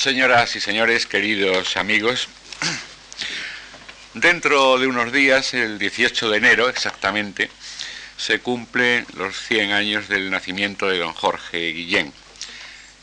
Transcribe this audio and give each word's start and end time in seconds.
Señoras 0.00 0.56
y 0.56 0.60
señores, 0.60 1.04
queridos 1.04 1.76
amigos, 1.76 2.28
dentro 4.14 4.78
de 4.78 4.86
unos 4.86 5.12
días, 5.12 5.52
el 5.52 5.78
18 5.78 6.30
de 6.30 6.38
enero 6.38 6.70
exactamente, 6.70 7.50
se 8.16 8.40
cumplen 8.40 9.04
los 9.12 9.38
100 9.38 9.72
años 9.72 10.08
del 10.08 10.30
nacimiento 10.30 10.88
de 10.88 10.96
don 10.96 11.12
Jorge 11.12 11.72
Guillén. 11.72 12.14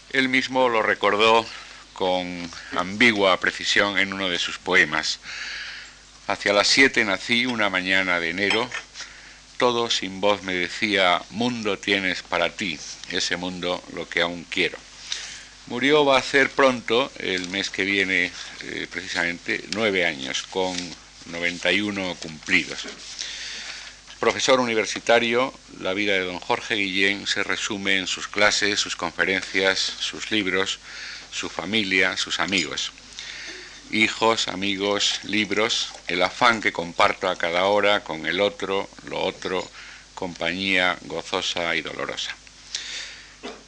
Él 0.10 0.28
mismo 0.28 0.70
lo 0.70 0.82
recordó 0.82 1.46
con 1.94 2.50
ambigua 2.76 3.40
precisión 3.40 4.00
en 4.00 4.12
uno 4.12 4.28
de 4.28 4.40
sus 4.40 4.58
poemas. 4.58 5.20
Hacia 6.26 6.52
las 6.52 6.68
siete 6.68 7.06
nací 7.06 7.46
una 7.46 7.70
mañana 7.70 8.20
de 8.20 8.32
enero, 8.32 8.68
todo 9.60 9.92
sin 9.92 10.20
voz 10.20 10.42
me 10.42 10.56
decía, 10.56 11.22
mundo 11.30 11.78
tienes 11.78 12.24
para 12.24 12.50
ti, 12.50 12.80
ese 13.12 13.38
mundo 13.38 13.84
lo 13.94 14.10
que 14.10 14.24
aún 14.24 14.48
quiero. 14.50 14.87
Murió 15.68 16.06
va 16.06 16.18
a 16.18 16.24
ser 16.24 16.50
pronto, 16.50 17.12
el 17.20 17.50
mes 17.50 17.70
que 17.70 17.84
viene 17.84 18.32
eh, 18.62 18.88
precisamente, 18.90 19.66
nueve 19.76 20.06
años, 20.06 20.44
con 20.44 20.74
91 21.26 22.16
cumplidos. 22.22 22.86
Profesor 24.18 24.62
universitario, 24.62 25.54
la 25.82 25.94
vida 25.94 26.14
de 26.14 26.22
don 26.22 26.40
Jorge 26.40 26.76
Guillén 26.76 27.28
se 27.28 27.44
resume 27.44 27.98
en 27.98 28.08
sus 28.08 28.30
clases, 28.30 28.80
sus 28.80 28.96
conferencias, 28.96 29.78
sus 29.78 30.32
libros, 30.32 30.80
su 31.32 31.50
familia, 31.50 32.16
sus 32.16 32.40
amigos. 32.40 32.94
Hijos, 33.92 34.48
amigos, 34.48 35.20
libros, 35.24 35.90
el 36.08 36.22
afán 36.22 36.62
que 36.62 36.72
comparto 36.72 37.28
a 37.28 37.38
cada 37.38 37.66
hora 37.66 38.06
con 38.06 38.26
el 38.26 38.40
otro, 38.40 38.90
lo 39.10 39.20
otro, 39.20 39.70
compañía 40.16 40.98
gozosa 41.02 41.76
y 41.76 41.82
dolorosa. 41.82 42.37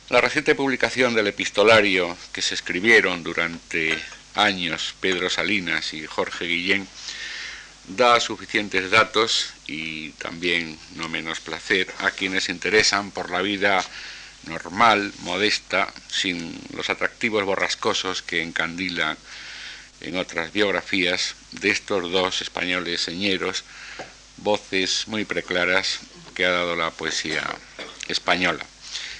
La 0.09 0.21
reciente 0.21 0.55
publicación 0.55 1.13
del 1.13 1.27
epistolario 1.27 2.17
que 2.33 2.41
se 2.41 2.55
escribieron 2.55 3.21
durante 3.21 3.95
años 4.33 4.95
Pedro 4.99 5.29
Salinas 5.29 5.93
y 5.93 6.03
Jorge 6.07 6.45
Guillén 6.45 6.87
da 7.89 8.19
suficientes 8.19 8.89
datos 8.89 9.53
y 9.67 10.09
también 10.13 10.79
no 10.95 11.09
menos 11.09 11.39
placer 11.41 11.93
a 11.99 12.09
quienes 12.09 12.45
se 12.45 12.51
interesan 12.51 13.11
por 13.11 13.29
la 13.29 13.43
vida 13.43 13.85
normal, 14.47 15.13
modesta, 15.19 15.93
sin 16.09 16.59
los 16.75 16.89
atractivos 16.89 17.45
borrascosos 17.45 18.23
que 18.23 18.41
encandilan 18.41 19.15
en 20.01 20.17
otras 20.17 20.51
biografías 20.51 21.35
de 21.51 21.69
estos 21.69 22.11
dos 22.11 22.41
españoles 22.41 23.01
señeros, 23.01 23.63
voces 24.37 25.03
muy 25.07 25.23
preclaras 25.23 25.99
que 26.33 26.45
ha 26.45 26.51
dado 26.51 26.75
la 26.75 26.89
poesía 26.89 27.43
española. 28.07 28.65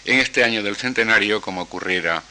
En 0.06 0.20
este 0.20 0.44
año 0.44 0.64
del 0.64 0.76
centenario, 0.76 1.42
como 1.42 1.62
ocurriera 1.62 2.24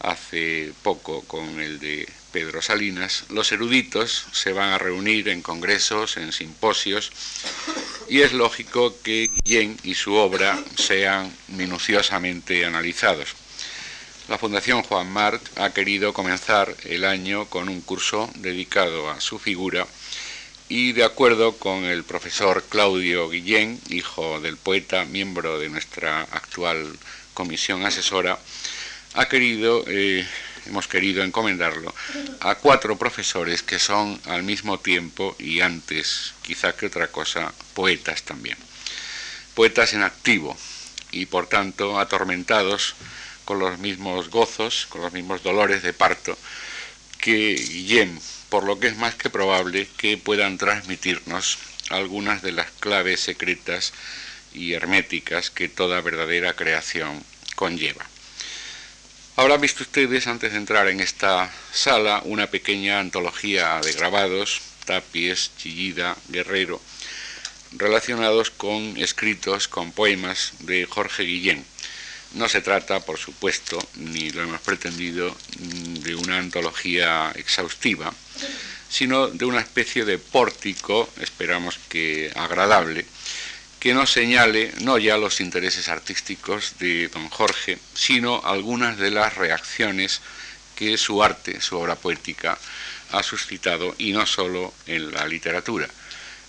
hace 0.00 0.72
poco 0.82 1.22
con 1.22 1.60
el 1.60 1.80
de 1.80 2.08
Pedro 2.32 2.60
Salinas, 2.62 3.24
los 3.30 3.50
eruditos 3.50 4.26
se 4.32 4.52
van 4.52 4.70
a 4.70 4.78
reunir 4.78 5.28
en 5.28 5.42
congresos, 5.42 6.16
en 6.18 6.32
simposios, 6.32 7.10
y 8.08 8.20
es 8.20 8.32
lógico 8.32 8.94
que 9.02 9.30
Guillén 9.44 9.76
y 9.82 9.94
su 9.94 10.14
obra 10.14 10.58
sean 10.76 11.34
minuciosamente 11.48 12.64
analizados. 12.64 13.34
La 14.28 14.36
Fundación 14.36 14.82
Juan 14.82 15.10
Marc 15.10 15.40
ha 15.56 15.70
querido 15.70 16.12
comenzar 16.12 16.76
el 16.84 17.04
año 17.04 17.46
con 17.46 17.70
un 17.70 17.80
curso 17.80 18.30
dedicado 18.36 19.10
a 19.10 19.20
su 19.22 19.38
figura 19.38 19.86
y 20.68 20.92
de 20.92 21.04
acuerdo 21.04 21.56
con 21.56 21.84
el 21.84 22.04
profesor 22.04 22.62
Claudio 22.68 23.30
Guillén, 23.30 23.80
hijo 23.88 24.40
del 24.40 24.58
poeta, 24.58 25.04
miembro 25.06 25.58
de 25.58 25.70
nuestra 25.70 26.22
actual 26.22 26.98
comisión 27.32 27.86
asesora, 27.86 28.38
ha 29.14 29.28
querido, 29.28 29.82
eh, 29.86 30.26
hemos 30.66 30.86
querido 30.86 31.24
encomendarlo 31.24 31.94
a 32.40 32.56
cuatro 32.56 32.98
profesores 32.98 33.62
que 33.62 33.78
son 33.78 34.20
al 34.26 34.42
mismo 34.42 34.78
tiempo 34.78 35.34
y 35.38 35.60
antes, 35.60 36.34
quizá 36.42 36.76
que 36.76 36.86
otra 36.86 37.08
cosa, 37.08 37.52
poetas 37.72 38.22
también. 38.22 38.58
Poetas 39.54 39.94
en 39.94 40.02
activo 40.02 40.56
y 41.10 41.26
por 41.26 41.46
tanto 41.46 41.98
atormentados 41.98 42.94
con 43.46 43.58
los 43.58 43.78
mismos 43.78 44.28
gozos, 44.28 44.86
con 44.90 45.00
los 45.00 45.12
mismos 45.14 45.42
dolores 45.42 45.82
de 45.82 45.94
parto 45.94 46.36
que 47.18 47.54
Guillén, 47.54 48.18
por 48.48 48.64
lo 48.64 48.78
que 48.80 48.86
es 48.88 48.96
más 48.96 49.14
que 49.14 49.30
probable 49.30 49.88
que 49.96 50.16
puedan 50.16 50.58
transmitirnos 50.58 51.58
algunas 51.90 52.42
de 52.42 52.52
las 52.52 52.70
claves 52.70 53.20
secretas 53.20 53.92
y 54.54 54.72
herméticas 54.72 55.50
que 55.50 55.68
toda 55.68 56.00
verdadera 56.00 56.54
creación 56.54 57.22
conlleva. 57.54 58.06
Habrán 59.36 59.60
visto 59.60 59.84
ustedes, 59.84 60.26
antes 60.26 60.52
de 60.52 60.58
entrar 60.58 60.88
en 60.88 61.00
esta 61.00 61.52
sala, 61.72 62.22
una 62.24 62.48
pequeña 62.48 62.98
antología 62.98 63.80
de 63.84 63.92
grabados, 63.92 64.60
Tapies, 64.84 65.52
Chillida, 65.58 66.16
Guerrero, 66.28 66.80
relacionados 67.72 68.50
con 68.50 68.96
escritos, 68.96 69.68
con 69.68 69.92
poemas 69.92 70.54
de 70.60 70.86
Jorge 70.86 71.22
Guillén. 71.22 71.64
No 72.34 72.48
se 72.48 72.60
trata, 72.60 73.00
por 73.00 73.18
supuesto, 73.18 73.78
ni 73.96 74.30
lo 74.30 74.42
hemos 74.42 74.60
pretendido, 74.60 75.34
de 75.58 76.14
una 76.14 76.38
antología 76.38 77.32
exhaustiva, 77.34 78.12
sino 78.88 79.28
de 79.28 79.44
una 79.44 79.60
especie 79.60 80.04
de 80.04 80.18
pórtico, 80.18 81.08
esperamos 81.20 81.78
que 81.88 82.30
agradable, 82.36 83.06
que 83.80 83.94
nos 83.94 84.12
señale 84.12 84.72
no 84.80 84.98
ya 84.98 85.16
los 85.16 85.40
intereses 85.40 85.88
artísticos 85.88 86.74
de 86.78 87.08
don 87.08 87.28
Jorge, 87.28 87.78
sino 87.94 88.42
algunas 88.44 88.98
de 88.98 89.10
las 89.10 89.36
reacciones 89.36 90.20
que 90.76 90.98
su 90.98 91.22
arte, 91.22 91.60
su 91.60 91.78
obra 91.78 91.96
poética, 91.96 92.58
ha 93.12 93.22
suscitado, 93.22 93.94
y 93.98 94.12
no 94.12 94.26
solo 94.26 94.74
en 94.86 95.12
la 95.12 95.26
literatura. 95.26 95.88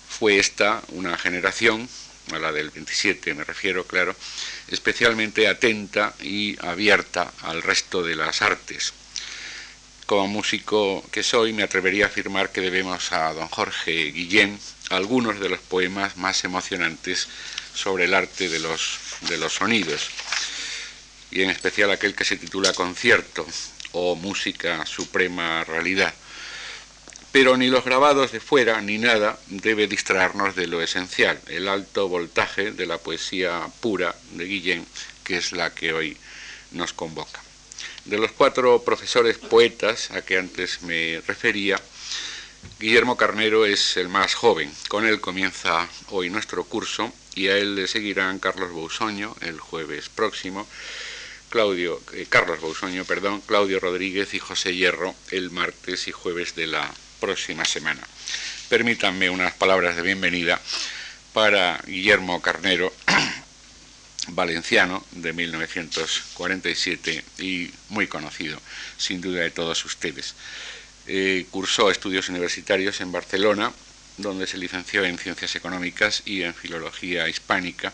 Fue 0.09 0.39
esta 0.39 0.81
una 0.89 1.17
generación, 1.17 1.87
a 2.35 2.39
la 2.39 2.51
del 2.51 2.69
27 2.69 3.33
me 3.33 3.43
refiero, 3.43 3.85
claro, 3.85 4.15
especialmente 4.67 5.47
atenta 5.47 6.13
y 6.21 6.57
abierta 6.65 7.31
al 7.41 7.61
resto 7.61 8.03
de 8.03 8.15
las 8.15 8.41
artes. 8.41 8.93
Como 10.05 10.27
músico 10.27 11.05
que 11.11 11.21
soy, 11.21 11.53
me 11.53 11.63
atrevería 11.63 12.05
a 12.05 12.07
afirmar 12.07 12.51
que 12.51 12.61
debemos 12.61 13.11
a 13.11 13.31
don 13.33 13.47
Jorge 13.47 14.11
Guillén 14.11 14.59
algunos 14.89 15.39
de 15.39 15.49
los 15.49 15.59
poemas 15.59 16.17
más 16.17 16.43
emocionantes 16.43 17.27
sobre 17.75 18.05
el 18.05 18.13
arte 18.13 18.49
de 18.49 18.59
los, 18.59 18.97
de 19.21 19.37
los 19.37 19.53
sonidos, 19.53 20.09
y 21.31 21.43
en 21.43 21.51
especial 21.51 21.91
aquel 21.91 22.15
que 22.15 22.25
se 22.25 22.37
titula 22.37 22.73
Concierto 22.73 23.45
o 23.91 24.15
Música 24.15 24.85
Suprema 24.85 25.63
Realidad. 25.63 26.13
Pero 27.31 27.57
ni 27.57 27.67
los 27.67 27.85
grabados 27.85 28.31
de 28.31 28.39
fuera 28.39 28.81
ni 28.81 28.97
nada 28.97 29.39
debe 29.47 29.87
distraernos 29.87 30.55
de 30.55 30.65
lo 30.65 30.81
esencial, 30.81 31.39
el 31.47 31.67
alto 31.67 32.07
voltaje 32.07 32.71
de 32.71 32.87
la 32.87 32.97
poesía 32.97 33.67
pura 33.81 34.15
de 34.31 34.45
Guillén, 34.45 34.85
que 35.23 35.37
es 35.37 35.51
la 35.51 35.73
que 35.73 35.93
hoy 35.93 36.17
nos 36.71 36.93
convoca. 36.93 37.39
De 38.05 38.17
los 38.17 38.31
cuatro 38.31 38.81
profesores 38.83 39.37
poetas 39.37 40.09
a 40.11 40.23
que 40.23 40.39
antes 40.39 40.81
me 40.81 41.21
refería, 41.27 41.79
Guillermo 42.79 43.15
Carnero 43.15 43.65
es 43.65 43.97
el 43.97 44.09
más 44.09 44.33
joven. 44.33 44.71
Con 44.87 45.05
él 45.05 45.21
comienza 45.21 45.87
hoy 46.09 46.31
nuestro 46.31 46.63
curso 46.63 47.13
y 47.35 47.47
a 47.49 47.57
él 47.57 47.75
le 47.75 47.87
seguirán 47.87 48.39
Carlos 48.39 48.71
Bousoño 48.71 49.35
el 49.41 49.59
jueves 49.59 50.09
próximo, 50.09 50.67
Claudio, 51.49 52.01
eh, 52.13 52.25
Carlos 52.27 52.59
Bousoño, 52.59 53.05
perdón, 53.05 53.41
Claudio 53.41 53.79
Rodríguez 53.79 54.33
y 54.33 54.39
José 54.39 54.75
Hierro 54.75 55.13
el 55.31 55.51
martes 55.51 56.07
y 56.07 56.11
jueves 56.11 56.55
de 56.55 56.67
la 56.67 56.91
próxima 57.19 57.65
semana. 57.65 58.01
Permítanme 58.69 59.29
unas 59.29 59.53
palabras 59.53 59.95
de 59.95 60.01
bienvenida 60.01 60.59
para 61.33 61.81
Guillermo 61.85 62.41
Carnero, 62.41 62.93
valenciano 64.29 65.05
de 65.11 65.33
1947 65.33 67.23
y 67.39 67.71
muy 67.89 68.07
conocido, 68.07 68.59
sin 68.97 69.21
duda 69.21 69.41
de 69.41 69.51
todos 69.51 69.83
ustedes. 69.85 70.35
Eh, 71.07 71.45
cursó 71.51 71.89
estudios 71.91 72.29
universitarios 72.29 73.01
en 73.01 73.11
Barcelona, 73.11 73.71
donde 74.17 74.47
se 74.47 74.57
licenció 74.57 75.03
en 75.03 75.17
Ciencias 75.17 75.55
Económicas 75.55 76.23
y 76.25 76.43
en 76.43 76.53
Filología 76.53 77.27
Hispánica. 77.27 77.93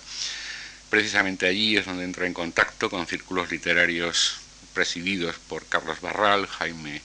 Precisamente 0.89 1.47
allí 1.47 1.77
es 1.77 1.85
donde 1.85 2.03
entra 2.03 2.27
en 2.27 2.33
contacto 2.33 2.89
con 2.89 3.07
círculos 3.07 3.51
literarios 3.51 4.37
presididos 4.73 5.35
por 5.47 5.65
Carlos 5.65 6.01
Barral, 6.01 6.47
Jaime 6.47 7.01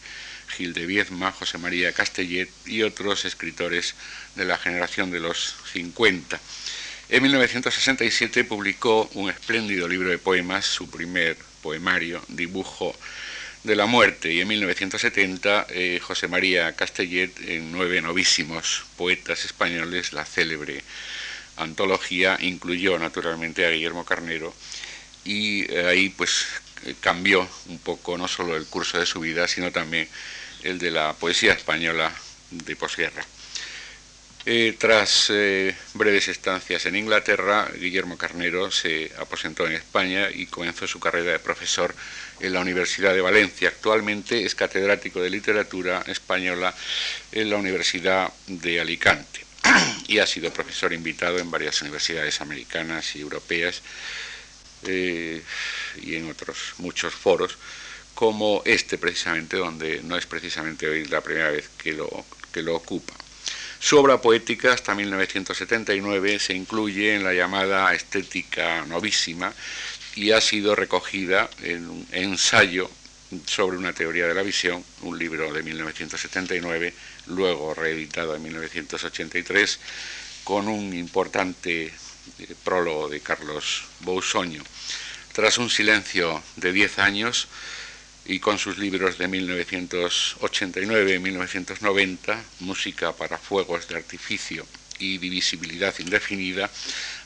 Gil 0.50 0.74
de 0.74 0.86
Viezma, 0.86 1.32
José 1.32 1.58
María 1.58 1.92
Castellet 1.92 2.50
y 2.66 2.82
otros 2.82 3.24
escritores 3.24 3.94
de 4.36 4.44
la 4.44 4.58
generación 4.58 5.10
de 5.10 5.20
los 5.20 5.56
50. 5.72 6.40
En 7.08 7.22
1967 7.22 8.44
publicó 8.44 9.10
un 9.14 9.30
espléndido 9.30 9.88
libro 9.88 10.10
de 10.10 10.18
poemas, 10.18 10.64
su 10.64 10.88
primer 10.90 11.36
poemario, 11.62 12.22
Dibujo 12.28 12.94
de 13.64 13.76
la 13.76 13.86
muerte 13.86 14.32
y 14.32 14.40
en 14.40 14.48
1970 14.48 15.66
eh, 15.70 16.00
José 16.02 16.28
María 16.28 16.74
Castellet 16.76 17.32
en 17.46 17.72
Nueve 17.72 18.00
Novísimos 18.00 18.84
Poetas 18.96 19.44
Españoles, 19.44 20.12
la 20.12 20.24
célebre 20.24 20.82
antología, 21.56 22.38
incluyó 22.40 22.98
naturalmente 22.98 23.66
a 23.66 23.70
Guillermo 23.70 24.04
Carnero 24.04 24.54
y 25.24 25.70
eh, 25.70 25.86
ahí 25.86 26.08
pues 26.08 26.46
cambió 27.00 27.46
un 27.68 27.78
poco 27.78 28.16
no 28.16 28.28
solo 28.28 28.56
el 28.56 28.66
curso 28.66 28.98
de 28.98 29.06
su 29.06 29.20
vida, 29.20 29.46
sino 29.48 29.70
también 29.70 30.08
el 30.62 30.78
de 30.78 30.90
la 30.90 31.12
poesía 31.14 31.52
española 31.52 32.12
de 32.50 32.76
posguerra. 32.76 33.24
Eh, 34.46 34.74
tras 34.78 35.26
eh, 35.28 35.76
breves 35.92 36.28
estancias 36.28 36.86
en 36.86 36.96
Inglaterra, 36.96 37.70
Guillermo 37.78 38.16
Carnero 38.16 38.70
se 38.70 39.12
aposentó 39.18 39.66
en 39.66 39.72
España 39.72 40.30
y 40.32 40.46
comenzó 40.46 40.86
su 40.86 40.98
carrera 40.98 41.32
de 41.32 41.38
profesor 41.38 41.94
en 42.40 42.54
la 42.54 42.60
Universidad 42.60 43.12
de 43.12 43.20
Valencia. 43.20 43.68
Actualmente 43.68 44.44
es 44.44 44.54
catedrático 44.54 45.20
de 45.20 45.28
literatura 45.28 46.02
española 46.06 46.74
en 47.32 47.50
la 47.50 47.56
Universidad 47.56 48.32
de 48.46 48.80
Alicante 48.80 49.44
y 50.08 50.18
ha 50.18 50.26
sido 50.26 50.52
profesor 50.52 50.92
invitado 50.94 51.38
en 51.38 51.50
varias 51.50 51.82
universidades 51.82 52.40
americanas 52.40 53.14
y 53.16 53.20
europeas 53.20 53.82
eh, 54.86 55.42
y 56.00 56.16
en 56.16 56.30
otros 56.30 56.74
muchos 56.78 57.14
foros, 57.14 57.58
como 58.20 58.60
este 58.66 58.98
precisamente, 58.98 59.56
donde 59.56 60.02
no 60.02 60.14
es 60.14 60.26
precisamente 60.26 60.86
hoy 60.86 61.06
la 61.06 61.22
primera 61.22 61.48
vez 61.48 61.70
que 61.78 61.94
lo, 61.94 62.26
que 62.52 62.60
lo 62.60 62.76
ocupa. 62.76 63.14
Su 63.78 63.96
obra 63.96 64.20
poética 64.20 64.74
hasta 64.74 64.94
1979 64.94 66.38
se 66.38 66.52
incluye 66.52 67.14
en 67.14 67.24
la 67.24 67.32
llamada 67.32 67.94
Estética 67.94 68.84
Novísima 68.84 69.54
y 70.16 70.32
ha 70.32 70.42
sido 70.42 70.76
recogida 70.76 71.48
en 71.62 71.88
un 71.88 72.06
ensayo 72.12 72.90
sobre 73.46 73.78
una 73.78 73.94
teoría 73.94 74.26
de 74.26 74.34
la 74.34 74.42
visión, 74.42 74.84
un 75.00 75.18
libro 75.18 75.50
de 75.54 75.62
1979, 75.62 76.92
luego 77.28 77.72
reeditado 77.72 78.36
en 78.36 78.42
1983, 78.42 79.80
con 80.44 80.68
un 80.68 80.92
importante 80.92 81.86
eh, 81.86 81.92
prólogo 82.64 83.08
de 83.08 83.20
Carlos 83.20 83.84
Bousoño. 84.00 84.62
Tras 85.32 85.56
un 85.56 85.70
silencio 85.70 86.42
de 86.56 86.72
10 86.72 86.98
años, 86.98 87.48
y 88.30 88.38
con 88.38 88.58
sus 88.60 88.78
libros 88.78 89.18
de 89.18 89.26
1989 89.26 91.14
y 91.14 91.18
1990, 91.18 92.44
Música 92.60 93.12
para 93.12 93.36
Fuegos 93.36 93.88
de 93.88 93.96
Artificio 93.96 94.64
y 95.00 95.18
Divisibilidad 95.18 95.92
Indefinida, 95.98 96.70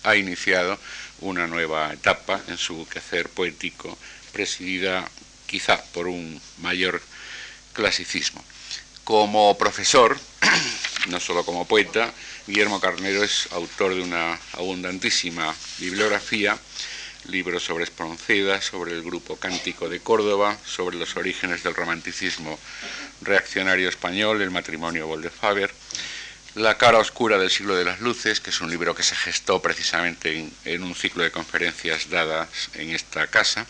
ha 0.03 0.17
iniciado 0.17 0.79
una 1.21 1.47
nueva 1.47 1.93
etapa 1.93 2.41
en 2.49 2.56
su 2.56 2.89
quehacer 2.89 3.29
poético, 3.29 3.99
presidida 4.33 5.06
quizá 5.47 5.85
por 5.93 6.06
un 6.06 6.41
mayor 6.62 7.03
clasicismo. 7.75 8.43
Como 9.05 9.59
profesor, 9.59 10.19
no 11.09 11.21
solo 11.21 11.45
como 11.45 11.69
poeta, 11.69 12.15
Guillermo 12.47 12.81
Carnero 12.81 13.23
es 13.23 13.49
autor 13.53 13.95
de 13.95 14.00
una 14.00 14.41
abundantísima 14.55 15.55
bibliografía 15.81 16.59
libros 17.26 17.65
sobre 17.65 17.85
Espronceda, 17.85 18.61
sobre 18.61 18.93
el 18.93 19.03
grupo 19.03 19.37
Cántico 19.37 19.88
de 19.88 20.00
Córdoba, 20.00 20.59
sobre 20.65 20.97
los 20.97 21.17
orígenes 21.17 21.62
del 21.62 21.75
romanticismo 21.75 22.59
reaccionario 23.23 23.88
español, 23.88 24.43
el 24.43 24.50
matrimonio 24.50 25.06
Boldefaber, 25.06 25.71
La 26.55 26.79
cara 26.79 26.99
oscura 26.99 27.37
del 27.37 27.50
siglo 27.50 27.75
de 27.75 27.85
las 27.85 28.00
luces, 28.00 28.38
que 28.38 28.50
es 28.50 28.61
un 28.61 28.71
libro 28.71 28.94
que 28.94 29.03
se 29.03 29.17
gestó 29.17 29.61
precisamente 29.61 30.49
en, 30.65 30.82
un 30.85 30.94
ciclo 30.94 31.25
de 31.25 31.32
conferencias 31.32 32.11
dadas 32.11 32.71
en 32.75 32.91
esta 32.91 33.26
casa, 33.26 33.67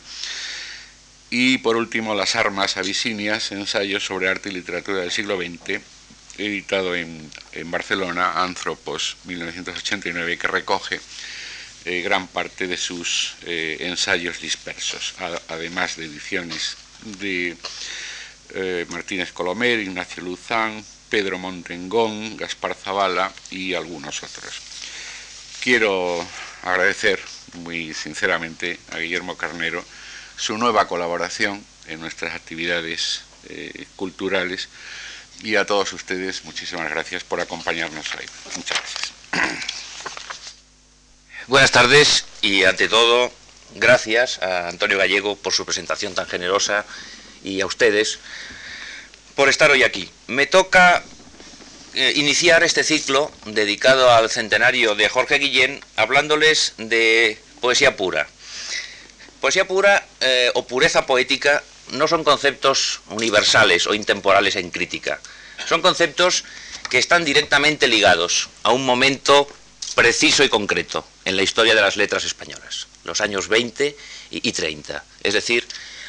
y 1.31 1.59
por 1.59 1.77
último 1.77 2.15
Las 2.15 2.37
armas 2.37 2.77
abisinias, 2.77 3.53
ensayos 3.53 4.05
sobre 4.05 4.29
arte 4.29 4.51
y 4.51 4.53
literatura 4.53 4.99
del 4.99 5.11
siglo 5.11 5.39
XX, 5.39 5.81
editado 6.37 6.95
en, 6.95 7.31
en 7.53 7.71
Barcelona, 7.71 8.43
Anthropos, 8.43 9.17
1989, 9.25 10.37
que 10.37 10.49
recoge 10.49 11.01
eh, 11.85 12.01
gran 12.01 12.29
parte 12.29 12.67
de 12.67 12.79
sus 12.79 13.35
eh, 13.45 13.77
ensayos 13.81 14.41
dispersos, 14.41 15.15
además 15.49 15.97
de 15.97 16.07
ediciones 16.07 16.77
de 17.19 17.57
eh, 18.55 18.87
Martínez 18.89 19.33
Colomer, 19.33 19.79
Ignacio 19.81 20.23
Luzán, 20.23 20.83
Pedro 21.11 21.39
Montengón, 21.39 22.39
Gaspar 22.39 22.75
Zavala 22.75 23.31
y 23.51 23.75
algunos 23.75 24.23
otros. 24.23 24.61
Quiero 25.61 26.27
agradecer 26.63 27.21
muy 27.55 27.93
sinceramente 27.93 28.79
a 28.93 28.99
Guillermo 28.99 29.37
Carnero 29.37 29.85
su 30.37 30.57
nueva 30.57 30.89
colaboración 30.89 31.63
en 31.87 32.01
nuestras 32.01 32.35
actividades 32.35 33.23
culturales 33.97 34.71
y 35.43 35.57
a 35.57 35.67
todos 35.67 35.93
ustedes 35.93 36.45
muchísimas 36.45 36.89
gracias 36.89 37.25
por 37.25 37.41
acompañarnos 37.41 38.07
hoy. 38.15 38.25
Muchas 38.57 38.79
gracias. 38.79 39.84
Buenas 41.47 41.73
tardes 41.73 42.25
y 42.41 42.65
ante 42.65 42.89
todo, 42.89 43.31
gracias 43.75 44.41
a 44.41 44.69
Antonio 44.69 44.97
Gallego 44.97 45.37
por 45.37 45.53
su 45.53 45.67
presentación 45.67 46.15
tan 46.15 46.27
generosa 46.27 46.87
y 47.43 47.61
a 47.61 47.67
ustedes 47.67 48.19
por 49.35 49.51
estar 49.51 49.71
hoy 49.71 49.83
aquí. 49.83 50.09
Me 50.27 50.47
toca 50.47 51.05
eh, 51.93 52.15
iniciar 52.17 52.63
este 52.63 52.83
ciclo 52.83 53.31
dedicado 53.45 54.11
al 54.11 54.31
centenario 54.31 54.95
de 54.95 55.11
Jorge 55.11 55.39
Guillén 55.39 55.85
hablándoles 55.97 56.73
de 56.79 57.39
poesía 57.61 57.95
pura. 57.95 58.27
Poesía 59.43 59.69
pura 59.69 60.03
eh, 60.23 60.51
o 60.55 60.67
pureza 60.67 61.05
poética 61.05 61.63
no 61.91 62.09
son 62.09 62.25
conceptos 62.25 63.03
universales 63.11 63.87
o 63.87 63.93
intemporales 63.93 64.57
en 64.57 64.71
crítica. 64.71 65.21
Son 65.69 65.83
conceptos 65.83 66.45
que 66.89 66.97
están 66.97 67.23
directamente 67.23 67.87
ligados 67.87 68.49
a 68.63 68.73
un 68.73 68.87
momento 68.87 69.47
preciso 69.95 70.43
y 70.43 70.49
concreto 70.49 71.05
en 71.25 71.37
la 71.37 71.43
historia 71.43 71.75
de 71.75 71.81
las 71.81 71.97
letras 71.97 72.25
españolas, 72.25 72.87
los 73.05 73.21
años 73.21 73.49
20 73.49 73.97
y, 74.31 74.53
30. 74.53 75.05
Es 75.23 75.35
decir, 75.35 75.67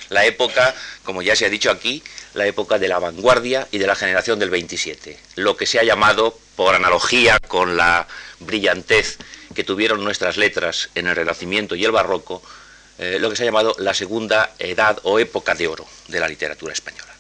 la 0.10 0.26
época, 0.26 0.76
como 1.04 1.22
ya 1.22 1.36
se 1.36 1.46
ha 1.46 1.50
dicho 1.50 1.72
aquí, 1.72 2.04
la 2.34 2.46
época 2.46 2.78
de 2.78 2.88
la 2.88 3.00
vanguardia 3.00 3.68
y 3.72 3.78
de 3.78 3.88
la 3.88 3.96
generación 3.96 4.40
del 4.40 4.50
27, 4.50 5.18
lo 5.36 5.56
que 5.58 5.66
se 5.66 5.80
ha 5.80 5.84
llamado, 5.84 6.38
por 6.56 6.76
analogía 6.76 7.40
con 7.40 7.76
la 7.76 8.08
brillantez 8.40 9.18
que 9.54 9.64
tuvieron 9.64 10.04
nuestras 10.04 10.38
letras 10.38 10.90
en 10.96 11.08
el 11.08 11.16
Renacimiento 11.16 11.76
y 11.76 11.86
el 11.86 11.92
Barroco, 11.92 12.42
eh, 12.98 13.18
lo 13.20 13.30
que 13.30 13.36
se 13.36 13.44
ha 13.44 13.46
llamado 13.46 13.76
la 13.78 13.94
segunda 13.94 14.54
edad 14.58 15.00
o 15.04 15.20
época 15.20 15.54
de 15.54 15.68
oro 15.68 15.86
de 16.08 16.20
la 16.20 16.28
literatura 16.28 16.74
española. 16.74 17.14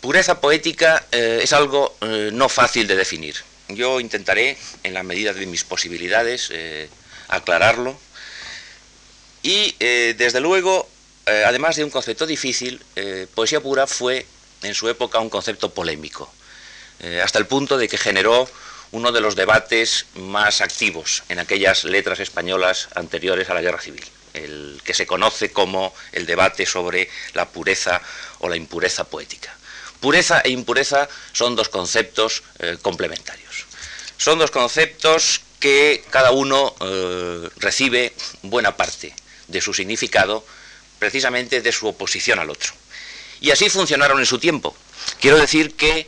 Pureza 0.00 0.40
poética 0.40 1.04
eh, 1.12 1.40
es 1.42 1.52
algo 1.52 1.96
eh, 2.00 2.30
no 2.32 2.48
fácil 2.48 2.86
de 2.86 2.96
definir. 2.96 3.36
Yo 3.76 4.00
intentaré, 4.00 4.56
en 4.82 4.94
la 4.94 5.02
medida 5.02 5.32
de 5.32 5.46
mis 5.46 5.64
posibilidades, 5.64 6.48
eh, 6.52 6.88
aclararlo. 7.28 7.98
Y, 9.42 9.74
eh, 9.80 10.14
desde 10.18 10.40
luego, 10.40 10.88
eh, 11.26 11.44
además 11.46 11.76
de 11.76 11.84
un 11.84 11.90
concepto 11.90 12.26
difícil, 12.26 12.82
poesía 13.34 13.60
pura 13.60 13.86
fue, 13.86 14.26
en 14.62 14.74
su 14.74 14.88
época, 14.88 15.18
un 15.18 15.30
concepto 15.30 15.72
polémico, 15.72 16.32
hasta 17.24 17.38
el 17.38 17.46
punto 17.46 17.78
de 17.78 17.88
que 17.88 17.96
generó 17.96 18.46
uno 18.92 19.10
de 19.10 19.22
los 19.22 19.34
debates 19.34 20.06
más 20.16 20.60
activos 20.60 21.22
en 21.30 21.38
aquellas 21.38 21.84
letras 21.84 22.20
españolas 22.20 22.88
anteriores 22.94 23.48
a 23.48 23.54
la 23.54 23.62
Guerra 23.62 23.80
Civil, 23.80 24.04
el 24.34 24.82
que 24.84 24.92
se 24.92 25.06
conoce 25.06 25.50
como 25.50 25.94
el 26.12 26.26
debate 26.26 26.66
sobre 26.66 27.08
la 27.32 27.48
pureza 27.48 28.02
o 28.40 28.48
la 28.50 28.56
impureza 28.56 29.04
poética. 29.04 29.56
Pureza 30.00 30.40
e 30.40 30.50
impureza 30.50 31.08
son 31.32 31.56
dos 31.56 31.70
conceptos 31.70 32.42
complementarios. 32.82 33.49
Son 34.20 34.38
dos 34.38 34.50
conceptos 34.50 35.40
que 35.60 36.04
cada 36.10 36.30
uno 36.30 36.74
eh, 36.78 37.48
recibe 37.56 38.12
buena 38.42 38.76
parte 38.76 39.14
de 39.48 39.62
su 39.62 39.72
significado 39.72 40.44
precisamente 40.98 41.62
de 41.62 41.72
su 41.72 41.88
oposición 41.88 42.38
al 42.38 42.50
otro. 42.50 42.74
Y 43.40 43.50
así 43.50 43.70
funcionaron 43.70 44.20
en 44.20 44.26
su 44.26 44.38
tiempo. 44.38 44.76
Quiero 45.22 45.38
decir 45.38 45.74
que 45.74 46.06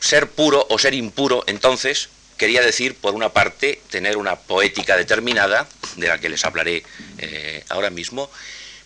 ser 0.00 0.28
puro 0.28 0.66
o 0.70 0.76
ser 0.76 0.92
impuro 0.92 1.44
entonces 1.46 2.08
quería 2.36 2.62
decir, 2.62 2.96
por 2.96 3.14
una 3.14 3.28
parte, 3.28 3.80
tener 3.90 4.16
una 4.16 4.34
poética 4.34 4.96
determinada, 4.96 5.68
de 5.94 6.08
la 6.08 6.18
que 6.18 6.28
les 6.28 6.44
hablaré 6.44 6.82
eh, 7.18 7.62
ahora 7.68 7.90
mismo, 7.90 8.28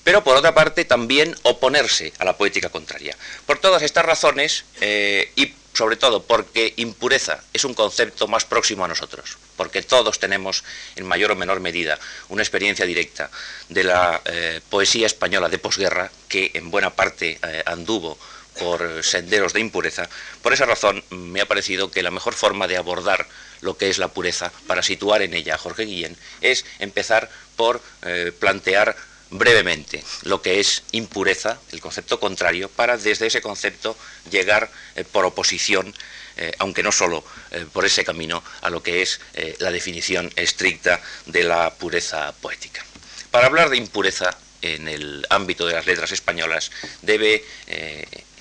pero 0.04 0.22
por 0.22 0.36
otra 0.36 0.54
parte 0.54 0.84
también 0.84 1.34
oponerse 1.44 2.12
a 2.18 2.26
la 2.26 2.36
poética 2.36 2.68
contraria. 2.68 3.16
Por 3.46 3.58
todas 3.58 3.82
estas 3.82 4.04
razones, 4.04 4.66
eh, 4.82 5.32
y 5.34 5.54
sobre 5.72 5.96
todo 5.96 6.22
porque 6.22 6.74
impureza 6.76 7.42
es 7.52 7.64
un 7.64 7.74
concepto 7.74 8.28
más 8.28 8.44
próximo 8.44 8.84
a 8.84 8.88
nosotros, 8.88 9.38
porque 9.56 9.82
todos 9.82 10.18
tenemos 10.18 10.64
en 10.96 11.06
mayor 11.06 11.32
o 11.32 11.36
menor 11.36 11.60
medida 11.60 11.98
una 12.28 12.42
experiencia 12.42 12.86
directa 12.86 13.30
de 13.68 13.84
la 13.84 14.20
eh, 14.24 14.60
poesía 14.68 15.06
española 15.06 15.48
de 15.48 15.58
posguerra 15.58 16.10
que 16.28 16.50
en 16.54 16.70
buena 16.70 16.90
parte 16.90 17.38
eh, 17.42 17.62
anduvo 17.66 18.18
por 18.58 19.02
senderos 19.02 19.52
de 19.52 19.60
impureza. 19.60 20.08
Por 20.42 20.52
esa 20.52 20.66
razón 20.66 21.02
me 21.10 21.40
ha 21.40 21.48
parecido 21.48 21.90
que 21.90 22.02
la 22.02 22.10
mejor 22.10 22.34
forma 22.34 22.68
de 22.68 22.76
abordar 22.76 23.26
lo 23.60 23.76
que 23.76 23.88
es 23.88 23.98
la 23.98 24.08
pureza 24.08 24.52
para 24.66 24.82
situar 24.82 25.22
en 25.22 25.34
ella 25.34 25.54
a 25.54 25.58
Jorge 25.58 25.84
Guillén 25.84 26.16
es 26.40 26.64
empezar 26.78 27.30
por 27.56 27.80
eh, 28.02 28.32
plantear 28.38 28.96
brevemente 29.32 30.04
lo 30.22 30.40
que 30.40 30.60
es 30.60 30.84
impureza, 30.92 31.58
el 31.72 31.80
concepto 31.80 32.20
contrario, 32.20 32.68
para 32.68 32.96
desde 32.96 33.26
ese 33.26 33.40
concepto 33.42 33.96
llegar 34.30 34.70
eh, 34.94 35.04
por 35.04 35.24
oposición, 35.24 35.92
eh, 36.36 36.52
aunque 36.58 36.82
no 36.82 36.92
solo 36.92 37.24
eh, 37.50 37.66
por 37.72 37.84
ese 37.84 38.04
camino, 38.04 38.42
a 38.60 38.70
lo 38.70 38.82
que 38.82 39.02
es 39.02 39.20
la 39.58 39.70
definición 39.70 40.30
estricta 40.36 41.00
de 41.26 41.44
la 41.44 41.74
pureza 41.74 42.32
poética. 42.40 42.84
Para 43.30 43.46
hablar 43.46 43.70
de 43.70 43.78
impureza 43.78 44.36
en 44.60 44.88
el 44.88 45.26
ámbito 45.30 45.66
de 45.66 45.74
las 45.74 45.86
letras 45.86 46.12
españolas, 46.12 46.70
debe 47.00 47.44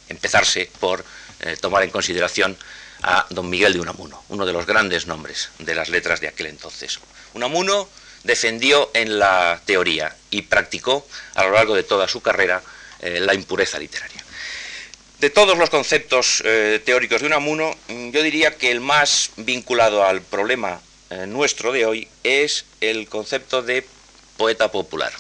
empezarse 0.09 0.69
por 0.79 1.03
tomar 1.61 1.83
en 1.83 1.89
consideración 1.89 2.57
a 3.01 3.25
don 3.29 3.49
Miguel 3.49 3.73
de 3.73 3.79
Unamuno, 3.79 4.23
uno 4.29 4.45
de 4.45 4.53
los 4.53 4.65
grandes 4.65 5.07
nombres 5.07 5.49
de 5.59 5.73
las 5.73 5.89
letras 5.89 6.19
de 6.19 6.27
aquel 6.27 6.47
entonces. 6.47 6.99
Unamuno 7.33 7.87
defendió 8.23 8.91
en 8.93 9.19
la 9.19 9.61
teoría 9.65 10.15
y 10.29 10.43
practicó 10.43 11.07
a 11.35 11.43
lo 11.43 11.51
largo 11.51 11.75
de 11.75 11.83
toda 11.83 12.07
su 12.07 12.21
carrera 12.21 12.61
la 13.01 13.33
impureza 13.33 13.79
literaria. 13.79 14.21
De 15.21 15.29
todos 15.29 15.55
los 15.55 15.69
conceptos 15.69 16.41
eh, 16.43 16.81
teóricos 16.83 17.21
de 17.21 17.27
Unamuno, 17.27 17.77
mm, 17.89 18.09
yo 18.09 18.23
diría 18.23 18.57
que 18.57 18.71
el 18.71 18.79
más 18.79 19.29
vinculado 19.37 20.03
al 20.03 20.23
problema 20.23 20.81
eh, 21.11 21.27
nuestro 21.27 21.71
de 21.71 21.85
hoy 21.85 22.07
es 22.23 22.65
el 22.81 23.07
concepto 23.07 23.61
de 23.61 23.85
poeta 24.35 24.71
popular. 24.71 25.13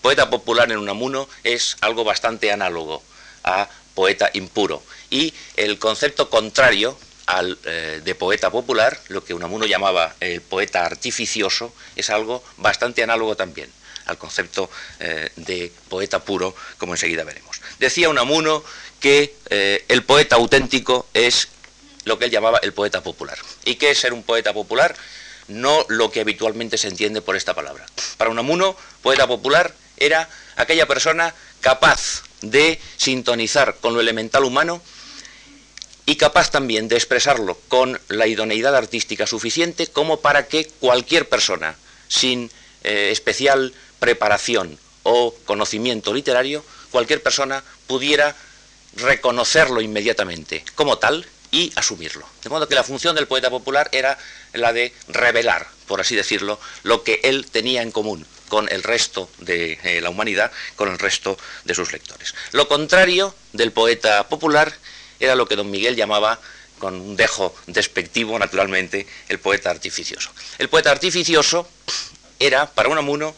Poeta 0.00 0.30
popular 0.30 0.70
en 0.70 0.78
Unamuno 0.78 1.28
es 1.42 1.76
algo 1.80 2.04
bastante 2.04 2.52
análogo 2.52 3.02
a 3.42 3.68
poeta 3.96 4.30
impuro. 4.32 4.80
Y 5.10 5.34
el 5.56 5.80
concepto 5.80 6.30
contrario 6.30 6.96
al 7.26 7.58
eh, 7.64 8.00
de 8.04 8.14
poeta 8.14 8.50
popular, 8.50 8.98
lo 9.08 9.24
que 9.24 9.34
Unamuno 9.34 9.66
llamaba 9.66 10.14
el 10.20 10.40
poeta 10.40 10.84
artificioso, 10.84 11.72
es 11.96 12.10
algo 12.10 12.42
bastante 12.56 13.02
análogo 13.02 13.36
también 13.36 13.70
al 14.06 14.18
concepto 14.18 14.68
de 14.98 15.70
poeta 15.88 16.18
puro, 16.24 16.56
como 16.76 16.94
enseguida 16.94 17.22
veremos. 17.22 17.60
Decía 17.78 18.08
Unamuno 18.08 18.64
que 19.02 19.34
eh, 19.50 19.84
el 19.88 20.04
poeta 20.04 20.36
auténtico 20.36 21.08
es 21.12 21.48
lo 22.04 22.18
que 22.18 22.26
él 22.26 22.30
llamaba 22.30 22.58
el 22.62 22.72
poeta 22.72 23.02
popular. 23.02 23.36
¿Y 23.64 23.74
qué 23.74 23.90
es 23.90 23.98
ser 23.98 24.12
un 24.12 24.22
poeta 24.22 24.52
popular? 24.52 24.94
No 25.48 25.84
lo 25.88 26.12
que 26.12 26.20
habitualmente 26.20 26.78
se 26.78 26.86
entiende 26.86 27.20
por 27.20 27.34
esta 27.34 27.52
palabra. 27.52 27.84
Para 28.16 28.30
Unamuno, 28.30 28.76
poeta 29.02 29.26
popular 29.26 29.74
era 29.96 30.28
aquella 30.54 30.86
persona 30.86 31.34
capaz 31.60 32.22
de 32.40 32.80
sintonizar 32.96 33.76
con 33.80 33.94
lo 33.94 34.00
elemental 34.00 34.44
humano 34.44 34.80
y 36.06 36.16
capaz 36.16 36.50
también 36.50 36.88
de 36.88 36.96
expresarlo 36.96 37.58
con 37.68 38.00
la 38.08 38.26
idoneidad 38.26 38.74
artística 38.74 39.26
suficiente 39.26 39.86
como 39.86 40.20
para 40.20 40.46
que 40.46 40.66
cualquier 40.80 41.28
persona 41.28 41.76
sin 42.08 42.50
eh, 42.82 43.10
especial 43.12 43.72
preparación 44.00 44.78
o 45.04 45.34
conocimiento 45.44 46.12
literario, 46.12 46.64
cualquier 46.90 47.22
persona 47.22 47.62
pudiera 47.86 48.34
reconocerlo 48.96 49.80
inmediatamente 49.80 50.64
como 50.74 50.98
tal 50.98 51.26
y 51.50 51.72
asumirlo. 51.76 52.26
De 52.42 52.50
modo 52.50 52.68
que 52.68 52.74
la 52.74 52.82
función 52.82 53.14
del 53.14 53.28
poeta 53.28 53.50
popular 53.50 53.88
era 53.92 54.18
la 54.54 54.72
de 54.72 54.92
revelar, 55.08 55.68
por 55.86 56.00
así 56.00 56.16
decirlo, 56.16 56.58
lo 56.82 57.04
que 57.04 57.20
él 57.24 57.46
tenía 57.50 57.82
en 57.82 57.92
común 57.92 58.26
con 58.48 58.70
el 58.70 58.82
resto 58.82 59.30
de 59.38 59.78
eh, 59.82 60.00
la 60.00 60.10
humanidad, 60.10 60.50
con 60.76 60.90
el 60.90 60.98
resto 60.98 61.38
de 61.64 61.74
sus 61.74 61.92
lectores. 61.92 62.34
Lo 62.52 62.68
contrario 62.68 63.34
del 63.52 63.72
poeta 63.72 64.28
popular 64.28 64.74
era 65.22 65.36
lo 65.36 65.46
que 65.46 65.56
don 65.56 65.70
Miguel 65.70 65.96
llamaba, 65.96 66.38
con 66.78 67.00
un 67.00 67.16
dejo 67.16 67.54
despectivo 67.68 68.38
naturalmente, 68.38 69.06
el 69.28 69.38
poeta 69.38 69.70
artificioso. 69.70 70.30
El 70.58 70.68
poeta 70.68 70.90
artificioso 70.90 71.68
era, 72.40 72.66
para 72.66 72.88
Unamuno, 72.88 73.34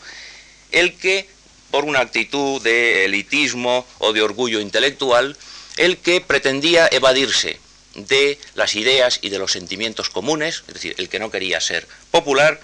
el 0.73 0.97
que 0.97 1.29
por 1.71 1.85
una 1.85 2.01
actitud 2.01 2.63
de 2.63 3.05
elitismo 3.05 3.87
o 3.99 4.13
de 4.13 4.23
orgullo 4.23 4.61
intelectual, 4.61 5.37
el 5.77 5.99
que 5.99 6.21
pretendía 6.21 6.89
evadirse 6.91 7.59
de 7.97 8.39
las 8.55 8.77
ideas 8.77 9.19
y 9.23 9.29
de 9.29 9.39
los 9.39 9.53
sentimientos 9.53 10.09
comunes, 10.09 10.65
es 10.69 10.75
decir, 10.75 10.95
el 10.99 11.09
que 11.09 11.19
no 11.19 11.31
quería 11.31 11.61
ser 11.61 11.87
popular, 12.11 12.61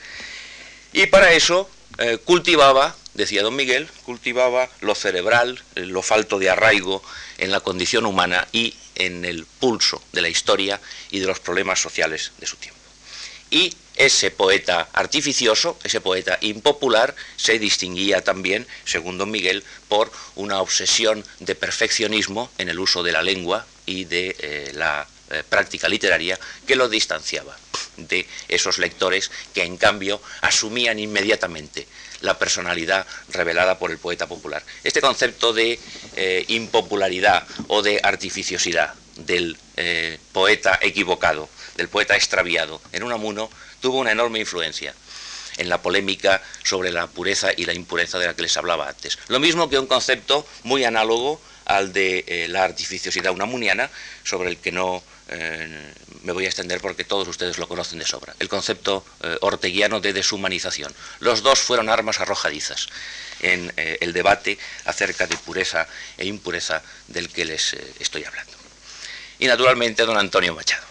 y 0.92 1.06
para 1.06 1.32
eso 1.32 1.68
eh, 1.98 2.18
cultivaba, 2.24 2.96
decía 3.14 3.42
don 3.42 3.56
Miguel, 3.56 3.88
cultivaba 4.04 4.68
lo 4.80 4.94
cerebral, 4.94 5.60
lo 5.74 6.02
falto 6.02 6.38
de 6.38 6.50
arraigo 6.50 7.02
en 7.40 7.50
la 7.50 7.60
condición 7.60 8.06
humana 8.06 8.46
y 8.52 8.74
en 8.94 9.24
el 9.24 9.46
pulso 9.46 10.02
de 10.12 10.20
la 10.20 10.28
historia 10.28 10.80
y 11.10 11.18
de 11.18 11.26
los 11.26 11.40
problemas 11.40 11.80
sociales 11.80 12.32
de 12.38 12.46
su 12.46 12.56
tiempo. 12.56 12.78
Y 13.50 13.74
ese 13.96 14.30
poeta 14.30 14.88
artificioso, 14.92 15.76
ese 15.82 16.00
poeta 16.00 16.38
impopular, 16.40 17.14
se 17.36 17.58
distinguía 17.58 18.22
también, 18.22 18.66
según 18.84 19.18
don 19.18 19.30
Miguel, 19.30 19.64
por 19.88 20.12
una 20.36 20.60
obsesión 20.60 21.24
de 21.40 21.54
perfeccionismo 21.54 22.50
en 22.58 22.68
el 22.68 22.78
uso 22.78 23.02
de 23.02 23.12
la 23.12 23.22
lengua 23.22 23.66
y 23.86 24.04
de 24.04 24.36
eh, 24.38 24.70
la 24.74 25.06
eh, 25.30 25.42
práctica 25.48 25.88
literaria 25.88 26.38
que 26.66 26.76
lo 26.76 26.88
distanciaba 26.88 27.56
de 27.96 28.26
esos 28.48 28.78
lectores 28.78 29.30
que 29.52 29.64
en 29.64 29.76
cambio 29.76 30.22
asumían 30.40 30.98
inmediatamente 30.98 31.86
la 32.20 32.38
personalidad 32.38 33.06
revelada 33.30 33.78
por 33.78 33.90
el 33.90 33.98
poeta 33.98 34.26
popular. 34.26 34.62
Este 34.84 35.00
concepto 35.00 35.52
de 35.52 35.78
eh, 36.16 36.44
impopularidad 36.48 37.46
o 37.68 37.82
de 37.82 38.00
artificiosidad 38.02 38.94
del 39.16 39.58
poeta 40.32 40.78
equivocado, 40.82 41.48
del 41.76 41.88
poeta 41.88 42.14
extraviado 42.14 42.82
en 42.92 43.02
Unamuno, 43.02 43.50
tuvo 43.80 43.98
una 43.98 44.12
enorme 44.12 44.38
influencia 44.38 44.94
en 45.56 45.68
la 45.68 45.82
polémica 45.82 46.42
sobre 46.64 46.90
la 46.90 47.06
pureza 47.06 47.50
y 47.56 47.64
la 47.64 47.74
impureza 47.74 48.18
de 48.18 48.26
la 48.26 48.34
que 48.34 48.42
les 48.42 48.56
hablaba 48.56 48.88
antes. 48.88 49.18
Lo 49.28 49.40
mismo 49.40 49.68
que 49.68 49.78
un 49.78 49.86
concepto 49.86 50.46
muy 50.64 50.84
análogo 50.84 51.40
al 51.66 51.92
de 51.92 52.24
eh, 52.26 52.48
la 52.48 52.64
artificiosidad 52.64 53.32
unamuniana, 53.32 53.90
sobre 54.24 54.48
el 54.48 54.56
que 54.56 54.72
no 54.72 55.02
eh, 55.30 55.94
me 56.22 56.32
voy 56.32 56.44
a 56.44 56.48
extender 56.48 56.80
porque 56.80 57.04
todos 57.04 57.26
ustedes 57.28 57.58
lo 57.58 57.68
conocen 57.68 57.98
de 57.98 58.06
sobra. 58.06 58.34
El 58.38 58.48
concepto 58.48 59.04
eh, 59.22 59.36
orteguiano 59.40 60.00
de 60.00 60.12
deshumanización. 60.12 60.94
Los 61.20 61.42
dos 61.42 61.60
fueron 61.60 61.88
armas 61.88 62.20
arrojadizas 62.20 62.88
en 63.40 63.72
el 63.76 64.12
debate 64.12 64.58
acerca 64.84 65.26
de 65.26 65.34
pureza 65.38 65.88
e 66.18 66.26
impureza 66.26 66.82
del 67.08 67.30
que 67.30 67.46
les 67.46 67.72
estoy 67.98 68.22
hablando. 68.24 68.52
Y 69.38 69.46
naturalmente 69.46 70.04
don 70.04 70.18
Antonio 70.18 70.54
Machado. 70.54 70.84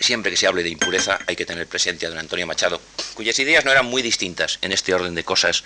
Siempre 0.00 0.30
que 0.30 0.38
se 0.38 0.46
hable 0.46 0.62
de 0.62 0.70
impureza 0.70 1.18
hay 1.26 1.36
que 1.36 1.44
tener 1.44 1.66
presente 1.66 2.06
a 2.06 2.08
don 2.08 2.18
Antonio 2.18 2.46
Machado, 2.46 2.80
cuyas 3.12 3.38
ideas 3.38 3.66
no 3.66 3.72
eran 3.72 3.84
muy 3.84 4.00
distintas 4.00 4.58
en 4.62 4.72
este 4.72 4.94
orden 4.94 5.14
de 5.14 5.22
cosas 5.22 5.64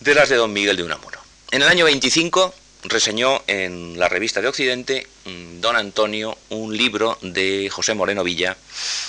de 0.00 0.14
las 0.14 0.28
de 0.28 0.36
don 0.36 0.52
Miguel 0.52 0.76
de 0.76 0.84
Unamuno. 0.84 1.18
En 1.50 1.62
el 1.62 1.68
año 1.68 1.84
25 1.84 2.54
reseñó 2.84 3.42
en 3.46 3.98
la 3.98 4.08
revista 4.08 4.40
de 4.40 4.48
Occidente 4.48 5.06
mm, 5.24 5.60
don 5.60 5.76
Antonio 5.76 6.36
un 6.48 6.76
libro 6.76 7.16
de 7.22 7.70
José 7.70 7.94
Moreno 7.94 8.24
Villa, 8.24 8.56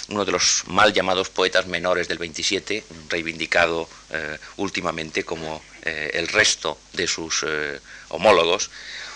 uno 0.10 0.26
de 0.26 0.32
los 0.32 0.64
mal 0.68 0.94
llamados 0.94 1.30
poetas 1.30 1.66
menores 1.66 2.08
del 2.08 2.20
27, 2.20 2.84
reivindicado 3.10 3.90
eh, 4.12 4.38
últimamente 4.58 5.24
como 5.24 5.62
eh, 5.84 6.12
el 6.14 6.28
resto 6.28 6.78
de 6.94 7.08
sus 7.08 7.44
eh, 7.48 7.80
homólogos, 8.10 8.70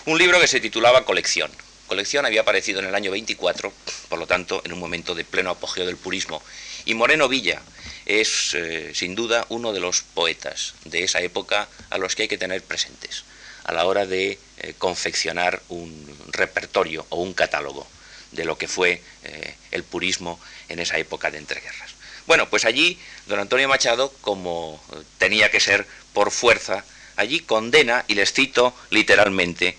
un 0.06 0.18
libro 0.18 0.40
que 0.40 0.48
se 0.48 0.60
titulaba 0.60 1.06
Colección. 1.06 1.52
Colección 1.86 2.26
había 2.26 2.42
aparecido 2.42 2.80
en 2.80 2.88
el 2.88 2.96
año 2.96 3.12
24, 3.12 3.72
por 4.10 4.20
lo 4.20 4.28
tanto, 4.28 4.62
en 4.66 4.74
un 4.74 4.80
momento 4.80 5.16
de 5.16 5.24
pleno 5.24 5.52
apogeo 5.52 5.86
del 5.86 5.96
purismo. 5.96 6.44
Y 6.84 6.96
Moreno 6.96 7.30
Villa 7.30 7.62
es, 8.06 8.58
sin 8.94 9.16
duda, 9.16 9.46
uno 9.48 9.72
de 9.72 9.80
los 9.80 10.02
poetas 10.02 10.74
de 10.84 11.04
esa 11.04 11.22
época 11.22 11.70
a 11.90 11.98
los 11.98 12.16
que 12.16 12.24
hay 12.24 12.28
que 12.28 12.38
tener 12.38 12.62
presentes 12.62 13.24
a 13.68 13.74
la 13.74 13.86
hora 13.86 14.06
de 14.06 14.40
eh, 14.58 14.74
confeccionar 14.78 15.62
un 15.70 16.18
repertorio 16.32 17.06
o 17.10 17.22
un 17.22 17.34
catálogo 17.34 17.86
de 18.32 18.46
lo 18.46 18.58
que 18.58 18.68
fue 18.68 19.02
eh, 19.24 19.56
el 19.72 19.84
purismo 19.84 20.40
en 20.70 20.80
esa 20.80 20.98
época 20.98 21.30
de 21.30 21.38
entreguerras. 21.38 21.92
Bueno, 22.26 22.50
pues 22.50 22.66
allí 22.66 23.00
don 23.28 23.40
Antonio 23.40 23.70
Machado, 23.70 24.12
como 24.22 24.82
tenía 25.18 25.52
que 25.52 25.60
ser 25.60 25.86
por 26.14 26.32
fuerza, 26.32 26.84
allí 27.16 27.40
condena, 27.40 28.04
y 28.08 28.16
les 28.16 28.34
cito 28.34 28.74
literalmente, 28.90 29.78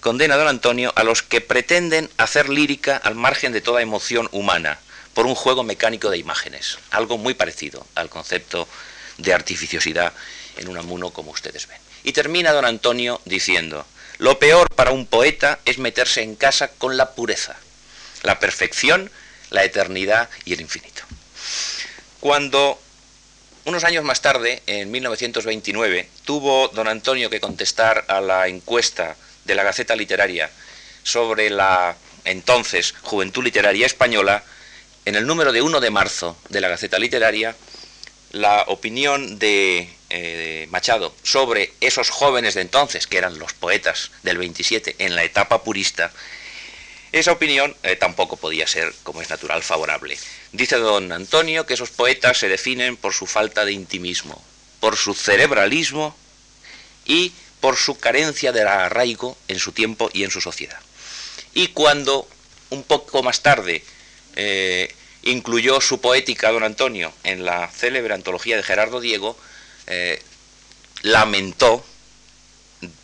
condena 0.00 0.36
don 0.36 0.48
Antonio 0.48 0.92
a 0.96 1.04
los 1.04 1.22
que 1.22 1.40
pretenden 1.40 2.10
hacer 2.16 2.48
lírica 2.48 2.96
al 2.96 3.14
margen 3.14 3.52
de 3.52 3.60
toda 3.60 3.82
emoción 3.82 4.28
humana, 4.32 4.78
por 5.14 5.26
un 5.26 5.34
juego 5.34 5.64
mecánico 5.64 6.10
de 6.10 6.18
imágenes, 6.18 6.78
algo 6.90 7.18
muy 7.18 7.34
parecido 7.34 7.86
al 7.94 8.08
concepto 8.08 8.68
de 9.16 9.34
artificiosidad 9.34 10.12
en 10.56 10.68
un 10.68 10.78
amuno 10.78 11.10
como 11.10 11.32
ustedes 11.32 11.66
ven. 11.66 11.87
Y 12.04 12.12
termina 12.12 12.52
don 12.52 12.64
Antonio 12.64 13.20
diciendo, 13.24 13.86
lo 14.18 14.38
peor 14.38 14.68
para 14.74 14.92
un 14.92 15.06
poeta 15.06 15.60
es 15.64 15.78
meterse 15.78 16.22
en 16.22 16.36
casa 16.36 16.68
con 16.68 16.96
la 16.96 17.14
pureza, 17.14 17.56
la 18.22 18.38
perfección, 18.38 19.10
la 19.50 19.64
eternidad 19.64 20.28
y 20.44 20.52
el 20.52 20.60
infinito. 20.60 21.02
Cuando 22.20 22.80
unos 23.64 23.84
años 23.84 24.02
más 24.02 24.22
tarde, 24.22 24.62
en 24.66 24.90
1929, 24.90 26.08
tuvo 26.24 26.68
don 26.68 26.88
Antonio 26.88 27.30
que 27.30 27.40
contestar 27.40 28.04
a 28.08 28.20
la 28.20 28.48
encuesta 28.48 29.14
de 29.44 29.54
la 29.54 29.62
Gaceta 29.62 29.94
Literaria 29.94 30.50
sobre 31.02 31.50
la 31.50 31.96
entonces 32.24 32.94
Juventud 33.02 33.44
Literaria 33.44 33.86
Española, 33.86 34.42
en 35.04 35.14
el 35.14 35.26
número 35.26 35.52
de 35.52 35.62
1 35.62 35.80
de 35.80 35.90
marzo 35.90 36.36
de 36.48 36.60
la 36.60 36.68
Gaceta 36.68 36.98
Literaria, 36.98 37.56
la 38.32 38.64
opinión 38.68 39.38
de, 39.38 39.88
eh, 40.10 40.66
Machado 40.70 41.14
sobre 41.22 41.72
esos 41.80 42.10
jóvenes 42.10 42.54
de 42.54 42.62
entonces, 42.62 43.06
que 43.06 43.18
eran 43.18 43.38
los 43.38 43.52
poetas 43.52 44.10
del 44.22 44.38
27 44.38 44.96
en 44.98 45.14
la 45.14 45.24
etapa 45.24 45.62
purista, 45.62 46.12
esa 47.12 47.32
opinión 47.32 47.74
eh, 47.82 47.96
tampoco 47.96 48.36
podía 48.36 48.66
ser, 48.66 48.92
como 49.02 49.22
es 49.22 49.30
natural, 49.30 49.62
favorable. 49.62 50.18
Dice 50.52 50.76
don 50.76 51.10
Antonio 51.10 51.64
que 51.64 51.74
esos 51.74 51.90
poetas 51.90 52.38
se 52.38 52.48
definen 52.48 52.96
por 52.96 53.14
su 53.14 53.26
falta 53.26 53.64
de 53.64 53.72
intimismo, 53.72 54.42
por 54.80 54.96
su 54.96 55.14
cerebralismo 55.14 56.14
y 57.06 57.32
por 57.60 57.76
su 57.76 57.98
carencia 57.98 58.52
de 58.52 58.62
arraigo 58.62 59.36
en 59.48 59.58
su 59.58 59.72
tiempo 59.72 60.10
y 60.12 60.24
en 60.24 60.30
su 60.30 60.40
sociedad. 60.40 60.78
Y 61.54 61.68
cuando 61.68 62.28
un 62.70 62.82
poco 62.82 63.22
más 63.22 63.40
tarde 63.40 63.82
eh, 64.36 64.94
incluyó 65.22 65.80
su 65.80 66.00
poética 66.00 66.52
don 66.52 66.62
Antonio 66.62 67.12
en 67.24 67.44
la 67.44 67.68
célebre 67.68 68.14
antología 68.14 68.56
de 68.56 68.62
Gerardo 68.62 69.00
Diego, 69.00 69.36
eh, 69.88 70.22
lamentó, 71.02 71.84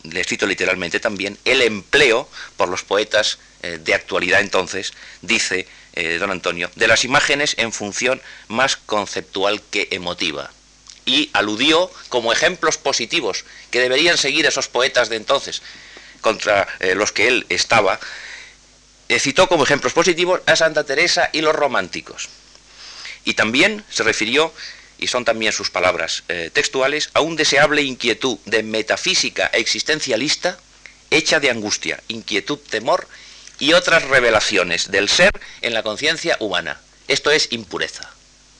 le 0.03 0.23
cito 0.23 0.47
literalmente 0.47 0.99
también, 0.99 1.37
el 1.43 1.61
empleo 1.61 2.29
por 2.55 2.69
los 2.69 2.83
poetas 2.83 3.39
eh, 3.61 3.79
de 3.83 3.93
actualidad 3.93 4.41
entonces, 4.41 4.93
dice 5.21 5.67
don 6.19 6.29
Antonio, 6.29 6.69
de 6.75 6.89
las 6.89 7.05
imágenes 7.05 7.55
en 7.57 7.71
función 7.71 8.21
más 8.49 8.75
conceptual 8.75 9.61
que 9.71 9.87
emotiva 9.91 10.51
y 11.05 11.29
aludió 11.33 11.89
como 12.09 12.33
ejemplos 12.33 12.77
positivos 12.77 13.45
que 13.71 13.79
deberían 13.79 14.17
seguir 14.17 14.45
esos 14.45 14.67
poetas 14.67 15.09
de 15.09 15.15
entonces 15.15 15.61
contra 16.21 16.67
eh, 16.79 16.95
los 16.95 17.11
que 17.11 17.27
él 17.27 17.45
estaba, 17.49 17.99
eh, 19.09 19.19
citó 19.19 19.47
como 19.47 19.63
ejemplos 19.63 19.93
positivos 19.93 20.41
a 20.47 20.55
Santa 20.55 20.83
Teresa 20.83 21.29
y 21.31 21.41
los 21.41 21.53
románticos. 21.53 22.29
Y 23.23 23.35
también 23.35 23.85
se 23.91 24.01
refirió, 24.01 24.51
y 24.97 25.07
son 25.07 25.25
también 25.25 25.53
sus 25.53 25.69
palabras 25.69 26.23
eh, 26.27 26.49
textuales, 26.53 27.09
a 27.13 27.21
un 27.21 27.35
deseable 27.35 27.81
inquietud 27.81 28.37
de 28.45 28.63
metafísica 28.63 29.47
existencialista 29.47 30.57
hecha 31.11 31.39
de 31.39 31.49
angustia, 31.49 32.01
inquietud, 32.07 32.59
temor 32.59 33.07
y 33.59 33.73
otras 33.73 34.03
revelaciones 34.03 34.91
del 34.91 35.09
ser 35.09 35.31
en 35.61 35.73
la 35.73 35.83
conciencia 35.83 36.37
humana. 36.39 36.79
Esto 37.07 37.31
es 37.31 37.47
impureza. 37.51 38.09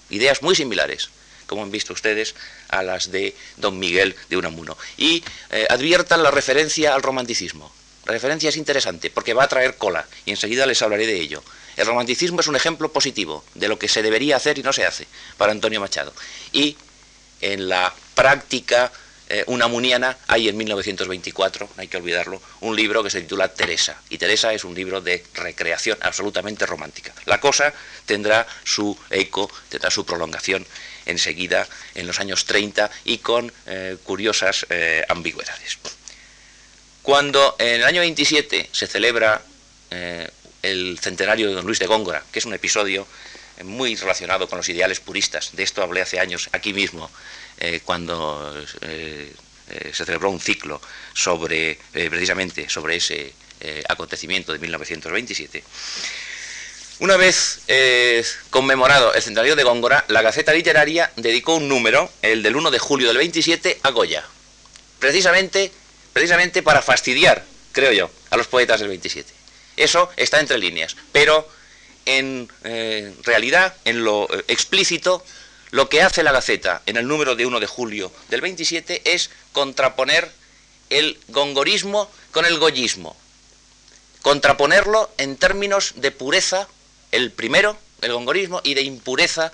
Ideas 0.09 0.41
muy 0.41 0.55
similares 0.55 1.09
como 1.45 1.63
han 1.63 1.71
visto 1.71 1.93
ustedes, 1.93 2.35
a 2.69 2.83
las 2.83 3.11
de 3.11 3.35
don 3.57 3.79
Miguel 3.79 4.15
de 4.29 4.37
Unamuno. 4.37 4.77
Y 4.97 5.23
eh, 5.51 5.65
adviertan 5.69 6.23
la 6.23 6.31
referencia 6.31 6.93
al 6.93 7.03
romanticismo. 7.03 7.71
La 8.05 8.13
referencia 8.13 8.49
es 8.49 8.57
interesante 8.57 9.09
porque 9.09 9.33
va 9.33 9.43
a 9.43 9.47
traer 9.47 9.77
cola 9.77 10.05
y 10.25 10.31
enseguida 10.31 10.65
les 10.65 10.81
hablaré 10.81 11.07
de 11.07 11.19
ello. 11.19 11.43
El 11.77 11.85
romanticismo 11.85 12.39
es 12.39 12.47
un 12.47 12.55
ejemplo 12.55 12.91
positivo 12.91 13.43
de 13.53 13.67
lo 13.67 13.77
que 13.77 13.87
se 13.87 14.01
debería 14.01 14.37
hacer 14.37 14.57
y 14.57 14.63
no 14.63 14.73
se 14.73 14.85
hace 14.85 15.07
para 15.37 15.51
Antonio 15.51 15.79
Machado. 15.79 16.13
Y 16.51 16.77
en 17.41 17.67
la 17.67 17.93
práctica 18.13 18.91
eh, 19.27 19.43
unamuniana 19.47 20.17
hay 20.27 20.47
en 20.47 20.57
1924, 20.57 21.69
no 21.75 21.81
hay 21.81 21.87
que 21.87 21.97
olvidarlo, 21.97 22.41
un 22.61 22.75
libro 22.75 23.03
que 23.03 23.09
se 23.09 23.21
titula 23.21 23.53
Teresa. 23.53 23.99
Y 24.09 24.17
Teresa 24.17 24.53
es 24.53 24.63
un 24.63 24.75
libro 24.75 25.01
de 25.01 25.23
recreación 25.33 25.97
absolutamente 26.01 26.65
romántica. 26.65 27.13
La 27.25 27.39
cosa 27.39 27.73
tendrá 28.05 28.47
su 28.63 28.97
eco, 29.09 29.49
tendrá 29.69 29.91
su 29.91 30.05
prolongación 30.05 30.65
enseguida 31.05 31.67
en 31.93 32.07
los 32.07 32.19
años 32.19 32.45
30 32.45 32.89
y 33.05 33.19
con 33.19 33.51
eh, 33.65 33.97
curiosas 34.03 34.65
eh, 34.69 35.03
ambigüedades. 35.09 35.77
Cuando 37.01 37.55
en 37.59 37.81
el 37.81 37.83
año 37.83 38.01
27 38.01 38.69
se 38.71 38.87
celebra 38.87 39.41
eh, 39.91 40.27
el 40.69 40.99
centenario 40.99 41.49
de 41.49 41.55
don 41.55 41.65
Luis 41.65 41.79
de 41.79 41.87
Góngora, 41.87 42.23
que 42.31 42.39
es 42.39 42.45
un 42.45 42.53
episodio 42.53 43.07
muy 43.63 43.95
relacionado 43.95 44.47
con 44.49 44.57
los 44.57 44.67
ideales 44.69 44.99
puristas, 44.99 45.55
de 45.55 45.63
esto 45.63 45.81
hablé 45.81 46.01
hace 46.01 46.19
años 46.19 46.49
aquí 46.51 46.73
mismo, 46.73 47.09
cuando 47.85 48.53
se 48.81 49.93
celebró 49.93 50.29
un 50.29 50.41
ciclo 50.41 50.81
sobre, 51.13 51.79
precisamente 51.93 52.69
sobre 52.69 52.97
ese 52.97 53.33
acontecimiento 53.87 54.51
de 54.51 54.59
1927, 54.59 55.63
una 56.99 57.17
vez 57.17 57.59
eh, 57.67 58.23
conmemorado 58.49 59.13
el 59.13 59.21
centenario 59.21 59.57
de 59.57 59.63
Góngora, 59.63 60.05
la 60.07 60.21
Gaceta 60.21 60.53
Literaria 60.53 61.11
dedicó 61.17 61.55
un 61.55 61.67
número, 61.67 62.09
el 62.21 62.41
del 62.41 62.55
1 62.55 62.71
de 62.71 62.79
julio 62.79 63.09
del 63.09 63.17
27, 63.17 63.81
a 63.83 63.89
Goya. 63.89 64.23
Precisamente, 64.99 65.73
precisamente 66.13 66.63
para 66.63 66.81
fastidiar, 66.81 67.43
creo 67.73 67.91
yo, 67.91 68.09
a 68.29 68.37
los 68.37 68.47
poetas 68.47 68.79
del 68.79 68.87
27. 68.87 69.29
Eso 69.77 70.09
está 70.17 70.39
entre 70.39 70.57
líneas. 70.57 70.95
Pero 71.11 71.47
en 72.05 72.49
eh, 72.63 73.13
realidad, 73.23 73.75
en 73.85 74.03
lo 74.03 74.27
eh, 74.31 74.45
explícito, 74.47 75.23
lo 75.71 75.89
que 75.89 76.01
hace 76.01 76.23
la 76.23 76.31
Gaceta 76.31 76.81
en 76.85 76.97
el 76.97 77.07
número 77.07 77.35
de 77.35 77.45
1 77.45 77.59
de 77.59 77.67
julio 77.67 78.11
del 78.29 78.41
27 78.41 79.01
es 79.13 79.29
contraponer 79.51 80.31
el 80.89 81.19
gongorismo 81.27 82.09
con 82.31 82.45
el 82.45 82.59
goyismo. 82.59 83.17
Contraponerlo 84.21 85.11
en 85.17 85.37
términos 85.37 85.93
de 85.97 86.11
pureza 86.11 86.67
el 87.11 87.31
primero, 87.31 87.77
el 88.01 88.13
gongorismo, 88.13 88.61
y 88.63 88.73
de 88.73 88.81
impureza 88.81 89.51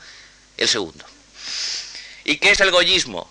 el 0.57 0.67
segundo. 0.67 1.05
¿Y 2.23 2.37
qué 2.37 2.51
es 2.51 2.59
el 2.59 2.71
goyismo? 2.71 3.29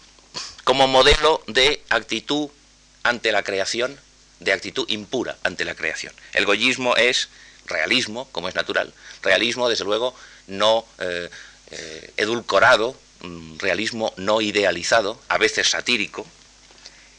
Como 0.64 0.86
modelo 0.86 1.42
de 1.46 1.82
actitud 1.88 2.50
ante 3.02 3.32
la 3.32 3.42
creación, 3.42 3.98
de 4.40 4.52
actitud 4.52 4.88
impura 4.88 5.36
ante 5.42 5.64
la 5.64 5.74
creación. 5.74 6.12
El 6.32 6.46
goyismo 6.46 6.96
es 6.96 7.28
realismo, 7.66 8.28
como 8.32 8.48
es 8.48 8.54
natural, 8.54 8.92
realismo, 9.22 9.68
desde 9.68 9.84
luego, 9.84 10.14
no 10.46 10.84
eh, 10.98 11.30
eh, 11.70 12.12
edulcorado, 12.16 12.96
mm, 13.20 13.58
realismo 13.58 14.12
no 14.16 14.40
idealizado, 14.40 15.20
a 15.28 15.38
veces 15.38 15.70
satírico, 15.70 16.26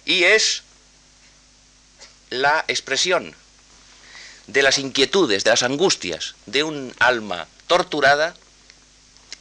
y 0.05 0.23
es 0.23 0.63
la 2.29 2.65
expresión 2.67 3.35
de 4.47 4.63
las 4.63 4.77
inquietudes, 4.77 5.43
de 5.43 5.51
las 5.51 5.63
angustias 5.63 6.35
de 6.45 6.63
un 6.63 6.93
alma 6.99 7.47
torturada 7.67 8.35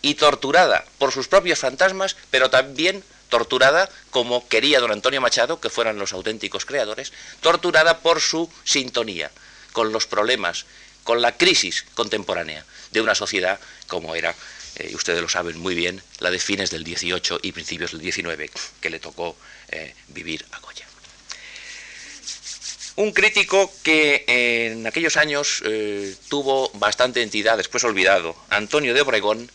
y 0.02 0.14
torturada 0.14 0.84
por 0.98 1.12
sus 1.12 1.28
propios 1.28 1.58
fantasmas, 1.58 2.16
pero 2.30 2.50
también 2.50 3.02
torturada 3.30 3.88
como 4.10 4.46
quería 4.48 4.80
don 4.80 4.92
Antonio 4.92 5.20
Machado, 5.22 5.60
que 5.60 5.70
fueran 5.70 5.98
los 5.98 6.12
auténticos 6.12 6.66
creadores, 6.66 7.12
torturada 7.40 8.00
por 8.00 8.20
su 8.20 8.50
sintonía 8.64 9.30
con 9.72 9.92
los 9.92 10.06
problemas, 10.06 10.66
con 11.04 11.22
la 11.22 11.36
crisis 11.36 11.86
contemporánea 11.94 12.66
de 12.90 13.00
una 13.00 13.14
sociedad 13.14 13.58
como 13.86 14.14
era, 14.14 14.34
eh, 14.76 14.92
ustedes 14.94 15.22
lo 15.22 15.28
saben 15.28 15.58
muy 15.58 15.74
bien, 15.74 16.02
la 16.18 16.30
de 16.30 16.38
fines 16.38 16.70
del 16.70 16.84
18 16.84 17.40
y 17.42 17.52
principios 17.52 17.92
del 17.92 18.00
19, 18.00 18.50
que 18.80 18.90
le 18.90 19.00
tocó 19.00 19.36
eh, 19.68 19.94
vivir 20.08 20.44
a 20.52 20.58
Goya. 20.58 20.86
Un 22.96 23.12
crítico 23.12 23.72
que 23.82 24.24
en 24.26 24.86
aquellos 24.86 25.16
años 25.16 25.62
eh, 25.64 26.14
tuvo 26.28 26.70
bastante 26.74 27.22
entidad, 27.22 27.56
después 27.56 27.82
olvidado, 27.84 28.36
Antonio 28.50 28.92
de 28.92 29.00
Obregón, 29.00 29.50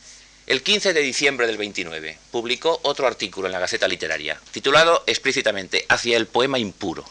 el 0.47 0.61
15 0.61 0.93
de 0.93 1.01
diciembre 1.01 1.47
del 1.47 1.57
29, 1.57 2.17
publicó 2.31 2.79
otro 2.83 3.07
artículo 3.07 3.47
en 3.47 3.53
la 3.53 3.59
Gaceta 3.59 3.87
Literaria, 3.87 4.39
titulado 4.51 5.03
explícitamente 5.07 5.85
Hacia 5.89 6.17
el 6.17 6.27
poema 6.27 6.59
impuro. 6.59 7.03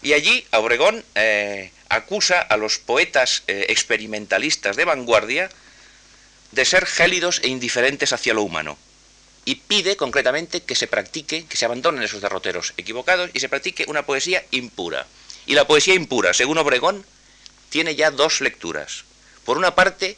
Y 0.00 0.12
allí 0.12 0.46
Obregón 0.52 1.04
eh, 1.14 1.72
acusa 1.88 2.40
a 2.40 2.56
los 2.56 2.78
poetas 2.78 3.42
eh, 3.46 3.66
experimentalistas 3.68 4.76
de 4.76 4.84
vanguardia 4.84 5.50
de 6.52 6.64
ser 6.64 6.86
gélidos 6.86 7.40
e 7.42 7.48
indiferentes 7.48 8.12
hacia 8.12 8.34
lo 8.34 8.42
humano, 8.42 8.78
y 9.44 9.56
pide 9.56 9.96
concretamente 9.96 10.62
que 10.62 10.74
se 10.74 10.86
practique, 10.86 11.46
que 11.46 11.56
se 11.56 11.64
abandonen 11.64 12.02
esos 12.02 12.22
derroteros 12.22 12.74
equivocados 12.76 13.30
y 13.34 13.40
se 13.40 13.48
practique 13.48 13.86
una 13.88 14.06
poesía 14.06 14.44
impura. 14.50 15.06
Y 15.46 15.54
la 15.54 15.66
poesía 15.66 15.94
impura, 15.94 16.32
según 16.32 16.58
Obregón, 16.58 17.04
tiene 17.70 17.96
ya 17.96 18.10
dos 18.10 18.40
lecturas. 18.40 19.04
Por 19.44 19.58
una 19.58 19.74
parte, 19.74 20.16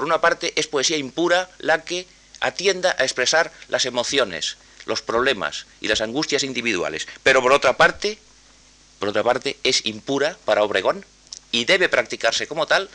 por 0.00 0.06
una 0.06 0.22
parte 0.22 0.54
es 0.56 0.66
poesía 0.66 0.96
impura 0.96 1.50
la 1.58 1.84
que 1.84 2.06
atienda 2.40 2.96
a 2.98 3.02
expresar 3.02 3.52
las 3.68 3.84
emociones, 3.84 4.56
los 4.86 5.02
problemas 5.02 5.66
y 5.82 5.88
las 5.88 6.00
angustias 6.00 6.42
individuales, 6.42 7.06
pero 7.22 7.42
por 7.42 7.52
otra 7.52 7.76
parte, 7.76 8.16
por 8.98 9.10
otra 9.10 9.22
parte 9.22 9.58
es 9.62 9.84
impura 9.84 10.38
para 10.46 10.62
Obregón 10.62 11.04
y 11.52 11.66
debe 11.66 11.90
practicarse 11.90 12.46
como 12.46 12.66
tal 12.66 12.88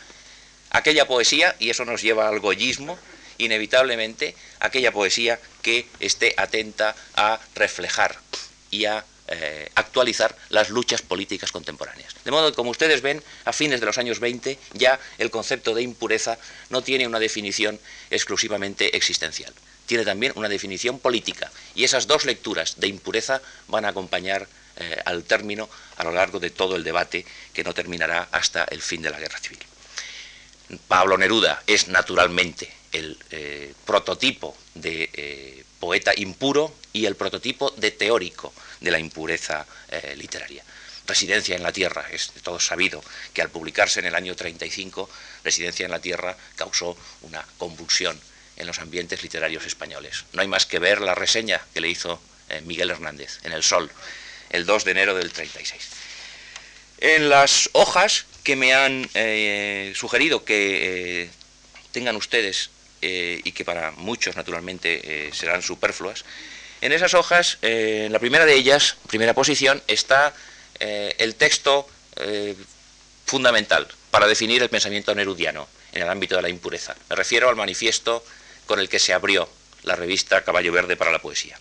aquella 0.71 1.05
poesía 1.05 1.55
y 1.59 1.69
eso 1.69 1.85
nos 1.85 2.01
lleva 2.01 2.27
al 2.27 2.39
goyismo 2.39 2.97
inevitablemente 3.37 4.35
aquella 4.59 4.91
poesía 4.91 5.39
que 5.61 5.87
esté 5.99 6.33
atenta 6.37 6.95
a 7.13 7.39
reflejar 7.53 8.17
y 8.71 8.85
a 8.85 9.05
eh, 9.27 9.69
actualizar 9.73 10.37
las 10.49 10.69
luchas 10.69 11.01
políticas 11.01 11.51
contemporáneas. 11.51 12.13
De 12.23 12.29
modo 12.29 12.51
que, 12.51 12.55
como 12.55 12.69
ustedes 12.69 13.01
ven, 13.01 13.23
a 13.45 13.53
fines 13.53 13.79
de 13.79 13.87
los 13.87 13.97
años 13.97 14.19
20 14.19 14.59
ya 14.73 14.99
el 15.17 15.31
concepto 15.31 15.73
de 15.73 15.81
impureza 15.81 16.37
no 16.69 16.83
tiene 16.83 17.07
una 17.07 17.17
definición 17.17 17.79
exclusivamente 18.11 18.95
existencial, 18.95 19.51
tiene 19.87 20.05
también 20.05 20.33
una 20.35 20.47
definición 20.47 20.99
política 20.99 21.51
y 21.73 21.85
esas 21.85 22.05
dos 22.05 22.25
lecturas 22.25 22.75
de 22.79 22.87
impureza 22.87 23.41
van 23.67 23.85
a 23.85 23.89
acompañar 23.89 24.47
eh, 24.77 25.01
al 25.05 25.23
término 25.23 25.67
a 25.97 26.03
lo 26.03 26.11
largo 26.11 26.39
de 26.39 26.51
todo 26.51 26.75
el 26.75 26.83
debate 26.83 27.25
que 27.51 27.63
no 27.63 27.73
terminará 27.73 28.27
hasta 28.31 28.65
el 28.65 28.83
fin 28.83 29.01
de 29.01 29.09
la 29.09 29.19
guerra 29.19 29.39
civil. 29.39 29.57
Pablo 30.87 31.17
Neruda 31.17 31.63
es 31.65 31.87
naturalmente 31.87 32.71
el 32.91 33.17
eh, 33.31 33.73
prototipo 33.85 34.55
de 34.75 35.65
poeta 35.79 36.13
impuro 36.15 36.73
y 36.95 37.05
el 37.05 37.17
prototipo 37.17 37.71
de 37.75 37.91
teórico 37.91 38.53
de 38.79 38.89
la 38.89 38.99
impureza 38.99 39.65
eh, 39.89 40.15
literaria. 40.15 40.63
Residencia 41.05 41.53
en 41.53 41.61
la 41.61 41.73
Tierra, 41.73 42.05
es 42.09 42.33
de 42.33 42.39
todos 42.39 42.65
sabido 42.65 43.03
que 43.33 43.41
al 43.41 43.49
publicarse 43.49 43.99
en 43.99 44.05
el 44.05 44.15
año 44.15 44.33
35, 44.33 45.09
Residencia 45.43 45.83
en 45.83 45.91
la 45.91 45.99
Tierra 45.99 46.37
causó 46.55 46.97
una 47.23 47.45
convulsión 47.57 48.17
en 48.55 48.65
los 48.65 48.79
ambientes 48.79 49.21
literarios 49.21 49.65
españoles. 49.65 50.23
No 50.31 50.41
hay 50.41 50.47
más 50.47 50.65
que 50.65 50.79
ver 50.79 51.01
la 51.01 51.15
reseña 51.15 51.59
que 51.73 51.81
le 51.81 51.89
hizo 51.89 52.21
eh, 52.47 52.61
Miguel 52.61 52.89
Hernández 52.89 53.39
en 53.43 53.51
El 53.51 53.61
Sol, 53.61 53.91
el 54.49 54.65
2 54.65 54.85
de 54.85 54.91
enero 54.91 55.15
del 55.15 55.33
36. 55.33 55.83
En 56.99 57.27
las 57.27 57.69
hojas 57.73 58.25
que 58.45 58.55
me 58.55 58.73
han 58.73 59.09
eh, 59.15 59.91
sugerido 59.97 60.45
que 60.45 61.29
tengan 61.91 62.15
ustedes 62.15 62.69
y 63.01 63.51
que 63.51 63.63
para 63.63 63.91
muchos 63.91 64.35
naturalmente 64.35 65.29
serán 65.31 65.61
superfluas, 65.61 66.25
en 66.81 66.91
esas 66.91 67.13
hojas, 67.13 67.57
en 67.61 68.11
la 68.11 68.19
primera 68.19 68.45
de 68.45 68.53
ellas, 68.53 68.97
primera 69.07 69.33
posición, 69.33 69.81
está 69.87 70.33
el 70.79 71.35
texto 71.35 71.87
fundamental 73.25 73.87
para 74.11 74.27
definir 74.27 74.61
el 74.61 74.69
pensamiento 74.69 75.15
nerudiano 75.15 75.67
en 75.91 76.01
el 76.01 76.09
ámbito 76.09 76.35
de 76.35 76.41
la 76.41 76.49
impureza. 76.49 76.95
Me 77.09 77.15
refiero 77.15 77.49
al 77.49 77.55
manifiesto 77.55 78.23
con 78.65 78.79
el 78.79 78.89
que 78.89 78.99
se 78.99 79.13
abrió 79.13 79.49
la 79.83 79.95
revista 79.95 80.43
Caballo 80.43 80.71
Verde 80.71 80.97
para 80.97 81.11
la 81.11 81.19
Poesía 81.19 81.57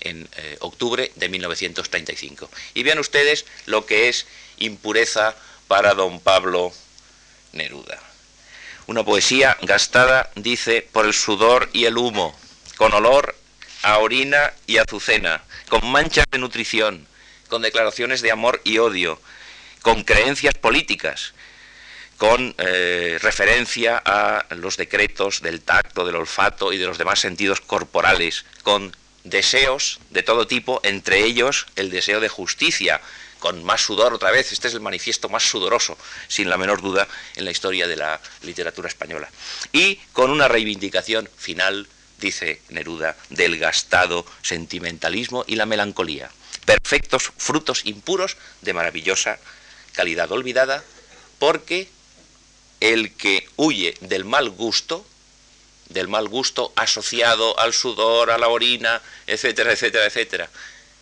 en 0.00 0.28
eh, 0.36 0.56
octubre 0.60 1.10
de 1.16 1.28
1935. 1.28 2.50
Y 2.74 2.82
vean 2.82 2.98
ustedes 2.98 3.46
lo 3.66 3.86
que 3.86 4.08
es 4.08 4.26
impureza 4.58 5.34
para 5.66 5.94
don 5.94 6.20
Pablo 6.20 6.72
Neruda. 7.52 8.00
Una 8.86 9.04
poesía 9.04 9.56
gastada, 9.62 10.30
dice, 10.34 10.86
por 10.92 11.04
el 11.04 11.12
sudor 11.12 11.68
y 11.72 11.84
el 11.84 11.98
humo, 11.98 12.38
con 12.76 12.94
olor 12.94 13.36
a 13.82 13.98
orina 13.98 14.52
y 14.66 14.78
azucena, 14.78 15.42
con 15.68 15.90
manchas 15.90 16.26
de 16.30 16.38
nutrición, 16.38 17.06
con 17.48 17.62
declaraciones 17.62 18.20
de 18.22 18.30
amor 18.30 18.60
y 18.64 18.78
odio, 18.78 19.20
con 19.82 20.04
creencias 20.04 20.54
políticas, 20.54 21.34
con 22.16 22.54
eh, 22.58 23.18
referencia 23.22 24.02
a 24.04 24.44
los 24.56 24.76
decretos 24.76 25.40
del 25.40 25.60
tacto, 25.62 26.04
del 26.04 26.16
olfato 26.16 26.72
y 26.72 26.78
de 26.78 26.86
los 26.86 26.98
demás 26.98 27.20
sentidos 27.20 27.60
corporales, 27.60 28.44
con 28.62 28.94
deseos 29.24 30.00
de 30.10 30.22
todo 30.22 30.46
tipo, 30.46 30.80
entre 30.82 31.24
ellos 31.24 31.66
el 31.76 31.90
deseo 31.90 32.20
de 32.20 32.28
justicia, 32.28 33.00
con 33.38 33.62
más 33.62 33.82
sudor 33.82 34.14
otra 34.14 34.32
vez, 34.32 34.50
este 34.50 34.66
es 34.66 34.74
el 34.74 34.80
manifiesto 34.80 35.28
más 35.28 35.44
sudoroso, 35.44 35.96
sin 36.26 36.50
la 36.50 36.56
menor 36.56 36.82
duda, 36.82 37.06
en 37.36 37.44
la 37.44 37.52
historia 37.52 37.86
de 37.86 37.96
la 37.96 38.20
literatura 38.42 38.88
española. 38.88 39.30
Y 39.72 39.96
con 40.12 40.30
una 40.30 40.48
reivindicación 40.48 41.28
final, 41.36 41.88
dice 42.18 42.60
Neruda, 42.68 43.16
del 43.30 43.58
gastado 43.58 44.26
sentimentalismo 44.42 45.44
y 45.46 45.56
la 45.56 45.66
melancolía, 45.66 46.30
perfectos 46.64 47.32
frutos 47.36 47.84
impuros 47.84 48.36
de 48.62 48.74
maravillosa 48.74 49.38
calidad 49.92 50.30
olvidada, 50.32 50.84
porque 51.38 51.88
el 52.80 53.14
que 53.14 53.48
huye 53.56 53.94
del 54.00 54.24
mal 54.24 54.50
gusto, 54.50 55.04
del 55.88 56.08
mal 56.08 56.28
gusto 56.28 56.72
asociado 56.76 57.58
al 57.58 57.72
sudor, 57.72 58.30
a 58.30 58.38
la 58.38 58.48
orina, 58.48 59.00
etcétera, 59.26 59.72
etcétera, 59.72 60.06
etcétera, 60.06 60.50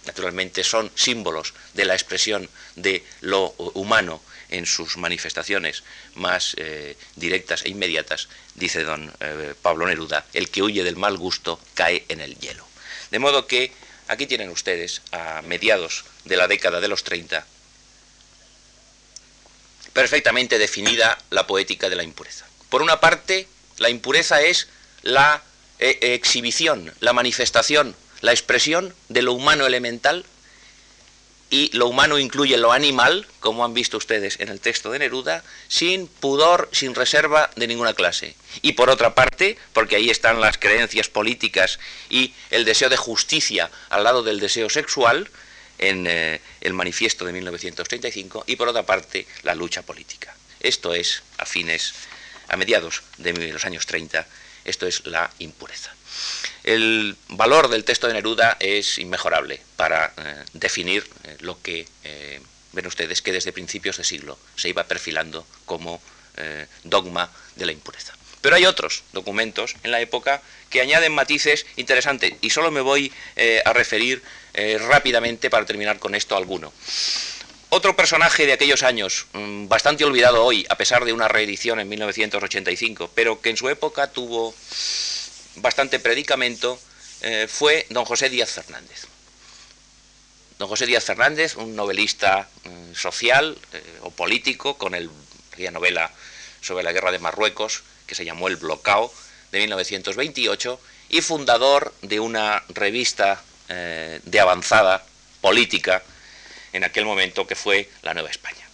naturalmente 0.07 0.65
son 0.65 0.91
símbolos 0.95 1.55
de 1.75 1.85
la 1.85 1.95
expresión 1.95 2.49
de 2.77 3.05
lo 3.21 3.49
humano 3.75 4.23
en 4.49 4.67
sus 4.67 4.97
manifestaciones 4.97 5.83
más 6.15 6.55
eh, 6.57 6.97
directas 7.17 7.65
e 7.65 7.71
inmediatas, 7.71 8.29
dice 8.55 8.85
don 8.85 9.13
eh, 9.21 9.55
Pablo 9.61 9.87
Neruda, 9.87 10.25
el 10.33 10.51
que 10.51 10.63
huye 10.63 10.85
del 10.85 10.97
mal 10.97 11.17
gusto 11.17 11.61
cae 11.75 12.05
en 12.09 12.21
el 12.21 12.39
hielo. 12.39 12.67
De 13.11 13.19
modo 13.19 13.47
que 13.47 13.73
aquí 14.09 14.27
tienen 14.27 14.51
ustedes, 14.51 15.03
a 15.13 15.43
mediados 15.43 16.05
de 16.25 16.37
la 16.37 16.49
década 16.49 16.81
de 16.81 16.89
los 16.89 17.03
30, 17.03 17.45
perfectamente 19.93 20.59
definida 20.59 21.19
la 21.31 21.47
poética 21.47 21.89
de 21.89 21.97
la 21.97 22.03
impureza. 22.03 22.47
Por 22.69 22.83
una 22.83 23.01
parte, 23.01 23.49
la 23.79 23.89
impureza 23.89 24.43
es 24.43 24.69
la 25.03 25.43
eh, 25.79 25.99
exhibición, 26.15 26.93
la 27.01 27.13
manifestación, 27.13 27.97
la 28.27 28.33
expresión 28.33 28.93
de 29.09 29.23
lo 29.23 29.35
humano 29.35 29.67
elemental 29.67 30.27
y 31.49 31.71
lo 31.77 31.87
humano 31.87 32.19
incluye 32.19 32.57
lo 32.57 32.73
animal, 32.73 33.25
como 33.39 33.65
han 33.65 33.73
visto 33.73 33.99
ustedes 33.99 34.41
en 34.41 34.49
el 34.49 34.59
texto 34.59 34.91
de 34.91 34.99
Neruda, 34.99 35.45
sin 35.69 36.09
pudor, 36.09 36.69
sin 36.73 36.97
reserva 36.97 37.51
de 37.55 37.69
ninguna 37.69 37.95
clase. 37.95 38.35
Y 38.63 38.73
por 38.73 38.91
otra 38.91 39.15
parte, 39.15 39.57
porque 39.73 39.95
ahí 39.95 40.11
están 40.11 40.41
las 40.41 40.59
creencias 40.59 41.09
políticas 41.09 41.79
y 42.11 42.35
el 42.51 42.65
deseo 42.65 42.89
de 42.89 42.97
justicia 42.97 43.71
al 43.91 44.03
lado 44.03 44.25
del 44.25 44.41
deseo 44.41 44.69
sexual, 44.71 45.31
en 45.79 46.09
eh, 46.09 46.41
el 46.63 46.73
manifiesto 46.73 47.27
de 47.27 47.33
1935 47.33 48.43
y 48.49 48.57
por 48.57 48.67
otra 48.67 48.85
parte 48.85 49.25
la 49.45 49.55
lucha 49.55 49.83
política. 49.83 50.35
Esto 50.59 50.95
es 50.95 51.23
a 51.39 51.47
fines, 51.47 51.95
a 52.49 52.57
mediados 52.57 53.03
de 53.19 53.53
los 53.53 53.65
años 53.65 53.87
30, 53.87 54.27
esto 54.65 54.89
es 54.89 55.07
la 55.07 55.31
impureza. 55.39 55.95
El 56.65 57.17
valor 57.29 57.69
del 57.69 57.85
texto 57.85 58.07
de 58.07 58.15
Neruda 58.15 58.57
es 58.61 58.99
inmejorable 58.99 59.61
para 59.77 60.13
eh, 60.17 60.45
definir 60.53 61.09
eh, 61.25 61.37
lo 61.41 61.61
que 61.63 61.87
ven 62.73 62.87
ustedes 62.87 63.23
que 63.23 63.33
desde 63.33 63.53
principios 63.53 63.97
de 63.97 64.05
siglo 64.05 64.39
se 64.55 64.69
iba 64.69 64.85
perfilando 64.85 65.47
como 65.65 66.01
dogma 66.85 67.31
de 67.55 67.65
la 67.65 67.73
impureza. 67.73 68.13
Pero 68.43 68.57
hay 68.57 68.67
otros 68.67 69.03
documentos 69.15 69.75
en 69.83 69.91
la 69.91 70.03
época 70.03 70.43
que 70.69 70.83
añaden 70.83 71.15
matices 71.15 71.65
interesantes 71.77 72.35
y 72.43 72.51
solo 72.51 72.71
me 72.71 72.83
voy 72.83 73.11
a 73.65 73.73
referir 73.73 74.23
eh, 74.59 74.79
rápidamente 74.79 75.51
para 75.51 75.67
terminar 75.67 75.99
con 75.99 76.15
esto 76.15 76.35
alguno. 76.35 76.73
Otro 77.69 77.95
personaje 77.95 78.47
de 78.47 78.55
aquellos 78.55 78.83
años, 78.83 79.27
mm, 79.35 79.69
bastante 79.69 80.03
olvidado 80.03 80.43
hoy, 80.43 80.65
a 80.71 80.79
pesar 80.79 81.05
de 81.05 81.13
una 81.13 81.29
reedición 81.29 81.79
en 81.79 81.91
1985, 81.91 83.11
pero 83.15 83.43
que 83.43 83.51
en 83.51 83.59
su 83.59 83.69
época 83.69 84.07
tuvo 84.07 84.55
bastante 85.57 85.99
predicamento, 85.99 86.79
eh, 87.23 87.47
fue 87.49 87.87
don 87.91 88.05
José 88.05 88.29
Díaz 88.29 88.51
Fernández. 88.51 89.07
Don 90.59 90.69
José 90.69 90.87
Díaz 90.87 91.05
Fernández, 91.05 91.57
un 91.57 91.77
novelista 91.77 92.49
mm, 92.65 92.95
social 92.95 93.59
eh, 93.73 93.83
o 94.03 94.11
político, 94.11 94.79
con 94.79 94.95
el, 94.95 95.11
novela 95.73 96.11
sobre 96.61 96.85
la 96.85 96.93
guerra 96.93 97.13
de 97.13 97.19
Marruecos, 97.19 97.83
que 98.07 98.15
se 98.15 98.25
llamó 98.25 98.49
El 98.49 98.57
Blocao, 98.57 99.13
de 99.53 99.61
1928, 99.61 100.81
y 101.09 101.21
fundador 101.21 101.95
de 102.03 102.21
una 102.21 102.63
revista 102.69 103.43
eh, 103.69 104.21
de 104.25 104.41
avanzada 104.41 105.05
política 105.41 106.03
en 106.73 106.85
aquel 106.85 107.05
momento 107.05 107.47
que 107.47 107.55
fue 107.55 107.89
la 108.03 108.15
Nueva 108.15 108.31
España. 108.31 108.67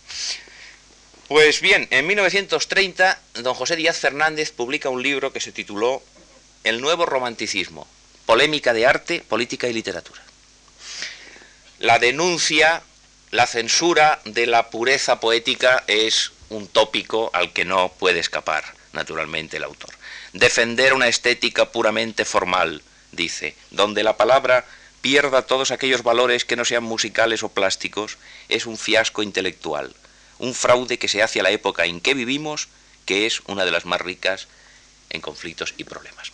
Pues 1.29 1.61
bien, 1.61 1.89
en 1.91 2.07
1930 2.07 3.19
don 3.35 3.55
José 3.55 3.77
Díaz 3.77 3.99
Fernández 3.99 4.53
publica 4.53 4.89
un 4.89 5.03
libro 5.03 5.33
que 5.33 5.41
se 5.41 5.53
tituló 5.53 6.03
El 6.65 6.81
nuevo 6.81 7.07
romanticismo, 7.07 7.89
polémica 8.25 8.73
de 8.73 8.87
arte, 8.87 9.25
política 9.29 9.67
y 9.69 9.73
literatura. 9.73 10.23
La 11.81 11.99
denuncia, 11.99 12.83
la 13.33 13.49
censura 13.49 14.21
de 14.25 14.47
la 14.47 14.71
pureza 14.71 15.19
poética 15.19 15.83
es 15.89 16.31
un 16.51 16.69
tópico 16.69 17.31
al 17.33 17.53
que 17.53 17.65
no 17.65 17.93
puede 17.99 18.21
escapar, 18.21 18.63
naturalmente, 18.93 19.57
el 19.57 19.65
autor. 19.65 19.91
Defender 20.33 20.95
una 20.95 21.09
estética 21.09 21.73
puramente 21.73 22.25
formal, 22.25 22.83
dice, 23.11 23.57
donde 23.73 24.05
la 24.05 24.17
palabra 24.17 24.65
pierda 25.01 25.43
todos 25.43 25.73
aquellos 25.73 26.05
valores 26.05 26.45
que 26.45 26.55
no 26.55 26.65
sean 26.65 26.85
musicales 26.85 27.43
o 27.43 27.49
plásticos, 27.49 28.19
es 28.49 28.67
un 28.67 28.79
fiasco 28.79 29.25
intelectual, 29.25 29.97
un 30.39 30.55
fraude 30.55 30.99
que 30.99 31.09
se 31.09 31.25
hace 31.25 31.41
a 31.41 31.43
la 31.43 31.51
época 31.51 31.87
en 31.87 32.01
que 32.01 32.15
vivimos, 32.15 32.69
que 33.05 33.27
es 33.27 33.41
una 33.47 33.65
de 33.65 33.73
las 33.73 33.85
más 33.85 34.01
ricas 34.01 34.47
en 35.13 35.21
conflictos 35.21 35.75
y 35.77 35.85
problemas. 35.85 36.33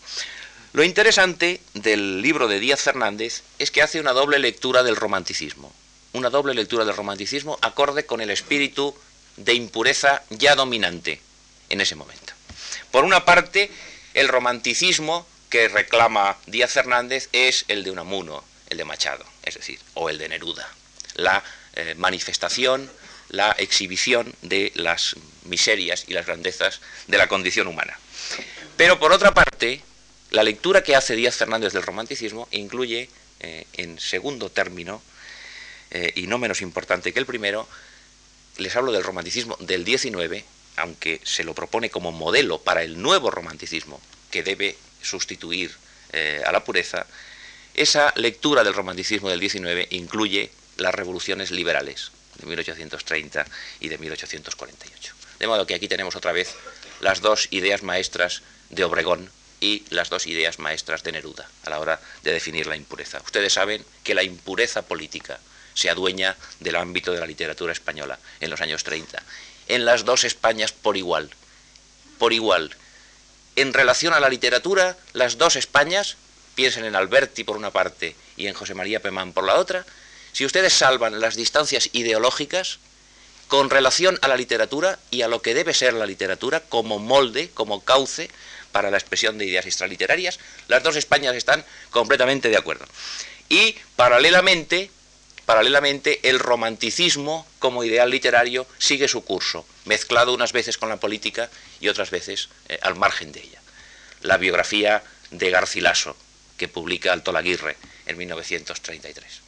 Lo 0.73 0.85
interesante 0.85 1.61
del 1.75 2.23
libro 2.23 2.49
de 2.49 2.61
Díaz 2.61 2.83
Fernández 2.83 3.43
es 3.59 3.71
que 3.71 3.83
hace 3.83 4.01
una 4.01 4.13
doble 4.13 4.39
lectura 4.39 4.83
del 4.83 4.97
romanticismo, 4.97 5.73
una 6.13 6.31
doble 6.31 6.55
lectura 6.55 6.85
del 6.85 6.97
romanticismo 6.97 7.59
acorde 7.63 8.07
con 8.07 8.21
el 8.21 8.31
espíritu 8.31 8.95
de 9.37 9.55
impureza 9.55 10.23
ya 10.31 10.55
dominante 10.55 11.21
en 11.69 11.81
ese 11.81 11.95
momento. 11.95 12.33
Por 12.91 13.05
una 13.05 13.25
parte, 13.25 13.71
el 14.15 14.29
romanticismo 14.29 15.27
que 15.51 15.69
reclama 15.69 16.37
Díaz 16.47 16.73
Fernández 16.73 17.29
es 17.33 17.65
el 17.69 17.85
de 17.85 17.91
Unamuno, 17.91 18.45
el 18.69 18.79
de 18.79 18.85
Machado, 18.85 19.25
es 19.43 19.55
decir, 19.55 19.79
o 19.95 20.11
el 20.11 20.19
de 20.19 20.29
Neruda. 20.29 20.69
La 21.15 21.43
eh, 21.75 21.95
manifestación, 21.97 22.91
la 23.29 23.53
exhibición 23.53 24.35
de 24.43 24.73
las 24.75 25.17
miserias 25.45 26.05
y 26.07 26.13
las 26.13 26.27
grandezas 26.27 26.81
de 27.07 27.19
la 27.19 27.29
condición 27.29 27.67
humana. 27.67 27.99
Pero 28.79 29.01
por 29.01 29.11
otra 29.11 29.35
parte, 29.35 29.83
la 30.31 30.45
lectura 30.45 30.85
que 30.85 30.95
hace 30.95 31.17
Díaz 31.17 31.35
Fernández 31.35 31.73
del 31.73 31.83
romanticismo 31.83 32.47
incluye, 32.53 33.11
eh, 33.41 33.67
en 33.73 33.99
segundo 33.99 34.51
término, 34.51 35.03
eh, 35.91 36.13
y 36.15 36.29
no 36.29 36.39
menos 36.39 36.63
importante 36.63 37.13
que 37.13 37.19
el 37.19 37.27
primero, 37.27 37.69
les 38.57 38.77
hablo 38.77 38.93
del 38.93 39.03
romanticismo 39.03 39.57
del 39.59 39.85
19, 39.85 40.45
aunque 40.77 41.21
se 41.25 41.43
lo 41.43 41.55
propone 41.55 41.91
como 41.91 42.13
modelo 42.13 42.61
para 42.63 42.85
el 42.85 43.03
nuevo 43.03 43.33
romanticismo 43.33 44.01
que 44.31 44.45
debe 44.45 44.79
sustituir 45.03 45.75
a 46.47 46.53
la 46.53 46.65
pureza, 46.65 47.07
esa 47.75 48.13
lectura 48.17 48.65
del 48.65 48.75
romanticismo 48.75 49.29
del 49.29 49.41
19 49.41 49.89
incluye 49.91 50.51
las 50.79 50.95
revoluciones 50.95 51.51
liberales 51.51 52.13
de 52.39 52.47
1830 52.47 53.45
y 53.81 53.89
de 53.89 53.99
1848. 53.99 55.15
De 55.39 55.47
modo 55.47 55.67
que 55.67 55.75
aquí 55.75 55.89
tenemos 55.89 56.17
otra 56.17 56.33
vez 56.33 56.55
las 57.01 57.21
dos 57.21 57.49
ideas 57.51 57.83
maestras 57.83 58.43
de 58.71 58.85
Obregón 58.85 59.31
y 59.61 59.85
las 59.91 60.09
dos 60.09 60.27
ideas 60.27 60.59
maestras 60.59 61.03
de 61.03 61.13
Neruda 61.13 61.49
a 61.65 61.71
la 61.71 61.81
hora 61.81 62.01
de 62.23 62.33
definir 62.33 62.67
la 62.67 62.77
impureza. 62.77 63.21
Ustedes 63.25 63.53
saben 63.53 63.85
que 64.05 64.15
la 64.15 64.23
impureza 64.23 64.83
política 64.83 65.41
se 65.75 65.91
adueña 65.91 66.37
del 66.61 66.77
ámbito 66.77 67.13
de 67.13 67.21
la 67.21 67.27
literatura 67.27 67.73
española 67.73 68.19
en 68.41 68.51
los 68.51 68.61
años 68.61 68.85
30. 68.85 69.23
En 69.69 69.85
las 69.85 70.05
dos 70.05 70.25
Españas 70.25 70.73
por 70.73 70.97
igual, 70.97 71.31
por 72.19 72.33
igual. 72.33 72.75
En 73.57 73.73
relación 73.73 74.13
a 74.15 74.21
la 74.21 74.29
literatura, 74.29 74.97
las 75.13 75.39
dos 75.39 75.57
Españas, 75.57 76.17
piensen 76.55 76.85
en 76.85 76.97
Alberti 76.97 77.45
por 77.45 77.57
una 77.57 77.71
parte 77.71 78.17
y 78.37 78.47
en 78.47 78.55
José 78.55 78.75
María 78.75 79.01
Pemán 79.03 79.33
por 79.33 79.45
la 79.45 79.57
otra, 79.57 79.85
si 80.33 80.45
ustedes 80.45 80.73
salvan 80.73 81.21
las 81.21 81.37
distancias 81.37 81.91
ideológicas, 81.93 82.79
con 83.49 83.71
relación 83.71 84.19
a 84.21 84.29
la 84.29 84.37
literatura 84.37 84.99
y 85.11 85.23
a 85.23 85.29
lo 85.29 85.41
que 85.41 85.55
debe 85.55 85.73
ser 85.73 85.95
la 85.95 86.07
literatura 86.07 86.61
como 86.61 86.99
molde, 86.99 87.51
como 87.55 87.83
cauce 87.83 88.31
para 88.79 88.93
la 88.93 88.97
expresión 88.97 89.39
de 89.39 89.45
ideas 89.45 89.67
extraliterarias, 89.67 90.39
las 90.69 90.85
dos 90.85 90.95
Españas 90.95 91.35
están 91.35 91.65
completamente 91.91 92.49
de 92.49 92.57
acuerdo. 92.57 92.87
Y 93.49 93.75
paralelamente, 93.97 94.89
paralelamente 95.47 96.21
el 96.29 96.39
romanticismo 96.39 97.45
como 97.59 97.83
ideal 97.83 98.09
literario 98.09 98.69
sigue 98.79 99.09
su 99.09 99.25
curso, 99.25 99.67
mezclado 99.85 100.33
unas 100.33 100.53
veces 100.53 100.79
con 100.79 100.91
la 100.91 100.99
política 100.99 101.51
y 101.81 101.89
otras 101.89 102.13
veces 102.13 102.51
eh, 102.69 102.79
al 102.81 102.95
margen 102.95 103.33
de 103.33 103.41
ella. 103.41 103.61
La 104.21 104.37
biografía 104.37 105.03
de 105.33 105.51
Garcilaso, 105.51 106.15
que 106.57 106.69
publica 106.69 107.13
Alto 107.13 107.33
Laguirre 107.33 107.77
en 108.07 108.17
1933 108.17 109.41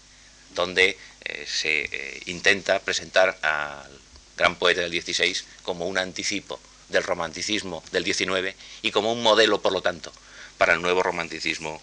donde 0.57 0.99
eh, 1.25 1.47
se 1.47 1.85
eh, 1.85 2.23
intenta 2.27 2.81
presentar 2.81 3.39
al 3.43 4.01
gran 4.37 4.57
poeta 4.57 4.81
del 4.81 4.91
16 4.91 5.45
como 5.63 5.87
un 5.87 5.99
anticipo 5.99 6.59
del 6.91 7.03
romanticismo 7.03 7.83
del 7.93 8.05
19 8.05 8.55
y 8.83 8.91
como 8.91 9.13
un 9.13 9.23
modelo, 9.23 9.61
por 9.61 9.73
lo 9.73 9.83
tanto, 9.83 10.13
para 10.59 10.75
el 10.75 10.83
nuevo 10.83 11.03
romanticismo 11.03 11.81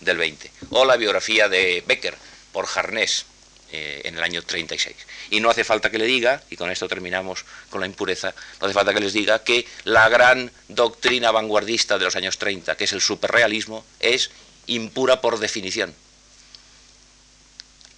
del 0.00 0.18
20. 0.18 0.50
O 0.70 0.84
la 0.84 0.96
biografía 0.96 1.48
de 1.48 1.82
Becker 1.86 2.16
por 2.52 2.66
Jarnés 2.66 3.26
eh, 3.70 4.02
en 4.04 4.16
el 4.16 4.22
año 4.22 4.42
36. 4.42 4.96
Y 5.30 5.40
no 5.40 5.50
hace 5.50 5.64
falta 5.64 5.90
que 5.90 5.98
le 5.98 6.06
diga, 6.06 6.42
y 6.50 6.56
con 6.56 6.70
esto 6.70 6.88
terminamos 6.88 7.44
con 7.70 7.80
la 7.80 7.86
impureza, 7.86 8.34
no 8.60 8.66
hace 8.66 8.74
falta 8.74 8.94
que 8.94 9.00
les 9.00 9.12
diga 9.12 9.42
que 9.42 9.66
la 9.84 10.08
gran 10.08 10.50
doctrina 10.68 11.30
vanguardista 11.30 11.98
de 11.98 12.04
los 12.04 12.16
años 12.16 12.38
30, 12.38 12.76
que 12.76 12.84
es 12.84 12.92
el 12.92 13.00
superrealismo, 13.00 13.84
es 14.00 14.30
impura 14.66 15.20
por 15.20 15.38
definición 15.38 15.94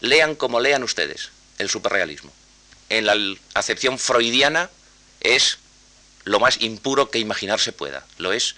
lean 0.01 0.35
como 0.35 0.61
lean 0.61 0.83
ustedes 0.83 1.31
el 1.59 1.69
superrealismo. 1.69 2.33
En 2.89 3.07
la 3.07 3.17
acepción 3.55 3.99
freudiana 3.99 4.71
es 5.21 5.59
lo 6.29 6.41
más 6.41 6.61
impuro 6.61 7.11
que 7.11 7.19
imaginarse 7.19 7.73
pueda, 7.73 8.05
lo 8.19 8.33
es 8.33 8.55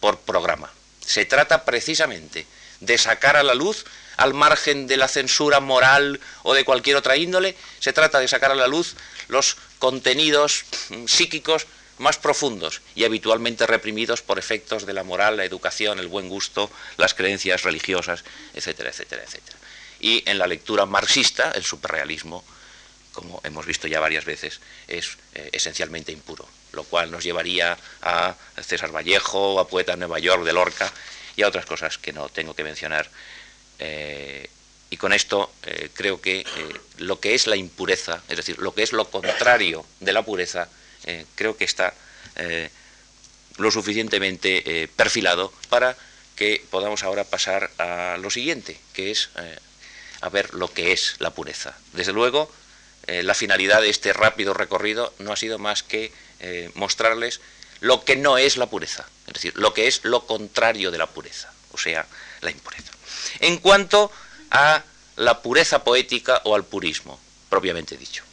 por 0.00 0.20
programa. 0.20 0.72
Se 1.04 1.24
trata 1.24 1.64
precisamente 1.64 2.46
de 2.80 2.96
sacar 2.96 3.36
a 3.36 3.42
la 3.42 3.54
luz, 3.54 3.84
al 4.16 4.34
margen 4.34 4.86
de 4.86 4.96
la 4.96 5.08
censura 5.08 5.60
moral 5.60 6.20
o 6.42 6.54
de 6.54 6.64
cualquier 6.64 6.96
otra 6.96 7.16
índole, 7.16 7.56
se 7.80 7.92
trata 7.92 8.20
de 8.20 8.28
sacar 8.28 8.52
a 8.52 8.54
la 8.54 8.68
luz 8.68 8.94
los 9.28 9.56
contenidos 9.78 10.64
psíquicos 11.06 11.66
más 11.98 12.18
profundos 12.18 12.82
y 12.94 13.04
habitualmente 13.04 13.66
reprimidos 13.66 14.22
por 14.22 14.38
efectos 14.38 14.86
de 14.86 14.92
la 14.92 15.02
moral, 15.02 15.36
la 15.36 15.44
educación, 15.44 15.98
el 15.98 16.06
buen 16.06 16.28
gusto, 16.28 16.70
las 16.96 17.14
creencias 17.14 17.62
religiosas, 17.62 18.24
etcétera, 18.54 18.90
etcétera, 18.90 19.24
etcétera. 19.24 19.58
Y 19.98 20.22
en 20.30 20.38
la 20.38 20.46
lectura 20.46 20.86
marxista 20.86 21.50
el 21.50 21.64
superrealismo, 21.64 22.44
como 23.12 23.40
hemos 23.42 23.66
visto 23.66 23.88
ya 23.88 23.98
varias 23.98 24.24
veces, 24.24 24.60
es 24.86 25.18
eh, 25.34 25.50
esencialmente 25.52 26.12
impuro, 26.12 26.48
lo 26.72 26.84
cual 26.84 27.10
nos 27.10 27.24
llevaría 27.24 27.76
a 28.02 28.34
César 28.62 28.94
Vallejo, 28.94 29.60
a 29.60 29.68
Poeta 29.68 29.92
de 29.92 29.98
Nueva 29.98 30.18
York 30.18 30.44
de 30.44 30.52
Lorca 30.52 30.92
y 31.36 31.42
a 31.42 31.48
otras 31.48 31.66
cosas 31.66 31.98
que 31.98 32.12
no 32.12 32.28
tengo 32.28 32.54
que 32.54 32.64
mencionar. 32.64 33.08
Eh, 33.78 34.48
y 34.90 34.96
con 34.96 35.12
esto 35.12 35.52
eh, 35.64 35.90
creo 35.92 36.20
que 36.20 36.44
lo 36.98 37.20
que 37.20 37.34
es 37.34 37.46
la 37.46 37.56
impureza, 37.56 38.22
es 38.28 38.36
decir, 38.36 38.58
lo 38.58 38.74
que 38.74 38.82
es 38.82 38.92
lo 38.92 39.10
contrario 39.10 39.84
de 40.00 40.12
la 40.12 40.24
pureza, 40.24 40.68
creo 41.34 41.56
que 41.56 41.64
está 41.64 41.94
lo 43.56 43.70
suficientemente 43.70 44.90
perfilado 44.94 45.52
para 45.68 45.96
que 46.36 46.64
podamos 46.70 47.02
ahora 47.02 47.24
pasar 47.24 47.70
a 47.78 48.16
lo 48.18 48.30
siguiente, 48.30 48.78
que 48.92 49.10
es 49.10 49.30
a 50.20 50.28
ver 50.28 50.54
lo 50.54 50.72
que 50.72 50.92
es 50.92 51.16
la 51.18 51.30
pureza. 51.30 51.76
Desde 51.92 52.12
luego, 52.12 52.50
eh, 53.08 53.22
la 53.22 53.34
finalidad 53.34 53.80
de 53.80 53.88
este 53.88 54.12
rápido 54.12 54.52
recorrido 54.52 55.14
no 55.18 55.32
ha 55.32 55.36
sido 55.36 55.58
más 55.58 55.82
que 55.82 56.12
eh, 56.40 56.70
mostrarles 56.74 57.40
lo 57.80 58.04
que 58.04 58.16
no 58.16 58.36
es 58.36 58.58
la 58.58 58.66
pureza, 58.66 59.08
es 59.26 59.32
decir, 59.32 59.56
lo 59.56 59.72
que 59.72 59.86
es 59.86 60.04
lo 60.04 60.26
contrario 60.26 60.90
de 60.90 60.98
la 60.98 61.06
pureza, 61.06 61.50
o 61.72 61.78
sea, 61.78 62.06
la 62.42 62.50
impureza. 62.50 62.92
En 63.40 63.56
cuanto 63.56 64.12
a 64.50 64.84
la 65.16 65.40
pureza 65.40 65.84
poética 65.84 66.42
o 66.44 66.54
al 66.54 66.66
purismo, 66.66 67.18
propiamente 67.48 67.96
dicho. 67.96 68.24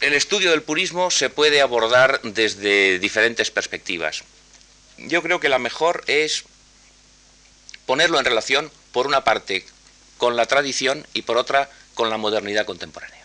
El 0.00 0.12
estudio 0.12 0.52
del 0.52 0.62
purismo 0.62 1.10
se 1.10 1.28
puede 1.28 1.60
abordar 1.60 2.20
desde 2.22 3.00
diferentes 3.00 3.50
perspectivas. 3.50 4.22
Yo 4.96 5.24
creo 5.24 5.40
que 5.40 5.48
la 5.48 5.58
mejor 5.58 6.04
es 6.06 6.44
ponerlo 7.84 8.20
en 8.20 8.24
relación, 8.24 8.70
por 8.92 9.08
una 9.08 9.24
parte, 9.24 9.66
con 10.18 10.36
la 10.36 10.46
tradición 10.46 11.06
y 11.14 11.22
por 11.22 11.38
otra, 11.38 11.70
con 11.94 12.10
la 12.10 12.18
modernidad 12.18 12.66
contemporánea. 12.66 13.24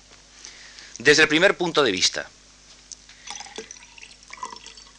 Desde 0.99 1.23
el 1.23 1.27
primer 1.27 1.57
punto 1.57 1.83
de 1.83 1.91
vista, 1.91 2.29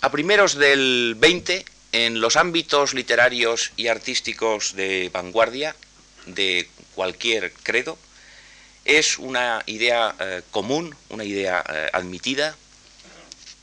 a 0.01 0.11
primeros 0.11 0.57
del 0.57 1.15
20, 1.17 1.65
en 1.93 2.21
los 2.21 2.37
ámbitos 2.37 2.93
literarios 2.93 3.73
y 3.77 3.87
artísticos 3.87 4.75
de 4.75 5.09
vanguardia 5.13 5.75
de 6.27 6.69
cualquier 6.95 7.53
credo, 7.63 7.97
es 8.85 9.19
una 9.19 9.63
idea 9.67 10.15
eh, 10.19 10.43
común, 10.51 10.95
una 11.09 11.25
idea 11.25 11.65
eh, 11.67 11.89
admitida, 11.93 12.57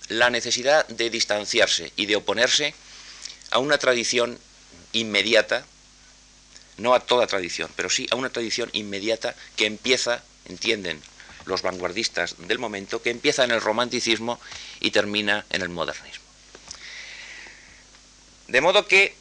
la 0.07 0.29
necesidad 0.29 0.87
de 0.87 1.09
distanciarse 1.09 1.91
y 1.95 2.05
de 2.05 2.15
oponerse 2.15 2.73
a 3.51 3.59
una 3.59 3.77
tradición 3.77 4.39
inmediata 4.93 5.65
no 6.81 6.93
a 6.93 6.99
toda 6.99 7.27
tradición, 7.27 7.69
pero 7.75 7.89
sí 7.89 8.07
a 8.11 8.15
una 8.15 8.29
tradición 8.29 8.69
inmediata 8.73 9.35
que 9.55 9.65
empieza, 9.65 10.23
entienden 10.45 11.01
los 11.45 11.61
vanguardistas 11.61 12.35
del 12.39 12.59
momento, 12.59 13.01
que 13.01 13.09
empieza 13.09 13.43
en 13.43 13.51
el 13.51 13.61
romanticismo 13.61 14.39
y 14.79 14.91
termina 14.91 15.45
en 15.49 15.61
el 15.61 15.69
modernismo. 15.69 16.25
De 18.47 18.61
modo 18.61 18.87
que 18.87 19.15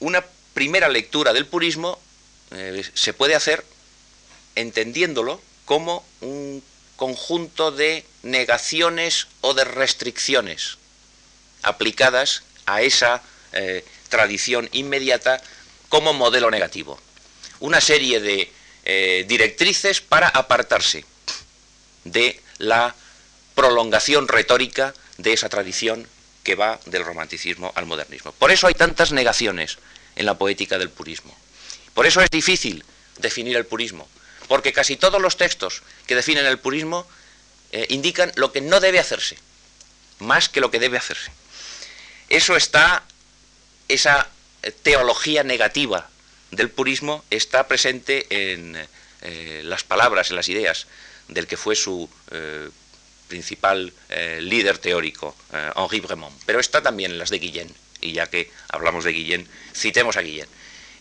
una 0.00 0.24
primera 0.54 0.88
lectura 0.88 1.32
del 1.32 1.46
purismo 1.46 1.98
eh, 2.50 2.84
se 2.94 3.12
puede 3.12 3.34
hacer 3.34 3.64
entendiéndolo 4.54 5.40
como 5.64 6.04
un 6.20 6.62
conjunto 6.96 7.70
de 7.70 8.04
negaciones 8.22 9.28
o 9.40 9.54
de 9.54 9.64
restricciones 9.64 10.78
aplicadas 11.62 12.42
a 12.66 12.82
esa 12.82 13.22
eh, 13.52 13.84
tradición 14.08 14.68
inmediata 14.72 15.40
como 15.88 16.12
modelo 16.12 16.50
negativo. 16.50 16.98
Una 17.60 17.80
serie 17.80 18.20
de 18.20 18.50
eh, 18.84 19.24
directrices 19.28 20.00
para 20.00 20.28
apartarse 20.28 21.04
de 22.04 22.40
la 22.58 22.94
prolongación 23.54 24.28
retórica 24.28 24.94
de 25.16 25.32
esa 25.32 25.48
tradición 25.48 26.06
que 26.44 26.54
va 26.54 26.80
del 26.86 27.04
romanticismo 27.04 27.72
al 27.74 27.86
modernismo. 27.86 28.32
Por 28.32 28.50
eso 28.50 28.66
hay 28.66 28.74
tantas 28.74 29.12
negaciones 29.12 29.78
en 30.16 30.26
la 30.26 30.38
poética 30.38 30.78
del 30.78 30.90
purismo. 30.90 31.36
Por 31.94 32.06
eso 32.06 32.20
es 32.22 32.30
difícil 32.30 32.84
definir 33.18 33.56
el 33.56 33.66
purismo, 33.66 34.08
porque 34.46 34.72
casi 34.72 34.96
todos 34.96 35.20
los 35.20 35.36
textos 35.36 35.82
que 36.06 36.14
definen 36.14 36.46
el 36.46 36.58
purismo 36.58 37.06
eh, 37.72 37.86
indican 37.90 38.32
lo 38.36 38.52
que 38.52 38.60
no 38.60 38.80
debe 38.80 39.00
hacerse, 39.00 39.36
más 40.20 40.48
que 40.48 40.60
lo 40.60 40.70
que 40.70 40.78
debe 40.78 40.96
hacerse. 40.96 41.30
Eso 42.28 42.56
está, 42.56 43.02
esa 43.88 44.28
teología 44.82 45.42
negativa 45.44 46.08
del 46.50 46.70
purismo 46.70 47.24
está 47.30 47.68
presente 47.68 48.26
en 48.52 48.76
eh, 49.22 49.62
las 49.64 49.84
palabras, 49.84 50.30
en 50.30 50.36
las 50.36 50.48
ideas 50.48 50.86
del 51.28 51.46
que 51.46 51.56
fue 51.56 51.76
su 51.76 52.08
eh, 52.30 52.68
principal 53.28 53.92
eh, 54.08 54.38
líder 54.40 54.78
teórico, 54.78 55.36
Henri 55.76 56.00
Bremont, 56.00 56.34
pero 56.46 56.60
está 56.60 56.82
también 56.82 57.12
en 57.12 57.18
las 57.18 57.30
de 57.30 57.38
Guillén, 57.38 57.74
y 58.00 58.12
ya 58.12 58.26
que 58.26 58.50
hablamos 58.70 59.04
de 59.04 59.12
Guillén, 59.12 59.48
citemos 59.74 60.16
a 60.16 60.22
Guillén. 60.22 60.48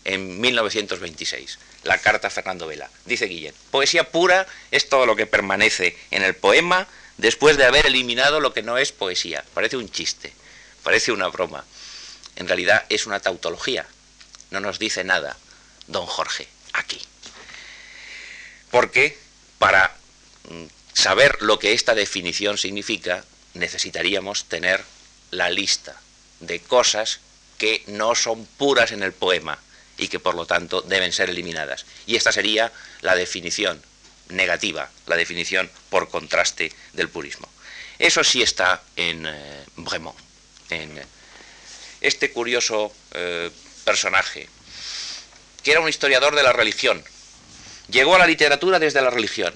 En 0.04 0.40
1926, 0.40 1.60
la 1.84 1.98
carta 1.98 2.28
a 2.28 2.32
Fernando 2.32 2.68
Vela, 2.68 2.90
dice 3.06 3.26
Guillén, 3.26 3.54
poesía 3.72 4.10
pura 4.12 4.48
es 4.72 4.90
todo 4.90 5.06
lo 5.06 5.16
que 5.16 5.26
permanece 5.26 5.96
en 6.12 6.24
el 6.24 6.34
poema 6.34 6.88
después 7.18 7.58
de 7.58 7.66
haber 7.66 7.86
eliminado 7.86 8.40
lo 8.40 8.54
que 8.54 8.64
no 8.64 8.78
es 8.78 8.92
poesía. 8.92 9.44
Parece 9.54 9.78
un 9.78 9.90
chiste, 9.90 10.34
parece 10.84 11.12
una 11.12 11.28
broma 11.28 11.66
en 12.38 12.48
realidad 12.48 12.86
es 12.90 13.06
una 13.06 13.20
tautología. 13.20 13.86
No 14.52 14.60
nos 14.60 14.80
dice 14.80 15.04
nada 15.04 15.38
don 15.88 16.06
Jorge 16.06 16.48
aquí. 16.74 17.02
Porque 18.72 19.18
para 19.58 19.96
mm, 20.50 20.66
saber 20.94 21.42
lo 21.42 21.60
que 21.60 21.74
esta 21.74 21.96
definición 21.96 22.58
significa, 22.58 23.26
necesitaríamos 23.54 24.46
tener 24.46 24.84
la 25.32 25.50
lista 25.50 26.00
de 26.40 26.60
cosas 26.60 27.20
que 27.58 27.84
no 27.88 28.14
son 28.16 28.46
puras 28.46 28.92
en 28.92 29.02
el 29.02 29.14
poema 29.14 29.58
y 29.98 30.10
que 30.10 30.20
por 30.20 30.36
lo 30.36 30.46
tanto 30.46 30.82
deben 30.82 31.12
ser 31.12 31.30
eliminadas. 31.30 31.86
Y 32.06 32.16
esta 32.16 32.32
sería 32.32 32.72
la 33.02 33.16
definición 33.16 33.82
negativa, 34.30 34.92
la 35.08 35.16
definición 35.16 35.72
por 35.90 36.10
contraste 36.10 36.72
del 36.94 37.10
purismo. 37.10 37.50
Eso 37.98 38.24
sí 38.24 38.44
está 38.44 38.84
en 38.96 39.26
eh, 39.26 39.66
Bremont, 39.76 40.18
en 40.70 41.02
este 42.02 42.32
curioso 42.32 42.92
eh, 43.14 43.50
personaje, 43.84 44.50
que 45.64 45.72
era 45.72 45.82
un 45.82 45.90
historiador 45.90 46.36
de 46.36 46.44
la 46.44 46.54
religión. 46.54 47.04
Llegó 47.90 48.16
a 48.16 48.20
la 48.20 48.28
literatura 48.28 48.80
desde 48.80 49.02
la 49.02 49.10
religión, 49.10 49.54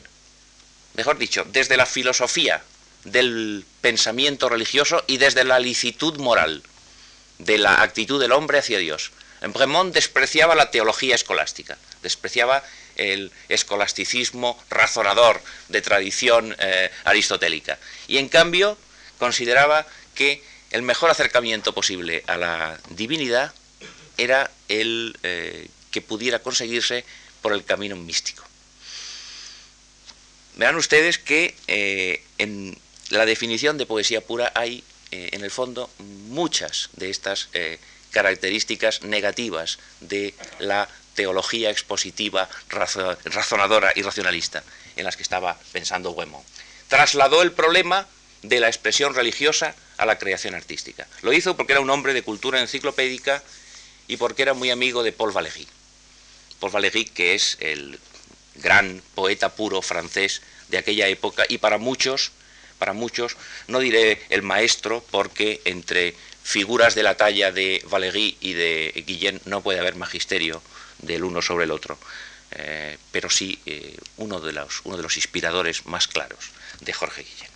mejor 0.94 1.18
dicho, 1.18 1.46
desde 1.50 1.78
la 1.78 1.86
filosofía 1.86 2.64
del 3.04 3.66
pensamiento 3.82 4.50
religioso 4.50 5.04
y 5.08 5.18
desde 5.18 5.44
la 5.44 5.60
licitud 5.60 6.18
moral 6.18 6.64
de 7.40 7.58
la 7.58 7.82
actitud 7.82 8.22
del 8.22 8.32
hombre 8.32 8.60
hacia 8.60 8.78
Dios. 8.78 9.12
Bremont 9.42 9.94
despreciaba 9.94 10.54
la 10.54 10.70
teología 10.70 11.16
escolástica, 11.16 11.78
despreciaba 12.04 12.64
el 12.96 13.32
escolasticismo 13.50 14.62
razonador 14.70 15.42
de 15.70 15.82
tradición 15.82 16.56
eh, 16.60 16.92
aristotélica. 17.06 17.80
Y 18.08 18.18
en 18.18 18.30
cambio 18.30 18.78
consideraba 19.18 19.88
que 20.14 20.44
el 20.72 20.82
mejor 20.82 21.10
acercamiento 21.10 21.74
posible 21.74 22.24
a 22.28 22.38
la 22.38 22.80
divinidad 22.90 23.54
era 24.18 24.52
el 24.68 25.18
eh, 25.24 25.68
que 25.92 26.02
pudiera 26.02 26.40
conseguirse 26.40 27.06
por 27.42 27.54
el 27.54 27.64
camino 27.64 27.96
místico. 27.96 28.44
Verán 30.56 30.76
ustedes 30.76 31.18
que 31.18 31.56
eh, 31.68 32.24
en 32.38 32.78
la 33.10 33.26
definición 33.26 33.78
de 33.78 33.86
poesía 33.86 34.22
pura 34.22 34.52
hay, 34.56 34.84
en 35.12 35.44
el 35.44 35.52
fondo, 35.52 35.90
muchas 36.30 36.90
de 36.94 37.10
estas 37.10 37.50
características 38.12 39.04
negativas 39.04 39.80
de 40.00 40.34
la 40.60 40.88
teología 41.16 41.70
expositiva, 41.70 42.50
razonadora 42.70 43.92
y 43.96 44.02
racionalista 44.02 44.64
en 44.96 45.06
las 45.06 45.18
que 45.18 45.24
estaba 45.24 45.58
pensando 45.72 46.14
Guémon. 46.16 46.42
Trasladó 46.88 47.42
el 47.42 47.52
problema 47.52 48.08
de 48.42 48.60
la 48.60 48.68
expresión 48.68 49.14
religiosa 49.14 49.76
a 50.02 50.06
la 50.08 50.18
creación 50.18 50.56
artística. 50.56 51.08
Lo 51.22 51.32
hizo 51.32 51.56
porque 51.56 51.74
era 51.74 51.80
un 51.80 51.90
hombre 51.92 52.16
de 52.16 52.24
cultura 52.24 52.60
enciclopédica 52.60 53.44
y 54.08 54.18
porque 54.18 54.42
era 54.42 54.56
muy 54.56 54.72
amigo 54.72 55.04
de 55.04 55.12
Paul 55.12 55.32
Valéry. 55.32 55.68
Paul 56.60 56.72
Valéry, 56.72 57.06
que 57.06 57.36
es 57.36 57.56
el 57.60 58.00
gran 58.56 59.04
poeta 59.14 59.54
puro 59.54 59.84
francés 59.84 60.42
de 60.70 60.80
aquella 60.80 61.08
época 61.08 61.46
y 61.48 61.60
para 61.60 61.78
muchos, 61.78 62.32
para 62.80 62.94
muchos, 62.94 63.38
no 63.68 63.78
diré 63.78 64.20
el 64.30 64.42
maestro 64.42 65.06
porque 65.12 65.62
entre 65.66 66.16
figuras 66.42 66.96
de 66.96 67.04
la 67.04 67.16
talla 67.16 67.52
de 67.52 67.86
Valéry 67.88 68.38
y 68.42 68.54
de 68.54 69.04
Guillén 69.06 69.40
no 69.46 69.62
puede 69.62 69.80
haber 69.80 69.96
magisterio 69.96 70.64
del 70.98 71.24
uno 71.24 71.44
sobre 71.44 71.66
el 71.66 71.72
otro, 71.72 72.00
eh, 72.54 72.98
pero 73.12 73.30
sí 73.30 73.60
eh, 73.68 73.96
uno, 74.18 74.40
de 74.40 74.54
los, 74.54 74.82
uno 74.84 74.98
de 74.98 75.04
los 75.04 75.16
inspiradores 75.18 75.86
más 75.86 76.08
claros 76.08 76.50
de 76.80 76.92
Jorge 76.92 77.22
Guillén. 77.22 77.51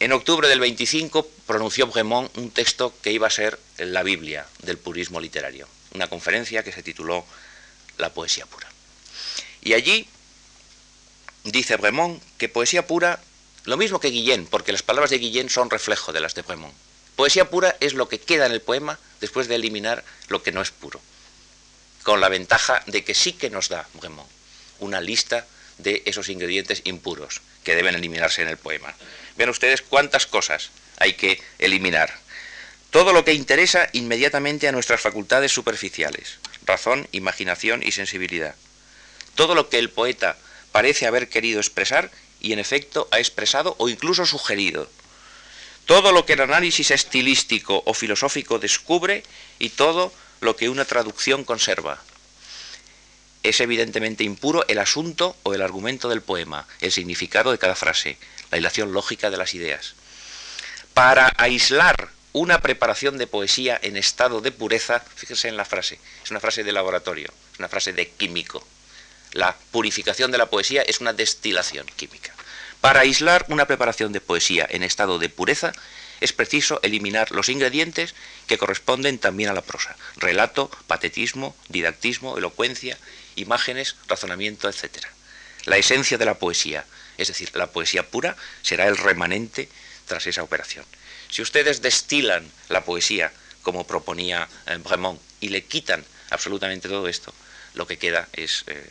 En 0.00 0.12
octubre 0.12 0.48
del 0.48 0.60
25 0.60 1.28
pronunció 1.46 1.86
Bremont 1.88 2.36
un 2.36 2.50
texto 2.50 2.94
que 3.02 3.12
iba 3.12 3.26
a 3.26 3.30
ser 3.30 3.58
la 3.78 4.02
Biblia 4.02 4.46
del 4.62 4.78
purismo 4.78 5.20
literario, 5.20 5.66
una 5.92 6.08
conferencia 6.08 6.62
que 6.62 6.72
se 6.72 6.82
tituló 6.82 7.24
La 7.96 8.14
poesía 8.14 8.46
pura. 8.46 8.68
Y 9.60 9.72
allí 9.72 10.06
dice 11.42 11.76
Bremont 11.76 12.22
que 12.36 12.48
poesía 12.48 12.86
pura, 12.86 13.20
lo 13.64 13.76
mismo 13.76 13.98
que 13.98 14.10
Guillén, 14.10 14.46
porque 14.46 14.72
las 14.72 14.84
palabras 14.84 15.10
de 15.10 15.18
Guillén 15.18 15.50
son 15.50 15.68
reflejo 15.68 16.12
de 16.12 16.20
las 16.20 16.34
de 16.34 16.42
Bremont. 16.42 16.74
Poesía 17.16 17.50
pura 17.50 17.76
es 17.80 17.94
lo 17.94 18.08
que 18.08 18.20
queda 18.20 18.46
en 18.46 18.52
el 18.52 18.60
poema 18.60 19.00
después 19.20 19.48
de 19.48 19.56
eliminar 19.56 20.04
lo 20.28 20.44
que 20.44 20.52
no 20.52 20.62
es 20.62 20.70
puro 20.70 21.00
con 22.08 22.22
la 22.22 22.30
ventaja 22.30 22.82
de 22.86 23.04
que 23.04 23.12
sí 23.12 23.34
que 23.34 23.50
nos 23.50 23.68
da 23.68 23.86
Bremont 23.92 24.30
una 24.78 25.00
lista 25.00 25.46
de 25.76 26.02
esos 26.06 26.30
ingredientes 26.30 26.80
impuros 26.84 27.42
que 27.64 27.74
deben 27.74 27.94
eliminarse 27.94 28.40
en 28.40 28.48
el 28.48 28.56
poema. 28.56 28.94
Vean 29.38 29.50
ustedes 29.50 29.82
cuántas 29.82 30.26
cosas 30.26 30.70
hay 30.98 31.14
que 31.14 31.40
eliminar. 31.60 32.12
Todo 32.90 33.12
lo 33.12 33.24
que 33.24 33.34
interesa 33.34 33.88
inmediatamente 33.92 34.66
a 34.66 34.72
nuestras 34.72 35.00
facultades 35.00 35.52
superficiales, 35.52 36.38
razón, 36.66 37.06
imaginación 37.12 37.82
y 37.84 37.92
sensibilidad. 37.92 38.56
Todo 39.36 39.54
lo 39.54 39.68
que 39.68 39.78
el 39.78 39.90
poeta 39.90 40.36
parece 40.72 41.06
haber 41.06 41.28
querido 41.28 41.60
expresar 41.60 42.10
y 42.40 42.52
en 42.52 42.58
efecto 42.58 43.06
ha 43.12 43.20
expresado 43.20 43.76
o 43.78 43.88
incluso 43.88 44.26
sugerido. 44.26 44.90
Todo 45.86 46.10
lo 46.10 46.26
que 46.26 46.32
el 46.32 46.40
análisis 46.40 46.90
estilístico 46.90 47.82
o 47.86 47.94
filosófico 47.94 48.58
descubre 48.58 49.22
y 49.60 49.70
todo 49.70 50.12
lo 50.40 50.56
que 50.56 50.68
una 50.68 50.84
traducción 50.84 51.44
conserva. 51.44 52.02
Es 53.44 53.60
evidentemente 53.60 54.24
impuro 54.24 54.66
el 54.66 54.78
asunto 54.78 55.36
o 55.44 55.54
el 55.54 55.62
argumento 55.62 56.08
del 56.08 56.22
poema, 56.22 56.66
el 56.80 56.90
significado 56.90 57.52
de 57.52 57.58
cada 57.58 57.76
frase, 57.76 58.18
la 58.50 58.58
hilación 58.58 58.92
lógica 58.92 59.30
de 59.30 59.36
las 59.36 59.54
ideas. 59.54 59.94
Para 60.94 61.32
aislar 61.36 62.10
una 62.32 62.60
preparación 62.60 63.18
de 63.18 63.26
poesía 63.26 63.78
en 63.82 63.96
estado 63.96 64.40
de 64.40 64.52
pureza, 64.52 65.00
fíjense 65.00 65.48
en 65.48 65.56
la 65.56 65.64
frase, 65.64 65.98
es 66.22 66.30
una 66.30 66.40
frase 66.40 66.64
de 66.64 66.72
laboratorio, 66.72 67.32
es 67.52 67.58
una 67.58 67.68
frase 67.68 67.92
de 67.92 68.08
químico. 68.10 68.66
La 69.32 69.56
purificación 69.70 70.30
de 70.30 70.38
la 70.38 70.46
poesía 70.46 70.82
es 70.82 71.00
una 71.00 71.12
destilación 71.12 71.86
química. 71.96 72.34
Para 72.80 73.00
aislar 73.00 73.44
una 73.48 73.66
preparación 73.66 74.12
de 74.12 74.20
poesía 74.20 74.66
en 74.70 74.82
estado 74.82 75.18
de 75.18 75.28
pureza, 75.28 75.72
es 76.20 76.32
preciso 76.32 76.80
eliminar 76.82 77.30
los 77.30 77.48
ingredientes 77.48 78.14
que 78.46 78.58
corresponden 78.58 79.18
también 79.18 79.50
a 79.50 79.52
la 79.52 79.62
prosa. 79.62 79.96
Relato, 80.16 80.70
patetismo, 80.86 81.54
didactismo, 81.68 82.38
elocuencia, 82.38 82.98
imágenes, 83.36 83.96
razonamiento, 84.08 84.68
etc. 84.68 85.06
La 85.64 85.76
esencia 85.76 86.18
de 86.18 86.24
la 86.24 86.38
poesía, 86.38 86.84
es 87.18 87.28
decir, 87.28 87.50
la 87.54 87.70
poesía 87.70 88.08
pura, 88.08 88.36
será 88.62 88.86
el 88.86 88.96
remanente 88.96 89.68
tras 90.06 90.26
esa 90.26 90.42
operación. 90.42 90.86
Si 91.28 91.42
ustedes 91.42 91.82
destilan 91.82 92.50
la 92.68 92.84
poesía, 92.84 93.32
como 93.62 93.86
proponía 93.86 94.48
eh, 94.66 94.78
Bremont, 94.78 95.20
y 95.40 95.50
le 95.50 95.64
quitan 95.64 96.04
absolutamente 96.30 96.88
todo 96.88 97.06
esto, 97.08 97.34
lo 97.74 97.86
que 97.86 97.98
queda 97.98 98.28
es 98.32 98.64
eh, 98.66 98.90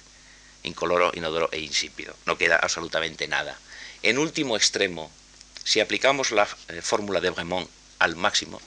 incoloro, 0.64 1.12
inodoro 1.16 1.50
e 1.52 1.60
insípido. 1.60 2.16
No 2.26 2.38
queda 2.38 2.58
absolutamente 2.58 3.28
nada. 3.28 3.58
En 4.04 4.18
último 4.18 4.56
extremo, 4.56 5.12
si 5.64 5.80
aplicamos 5.80 6.32
la 6.32 6.48
eh, 6.68 6.82
fórmula 6.82 7.20
de 7.20 7.32
Bremont 7.32 7.70
al 8.00 8.16
máximo, 8.16 8.62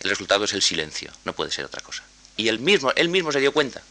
el 0.00 0.10
resultado 0.10 0.44
es 0.44 0.52
el 0.52 0.62
silencio, 0.62 1.10
no 1.24 1.34
puede 1.34 1.50
ser 1.50 1.64
otra 1.64 1.82
cosa. 1.82 2.02
Y 2.36 2.48
él 2.48 2.58
mismo, 2.58 2.92
él 2.96 3.08
mismo 3.08 3.32
se 3.32 3.40
dio 3.40 3.52
cuenta. 3.52 3.82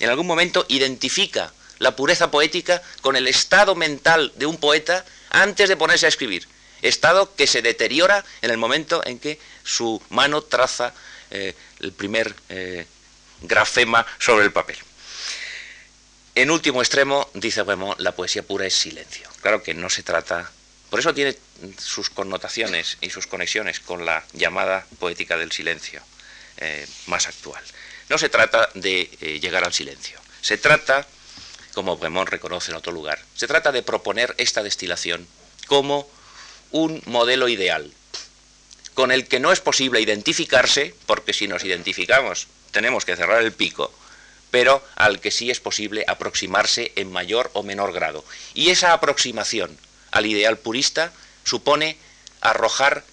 En 0.00 0.10
algún 0.10 0.26
momento 0.26 0.66
identifica 0.68 1.52
la 1.78 1.96
pureza 1.96 2.30
poética 2.30 2.82
con 3.00 3.16
el 3.16 3.28
estado 3.28 3.74
mental 3.74 4.32
de 4.36 4.46
un 4.46 4.56
poeta 4.58 5.04
antes 5.30 5.68
de 5.68 5.76
ponerse 5.76 6.06
a 6.06 6.08
escribir. 6.08 6.48
Estado 6.82 7.34
que 7.34 7.46
se 7.46 7.62
deteriora 7.62 8.24
en 8.42 8.50
el 8.50 8.58
momento 8.58 9.02
en 9.04 9.18
que 9.18 9.38
su 9.64 10.02
mano 10.10 10.42
traza 10.42 10.92
eh, 11.30 11.54
el 11.80 11.92
primer 11.92 12.34
eh, 12.48 12.86
grafema 13.42 14.06
sobre 14.18 14.44
el 14.44 14.52
papel. 14.52 14.76
En 16.34 16.50
último 16.50 16.82
extremo, 16.82 17.30
dice 17.34 17.62
Bremont, 17.62 17.98
la 17.98 18.12
poesía 18.12 18.42
pura 18.42 18.66
es 18.66 18.74
silencio. 18.74 19.28
Claro 19.40 19.62
que 19.62 19.72
no 19.74 19.88
se 19.88 20.02
trata 20.02 20.50
por 20.90 21.00
eso 21.00 21.12
tiene 21.12 21.36
sus 21.78 22.10
connotaciones 22.10 22.98
y 23.00 23.10
sus 23.10 23.26
conexiones 23.26 23.80
con 23.80 24.06
la 24.06 24.24
llamada 24.32 24.86
poética 25.00 25.36
del 25.36 25.50
silencio 25.50 26.00
eh, 26.58 26.86
más 27.06 27.26
actual. 27.26 27.62
No 28.08 28.18
se 28.18 28.28
trata 28.28 28.68
de 28.74 29.04
llegar 29.42 29.64
al 29.64 29.72
silencio, 29.72 30.20
se 30.40 30.58
trata, 30.58 31.04
como 31.76 31.98
Bremont 31.98 32.30
reconoce 32.30 32.70
en 32.70 32.78
otro 32.78 32.90
lugar, 32.90 33.18
se 33.34 33.46
trata 33.46 33.70
de 33.70 33.82
proponer 33.82 34.34
esta 34.38 34.62
destilación 34.62 35.28
como 35.66 36.08
un 36.70 37.02
modelo 37.04 37.50
ideal, 37.50 37.92
con 38.94 39.12
el 39.12 39.28
que 39.28 39.40
no 39.40 39.52
es 39.52 39.60
posible 39.60 40.00
identificarse, 40.00 40.94
porque 41.04 41.34
si 41.34 41.48
nos 41.48 41.64
identificamos 41.64 42.48
tenemos 42.70 43.04
que 43.04 43.14
cerrar 43.14 43.42
el 43.42 43.52
pico, 43.52 43.92
pero 44.50 44.82
al 44.94 45.20
que 45.20 45.30
sí 45.30 45.50
es 45.50 45.60
posible 45.60 46.06
aproximarse 46.08 46.92
en 46.96 47.12
mayor 47.12 47.50
o 47.52 47.62
menor 47.62 47.92
grado. 47.92 48.24
Y 48.54 48.70
esa 48.70 48.94
aproximación 48.94 49.76
al 50.12 50.24
ideal 50.24 50.56
purista 50.56 51.12
supone 51.44 51.98
arrojar 52.40 53.04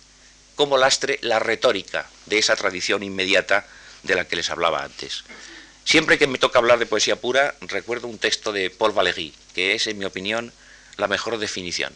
como 0.55 0.77
lastre 0.77 1.19
la 1.21 1.39
retórica 1.39 2.09
de 2.27 2.37
esa 2.37 2.55
tradición 2.55 3.03
inmediata 3.03 3.67
de 4.03 4.15
la 4.15 4.25
que 4.25 4.37
les 4.37 4.49
hablaba 4.49 4.85
antes. 4.85 5.25
Siempre 5.85 6.17
que 6.17 6.27
me 6.27 6.37
toca 6.37 6.59
hablar 6.59 6.79
de 6.79 6.85
poesía 6.85 7.15
pura, 7.15 7.55
recuerdo 7.61 8.07
un 8.07 8.17
texto 8.17 8.51
de 8.51 8.69
Paul 8.69 8.93
Valéry, 8.93 9.33
que 9.53 9.73
es, 9.73 9.87
en 9.87 9.97
mi 9.97 10.05
opinión, 10.05 10.53
la 10.97 11.07
mejor 11.07 11.37
definición 11.37 11.93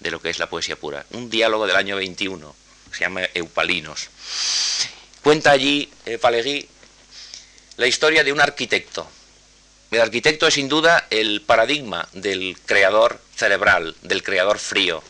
de 0.00 0.10
lo 0.10 0.20
que 0.20 0.30
es 0.30 0.38
la 0.38 0.48
poesía 0.48 0.76
pura. 0.76 1.04
Un 1.10 1.30
diálogo 1.30 1.66
del 1.66 1.76
año 1.76 1.96
21, 1.96 2.54
se 2.92 3.00
llama 3.00 3.22
Eupalinos. 3.34 4.08
Cuenta 5.22 5.50
allí 5.50 5.90
eh, 6.06 6.18
Valéry 6.20 6.68
la 7.76 7.86
historia 7.86 8.22
de 8.22 8.32
un 8.32 8.40
arquitecto 8.40 9.08
el 9.94 10.00
arquitecto 10.00 10.48
es 10.48 10.54
sin 10.54 10.68
duda 10.68 11.06
el 11.10 11.40
paradigma 11.42 12.08
del 12.12 12.56
creador 12.66 13.20
cerebral, 13.36 13.94
del 14.02 14.24
creador 14.24 14.58
frío, 14.58 15.04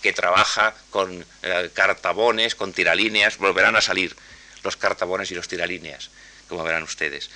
que 0.00 0.12
trabaja 0.12 0.76
con 0.90 1.26
eh, 1.42 1.70
cartabones, 1.74 2.54
con 2.54 2.72
tiralíneas, 2.72 3.38
volverán 3.38 3.74
a 3.74 3.80
salir 3.80 4.14
los 4.62 4.76
cartabones 4.76 5.32
y 5.32 5.34
los 5.34 5.48
tiralíneas, 5.48 6.10
como 6.48 6.62
verán 6.62 6.84
ustedes. 6.84 7.30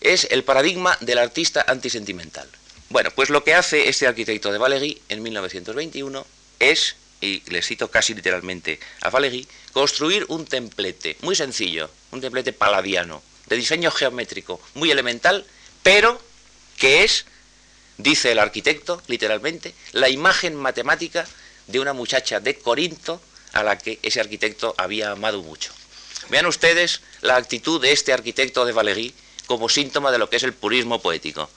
Es 0.00 0.28
el 0.30 0.44
paradigma 0.44 0.96
del 1.00 1.18
artista 1.18 1.64
antisentimental. 1.66 2.48
Bueno, 2.88 3.10
pues 3.14 3.28
lo 3.30 3.44
que 3.44 3.54
hace 3.54 3.88
este 3.88 4.06
arquitecto 4.06 4.50
de 4.50 4.58
Valéry 4.58 5.00
en 5.08 5.22
1921 5.22 6.26
es, 6.58 6.96
y 7.20 7.42
le 7.50 7.62
cito 7.62 7.90
casi 7.90 8.14
literalmente 8.14 8.80
a 9.02 9.10
Valéry, 9.10 9.46
construir 9.72 10.24
un 10.28 10.46
templete 10.46 11.16
muy 11.20 11.36
sencillo, 11.36 11.90
un 12.12 12.20
templete 12.20 12.52
paladiano, 12.52 13.22
de 13.46 13.56
diseño 13.56 13.90
geométrico 13.90 14.60
muy 14.74 14.90
elemental, 14.90 15.44
pero 15.82 16.20
que 16.78 17.04
es, 17.04 17.26
dice 17.98 18.32
el 18.32 18.38
arquitecto 18.38 19.02
literalmente, 19.06 19.74
la 19.92 20.08
imagen 20.08 20.56
matemática 20.56 21.26
de 21.66 21.78
una 21.78 21.92
muchacha 21.92 22.40
de 22.40 22.58
Corinto 22.58 23.20
a 23.52 23.62
la 23.62 23.76
que 23.76 23.98
ese 24.02 24.20
arquitecto 24.20 24.74
había 24.78 25.10
amado 25.10 25.42
mucho. 25.42 25.72
Vean 26.30 26.46
ustedes 26.46 27.02
la 27.20 27.36
actitud 27.36 27.80
de 27.80 27.92
este 27.92 28.12
arquitecto 28.12 28.64
de 28.64 28.72
Valéry 28.72 29.14
como 29.50 29.68
síntoma 29.68 30.12
de 30.12 30.18
lo 30.18 30.30
que 30.30 30.36
es 30.36 30.44
el 30.44 30.52
purismo 30.52 31.02
poético. 31.02 31.50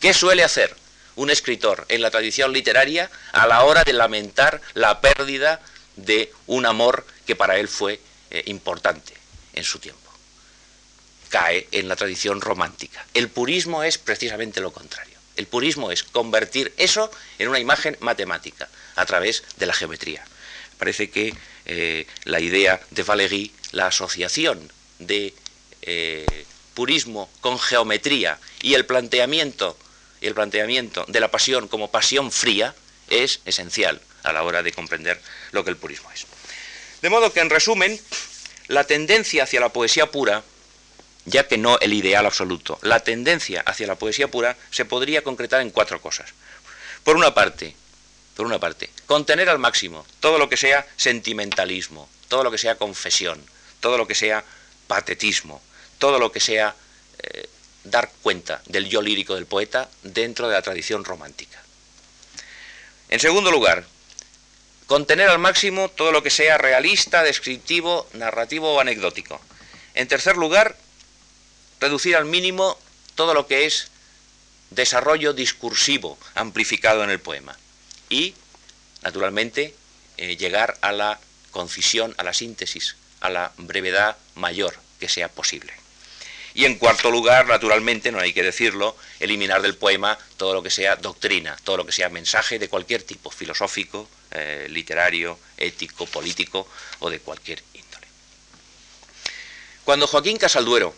¿Qué 0.00 0.14
suele 0.14 0.44
hacer 0.44 0.74
un 1.14 1.28
escritor 1.28 1.84
en 1.90 2.00
la 2.00 2.10
tradición 2.10 2.54
literaria 2.54 3.10
a 3.32 3.46
la 3.46 3.64
hora 3.64 3.84
de 3.84 3.92
lamentar 3.92 4.62
la 4.72 5.02
pérdida 5.02 5.60
de 5.96 6.32
un 6.46 6.64
amor 6.64 7.06
que 7.26 7.36
para 7.36 7.58
él 7.58 7.68
fue 7.68 8.00
eh, 8.30 8.44
importante 8.46 9.12
en 9.52 9.62
su 9.62 9.78
tiempo? 9.78 10.10
Cae 11.28 11.68
en 11.70 11.86
la 11.86 11.96
tradición 11.96 12.40
romántica. 12.40 13.04
El 13.12 13.28
purismo 13.28 13.82
es 13.82 13.98
precisamente 13.98 14.62
lo 14.62 14.72
contrario. 14.72 15.18
El 15.36 15.46
purismo 15.46 15.92
es 15.92 16.02
convertir 16.02 16.72
eso 16.78 17.10
en 17.38 17.48
una 17.48 17.58
imagen 17.58 17.98
matemática 18.00 18.70
a 18.96 19.04
través 19.04 19.44
de 19.58 19.66
la 19.66 19.74
geometría. 19.74 20.24
Parece 20.78 21.10
que 21.10 21.34
eh, 21.66 22.06
la 22.24 22.40
idea 22.40 22.80
de 22.90 23.02
Valéry, 23.02 23.52
la 23.72 23.88
asociación 23.88 24.72
de 24.98 25.34
eh, 25.82 26.46
purismo 26.74 27.30
con 27.40 27.58
geometría 27.58 28.38
y 28.60 28.74
el 28.74 28.84
planteamiento, 28.84 29.76
y 30.20 30.26
el 30.26 30.34
planteamiento 30.34 31.04
de 31.08 31.20
la 31.20 31.30
pasión 31.30 31.68
como 31.68 31.90
pasión 31.90 32.30
fría 32.30 32.74
es 33.08 33.40
esencial 33.44 34.00
a 34.22 34.32
la 34.32 34.42
hora 34.42 34.62
de 34.62 34.72
comprender 34.72 35.20
lo 35.52 35.64
que 35.64 35.70
el 35.70 35.76
purismo 35.76 36.10
es. 36.12 36.26
De 37.02 37.10
modo 37.10 37.32
que, 37.32 37.40
en 37.40 37.50
resumen, 37.50 38.00
la 38.68 38.84
tendencia 38.84 39.44
hacia 39.44 39.60
la 39.60 39.68
poesía 39.68 40.10
pura, 40.10 40.42
ya 41.26 41.46
que 41.46 41.58
no 41.58 41.78
el 41.80 41.92
ideal 41.92 42.26
absoluto, 42.26 42.78
la 42.82 43.00
tendencia 43.00 43.60
hacia 43.60 43.86
la 43.86 43.96
poesía 43.96 44.28
pura 44.28 44.56
se 44.70 44.84
podría 44.84 45.22
concretar 45.22 45.60
en 45.60 45.70
cuatro 45.70 46.00
cosas. 46.00 46.30
Por 47.02 47.16
una 47.16 47.34
parte, 47.34 47.76
por 48.36 48.46
una 48.46 48.58
parte, 48.58 48.90
contener 49.06 49.48
al 49.48 49.58
máximo 49.58 50.06
todo 50.20 50.38
lo 50.38 50.48
que 50.48 50.56
sea 50.56 50.86
sentimentalismo, 50.96 52.08
todo 52.28 52.42
lo 52.42 52.50
que 52.50 52.58
sea 52.58 52.76
confesión, 52.76 53.44
todo 53.80 53.98
lo 53.98 54.06
que 54.06 54.14
sea 54.14 54.44
patetismo, 54.86 55.62
todo 55.98 56.18
lo 56.18 56.32
que 56.32 56.40
sea 56.40 56.74
eh, 57.18 57.48
dar 57.84 58.10
cuenta 58.22 58.62
del 58.66 58.88
yo 58.88 59.02
lírico 59.02 59.34
del 59.34 59.46
poeta 59.46 59.88
dentro 60.02 60.48
de 60.48 60.54
la 60.54 60.62
tradición 60.62 61.04
romántica. 61.04 61.62
En 63.08 63.20
segundo 63.20 63.50
lugar, 63.50 63.84
contener 64.86 65.28
al 65.28 65.38
máximo 65.38 65.88
todo 65.88 66.12
lo 66.12 66.22
que 66.22 66.30
sea 66.30 66.58
realista, 66.58 67.22
descriptivo, 67.22 68.08
narrativo 68.14 68.74
o 68.74 68.80
anecdótico. 68.80 69.40
En 69.94 70.08
tercer 70.08 70.36
lugar, 70.36 70.76
reducir 71.80 72.16
al 72.16 72.24
mínimo 72.24 72.78
todo 73.14 73.34
lo 73.34 73.46
que 73.46 73.66
es 73.66 73.88
desarrollo 74.70 75.32
discursivo 75.32 76.18
amplificado 76.34 77.04
en 77.04 77.10
el 77.10 77.20
poema 77.20 77.56
y, 78.08 78.34
naturalmente, 79.02 79.74
eh, 80.16 80.36
llegar 80.36 80.76
a 80.80 80.92
la 80.92 81.20
concisión, 81.50 82.14
a 82.18 82.24
la 82.24 82.34
síntesis, 82.34 82.96
a 83.20 83.30
la 83.30 83.52
brevedad 83.56 84.16
mayor 84.34 84.74
que 84.98 85.08
sea 85.08 85.28
posible. 85.28 85.72
Y 86.54 86.64
en 86.66 86.76
cuarto 86.76 87.10
lugar, 87.10 87.46
naturalmente, 87.48 88.12
no 88.12 88.20
hay 88.20 88.32
que 88.32 88.44
decirlo, 88.44 88.96
eliminar 89.18 89.60
del 89.60 89.76
poema 89.76 90.16
todo 90.36 90.54
lo 90.54 90.62
que 90.62 90.70
sea 90.70 90.94
doctrina, 90.94 91.56
todo 91.64 91.78
lo 91.78 91.86
que 91.86 91.90
sea 91.90 92.08
mensaje 92.08 92.60
de 92.60 92.68
cualquier 92.68 93.02
tipo, 93.02 93.30
filosófico, 93.30 94.08
eh, 94.30 94.68
literario, 94.70 95.38
ético, 95.56 96.06
político 96.06 96.68
o 97.00 97.10
de 97.10 97.18
cualquier 97.18 97.62
índole. 97.72 98.06
Cuando 99.84 100.06
Joaquín 100.06 100.38
Casalduero 100.38 100.94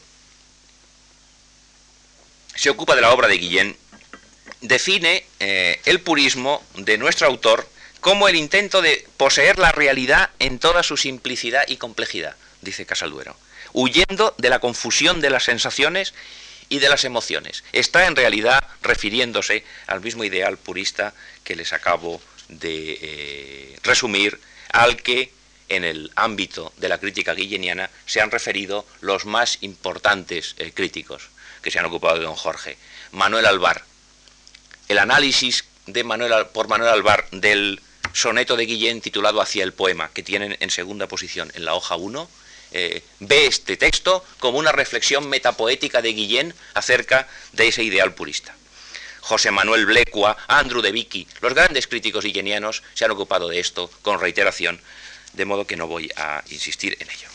se 2.55 2.69
ocupa 2.69 2.95
de 2.95 3.01
la 3.01 3.13
obra 3.13 3.27
de 3.27 3.39
Guillén, 3.39 3.77
define 4.61 5.27
eh, 5.41 5.81
el 5.87 6.01
purismo 6.01 6.63
de 6.75 6.99
nuestro 6.99 7.27
autor 7.27 7.69
como 8.01 8.29
el 8.29 8.37
intento 8.37 8.83
de 8.83 9.09
poseer 9.17 9.59
la 9.59 9.73
realidad 9.73 10.31
en 10.39 10.59
toda 10.59 10.83
su 10.83 10.97
simplicidad 10.97 11.65
y 11.67 11.77
complejidad, 11.77 12.37
dice 12.61 12.87
Casalduero, 12.87 13.37
huyendo 13.77 14.35
de 14.39 14.49
la 14.49 14.59
confusión 14.59 15.21
de 15.21 15.29
las 15.29 15.45
sensaciones 15.45 16.15
y 16.71 16.79
de 16.79 16.89
las 16.89 17.05
emociones. 17.05 17.63
Está 17.73 18.07
en 18.07 18.17
realidad 18.17 18.65
refiriéndose 18.83 19.65
al 19.87 20.01
mismo 20.01 20.25
ideal 20.25 20.57
purista 20.57 21.13
que 21.45 21.55
les 21.55 21.75
acabo 21.75 22.23
de 22.49 22.99
eh, 23.03 23.79
resumir, 23.83 24.41
al 24.73 24.97
que 25.03 25.31
en 25.69 25.85
el 25.85 26.11
ámbito 26.17 26.73
de 26.79 26.89
la 26.89 26.99
crítica 26.99 27.35
guilleniana 27.35 27.91
se 28.07 28.23
han 28.23 28.31
referido 28.31 28.87
los 29.03 29.27
más 29.27 29.59
importantes 29.61 30.55
eh, 30.57 30.73
críticos 30.73 31.29
que 31.61 31.71
se 31.71 31.79
han 31.79 31.85
ocupado 31.85 32.17
de 32.17 32.25
don 32.25 32.35
Jorge. 32.35 32.79
Manuel 33.13 33.45
Alvar, 33.45 33.85
el 34.89 34.99
análisis 34.99 35.65
de 35.85 36.03
Manuel, 36.03 36.47
por 36.47 36.69
Manuel 36.69 36.93
Alvar 36.93 37.29
del 37.31 37.83
soneto 38.15 38.57
de 38.57 38.65
Guillén 38.65 39.03
titulado 39.03 39.43
Hacia 39.43 39.65
el 39.65 39.75
poema, 39.75 40.11
que 40.15 40.23
tienen 40.23 40.57
en 40.61 40.71
segunda 40.71 41.09
posición 41.09 41.53
en 41.55 41.67
la 41.67 41.75
hoja 41.75 41.97
1, 41.97 42.27
eh, 42.79 43.03
ve 43.21 43.47
este 43.47 43.79
texto 43.79 44.23
como 44.39 44.59
una 44.59 44.71
reflexión 44.71 45.31
metapoética 45.31 46.03
de 46.03 46.13
Guillén 46.13 46.55
acerca 46.75 47.27
de 47.53 47.69
ese 47.69 47.83
ideal 47.83 48.13
purista. 48.13 48.55
José 49.23 49.51
Manuel 49.51 49.87
Blecua, 49.87 50.37
Andrew 50.47 50.83
de 50.83 50.93
Vicky, 50.93 51.27
los 51.41 51.55
grandes 51.55 51.87
críticos 51.87 52.25
guillenianos 52.25 52.83
se 52.93 53.07
han 53.07 53.13
ocupado 53.13 53.49
de 53.49 53.61
esto 53.61 53.91
con 54.03 54.21
reiteración, 54.21 54.79
de 55.33 55.47
modo 55.47 55.67
que 55.67 55.77
no 55.77 55.87
voy 55.87 56.13
a 56.17 56.45
insistir 56.51 56.99
en 57.01 57.09
ello. 57.11 57.29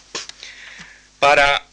Para 1.18 1.66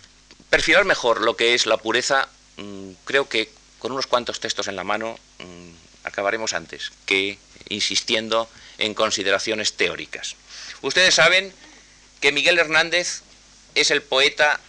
perfilar 0.48 0.86
mejor 0.86 1.20
lo 1.20 1.36
que 1.36 1.52
es 1.52 1.66
la 1.66 1.76
pureza, 1.76 2.26
mm, 2.56 2.92
creo 3.04 3.28
que 3.28 3.50
con 3.78 3.92
unos 3.92 4.06
cuantos 4.06 4.40
textos 4.40 4.66
en 4.66 4.76
la 4.76 4.84
mano 4.84 5.18
mm, 5.40 5.70
acabaremos 6.04 6.54
antes 6.54 6.90
que 7.04 7.38
insistiendo 7.68 8.48
en 8.78 8.94
consideraciones 8.94 9.74
teóricas. 9.74 10.36
Ustedes 10.80 11.14
saben 11.14 11.52
que 12.20 12.32
Miguel 12.32 12.58
Hernández 12.58 13.22
es 13.80 13.90
el 13.90 14.02
poeta, 14.02 14.60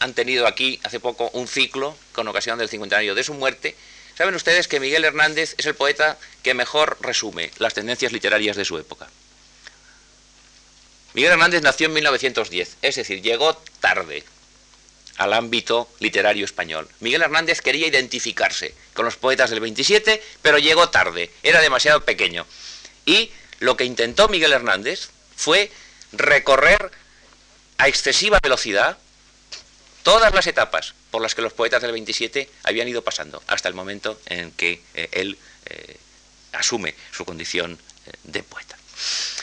han 0.00 0.14
tenido 0.14 0.46
aquí 0.46 0.80
hace 0.84 1.00
poco 1.00 1.30
un 1.32 1.48
ciclo 1.48 1.96
con 2.12 2.28
ocasión 2.28 2.58
del 2.58 2.68
cincuentenario 2.68 3.14
de 3.14 3.24
su 3.24 3.34
muerte. 3.34 3.74
Saben 4.16 4.34
ustedes 4.34 4.68
que 4.68 4.80
Miguel 4.80 5.04
Hernández 5.04 5.54
es 5.58 5.66
el 5.66 5.74
poeta 5.74 6.18
que 6.42 6.54
mejor 6.54 6.98
resume 7.00 7.50
las 7.58 7.74
tendencias 7.74 8.12
literarias 8.12 8.56
de 8.56 8.64
su 8.64 8.78
época. 8.78 9.08
Miguel 11.14 11.32
Hernández 11.32 11.62
nació 11.62 11.86
en 11.86 11.94
1910, 11.94 12.76
es 12.82 12.96
decir, 12.96 13.22
llegó 13.22 13.56
tarde 13.80 14.24
al 15.16 15.32
ámbito 15.32 15.88
literario 15.98 16.44
español. 16.44 16.88
Miguel 17.00 17.22
Hernández 17.22 17.60
quería 17.60 17.88
identificarse 17.88 18.74
con 18.94 19.04
los 19.04 19.16
poetas 19.16 19.50
del 19.50 19.60
27, 19.60 20.22
pero 20.42 20.58
llegó 20.58 20.90
tarde, 20.90 21.30
era 21.42 21.60
demasiado 21.60 22.04
pequeño. 22.04 22.46
Y 23.04 23.32
lo 23.58 23.76
que 23.76 23.84
intentó 23.84 24.28
Miguel 24.28 24.52
Hernández 24.52 25.10
fue 25.34 25.70
recorrer 26.12 26.92
a 27.78 27.88
excesiva 27.88 28.38
velocidad 28.42 28.98
todas 30.02 30.34
las 30.34 30.46
etapas 30.46 30.94
por 31.10 31.22
las 31.22 31.34
que 31.34 31.42
los 31.42 31.52
poetas 31.52 31.82
del 31.82 31.92
27 31.92 32.48
habían 32.64 32.88
ido 32.88 33.02
pasando, 33.02 33.42
hasta 33.46 33.68
el 33.68 33.74
momento 33.74 34.20
en 34.26 34.52
que 34.52 34.82
eh, 34.94 35.08
él 35.12 35.38
eh, 35.66 35.96
asume 36.52 36.94
su 37.12 37.24
condición 37.24 37.78
eh, 38.06 38.10
de 38.24 38.42
poeta. 38.42 38.76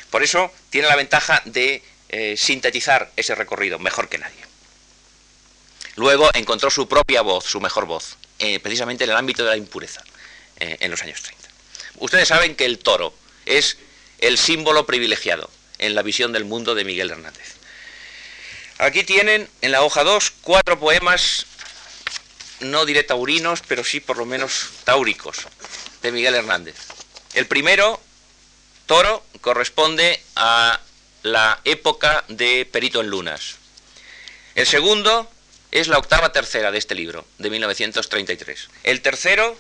Por 0.09 0.23
eso 0.23 0.51
tiene 0.69 0.88
la 0.88 0.95
ventaja 0.95 1.41
de 1.45 1.83
sintetizar 2.38 3.11
ese 3.17 3.36
recorrido 3.36 3.77
mejor 3.77 4.07
que 4.07 4.17
nadie. 4.17 4.39
Luego 5.97 6.29
encontró 6.33 6.69
su 6.69 6.88
propia 6.88 7.21
voz, 7.21 7.43
su 7.43 7.59
mejor 7.59 7.88
voz, 7.88 8.15
precisamente 8.61 9.03
en 9.03 9.09
el 9.09 9.17
ámbito 9.17 9.43
de 9.43 9.49
la 9.49 9.57
impureza, 9.57 10.01
en 10.55 10.91
los 10.91 11.01
años 11.01 11.21
30. 11.21 11.49
Ustedes 11.97 12.29
saben 12.29 12.55
que 12.55 12.63
el 12.63 12.79
toro 12.79 13.13
es 13.45 13.77
el 14.19 14.38
símbolo 14.38 14.86
privilegiado 14.86 15.49
en 15.77 15.93
la 15.93 16.03
visión 16.03 16.31
del 16.31 16.45
mundo 16.45 16.73
de 16.73 16.86
Miguel 16.86 17.11
Hernández. 17.11 17.55
Aquí 18.78 19.03
tienen 19.03 19.49
en 19.61 19.71
la 19.71 19.84
hoja 19.84 20.03
2 20.03 20.34
cuatro 20.41 20.78
poemas, 20.78 21.45
no 22.59 22.86
diré 22.86 23.03
taurinos, 23.03 23.61
pero 23.65 23.86
sí 23.86 24.01
por 24.01 24.17
lo 24.17 24.26
menos 24.26 24.69
táuricos, 24.84 25.38
de 26.01 26.11
Miguel 26.11 26.36
Hernández. 26.36 26.76
El 27.36 27.47
primero, 27.47 28.01
Toro, 28.86 29.26
corresponde 29.39 30.21
a 30.36 30.82
la 31.23 31.61
época 31.63 32.26
de 32.28 32.65
Perito 32.65 32.99
en 32.99 33.07
Lunas. 33.07 33.55
El 34.55 34.67
segundo, 34.67 35.32
es 35.71 35.88
la 35.88 35.97
octava 35.97 36.34
tercera 36.34 36.71
de 36.71 36.78
este 36.78 36.95
libro, 36.95 37.26
de 37.38 37.49
1933. 37.49 38.69
El 38.84 39.01
tercero 39.01 39.57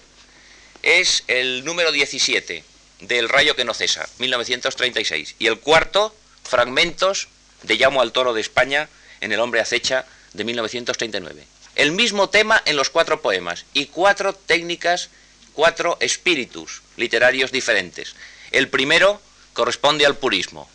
es 0.83 1.23
el 1.27 1.63
número 1.63 1.93
17, 1.93 2.63
del 2.99 3.29
Rayo 3.29 3.55
que 3.55 3.65
no 3.65 3.73
cesa, 3.73 4.07
1936. 4.19 5.35
Y 5.39 5.47
el 5.47 5.59
cuarto, 5.59 6.13
Fragmentos 6.43 7.29
de 7.63 7.75
Llamo 7.75 8.01
al 8.01 8.11
Toro 8.11 8.33
de 8.33 8.41
España 8.41 8.89
en 9.25 9.31
El 9.31 9.39
hombre 9.39 9.59
acecha 9.59 10.05
de 10.33 10.43
1939. 10.43 11.47
El 11.75 11.91
mismo 11.91 12.29
tema 12.29 12.61
en 12.65 12.75
los 12.75 12.91
cuatro 12.91 13.21
poemas 13.21 13.65
y 13.73 13.87
cuatro 13.87 14.33
técnicas, 14.33 15.09
cuatro 15.53 15.97
espíritus 15.99 16.83
literarios 16.95 17.51
diferentes. 17.51 18.15
El 18.51 18.69
primero 18.69 19.19
corresponde 19.53 20.05
al 20.05 20.15
purismo, 20.15 20.69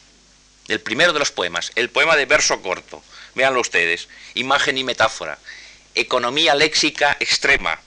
el 0.66 0.80
primero 0.80 1.12
de 1.12 1.20
los 1.20 1.30
poemas, 1.30 1.70
el 1.76 1.90
poema 1.90 2.16
de 2.16 2.26
verso 2.26 2.61
corto. 2.61 3.03
Véanlo 3.36 3.61
ustedes, 3.61 4.09
imagen 4.34 4.76
y 4.76 4.84
metáfora, 4.84 5.38
economía 5.94 6.57
léxica 6.57 7.16
extrema, 7.20 7.80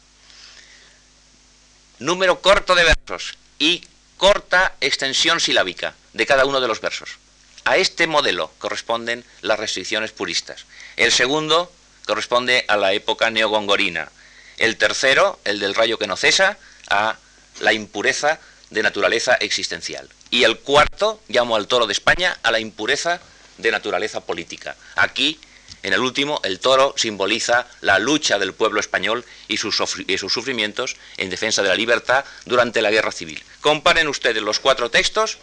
número 2.00 2.40
corto 2.40 2.74
de 2.74 2.86
versos 2.86 3.38
y 3.60 3.86
corta 4.18 4.76
extensión 4.80 5.42
silábica 5.42 5.94
de 6.14 6.26
cada 6.26 6.46
uno 6.46 6.62
de 6.62 6.70
los 6.70 6.80
versos. 6.80 7.18
A 7.66 7.78
este 7.78 8.08
modelo 8.08 8.52
corresponden 8.58 9.24
las 9.42 9.60
restricciones 9.60 10.12
puristas. 10.12 10.66
El 10.98 11.12
segundo 11.12 11.72
corresponde 12.06 12.66
a 12.68 12.78
la 12.78 12.94
época 12.94 13.30
neogongorina. 13.30 14.12
El 14.58 14.78
tercero, 14.78 15.40
el 15.46 15.60
del 15.60 15.76
rayo 15.76 15.98
que 15.98 16.08
no 16.08 16.18
cesa, 16.18 16.58
a 16.90 17.18
la 17.62 17.74
impureza 17.74 18.40
de 18.70 18.84
naturaleza 18.84 19.36
existencial. 19.36 20.10
Y 20.30 20.44
el 20.44 20.60
cuarto, 20.60 21.22
llamo 21.28 21.56
al 21.56 21.68
toro 21.68 21.88
de 21.88 21.94
España, 21.94 22.38
a 22.44 22.52
la 22.52 22.60
impureza 22.60 23.22
de 23.58 23.72
naturaleza 23.72 24.22
política. 24.22 24.76
Aquí, 24.96 25.40
en 25.84 25.94
el 25.94 26.00
último, 26.00 26.42
el 26.44 26.60
toro 26.60 26.94
simboliza 26.98 27.68
la 27.82 28.00
lucha 28.00 28.40
del 28.40 28.54
pueblo 28.54 28.80
español 28.80 29.24
y 29.48 29.58
sus, 29.58 29.82
y 30.08 30.18
sus 30.18 30.34
sufrimientos 30.34 30.96
en 31.18 31.30
defensa 31.30 31.62
de 31.62 31.70
la 31.70 31.76
libertad 31.76 32.26
durante 32.46 32.82
la 32.82 32.92
guerra 32.92 33.12
civil. 33.12 33.44
Comparen 33.62 34.08
ustedes 34.08 34.42
los 34.42 34.60
cuatro 34.60 34.90
textos 34.90 35.38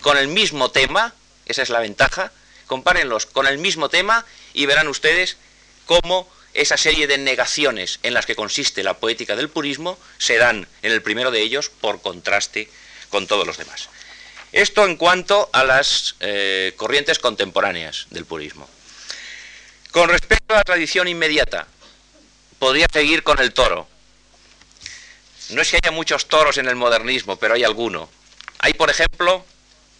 con 0.00 0.16
el 0.16 0.28
mismo 0.28 0.70
tema, 0.70 1.14
esa 1.50 1.62
es 1.62 1.70
la 1.70 1.80
ventaja, 1.80 2.32
compárenlos 2.66 3.26
con 3.26 3.46
el 3.46 3.58
mismo 3.58 3.88
tema 3.88 4.24
y 4.54 4.66
verán 4.66 4.88
ustedes 4.88 5.36
cómo 5.86 6.28
esa 6.54 6.76
serie 6.76 7.06
de 7.06 7.18
negaciones 7.18 8.00
en 8.02 8.14
las 8.14 8.26
que 8.26 8.34
consiste 8.34 8.82
la 8.82 8.94
poética 8.94 9.36
del 9.36 9.48
purismo 9.48 9.98
se 10.18 10.36
dan 10.36 10.66
en 10.82 10.92
el 10.92 11.02
primero 11.02 11.30
de 11.30 11.42
ellos 11.42 11.70
por 11.80 12.00
contraste 12.00 12.68
con 13.08 13.26
todos 13.26 13.46
los 13.46 13.56
demás. 13.56 13.88
Esto 14.52 14.84
en 14.84 14.96
cuanto 14.96 15.48
a 15.52 15.62
las 15.62 16.16
eh, 16.20 16.72
corrientes 16.76 17.20
contemporáneas 17.20 18.06
del 18.10 18.24
purismo. 18.24 18.68
Con 19.92 20.08
respecto 20.08 20.54
a 20.54 20.58
la 20.58 20.64
tradición 20.64 21.06
inmediata, 21.08 21.66
podría 22.58 22.86
seguir 22.92 23.22
con 23.22 23.40
el 23.40 23.52
toro. 23.52 23.88
No 25.50 25.62
es 25.62 25.70
que 25.70 25.78
haya 25.82 25.90
muchos 25.90 26.26
toros 26.26 26.58
en 26.58 26.68
el 26.68 26.76
modernismo, 26.76 27.36
pero 27.36 27.54
hay 27.54 27.64
alguno. 27.64 28.08
Hay, 28.58 28.74
por 28.74 28.90
ejemplo, 28.90 29.44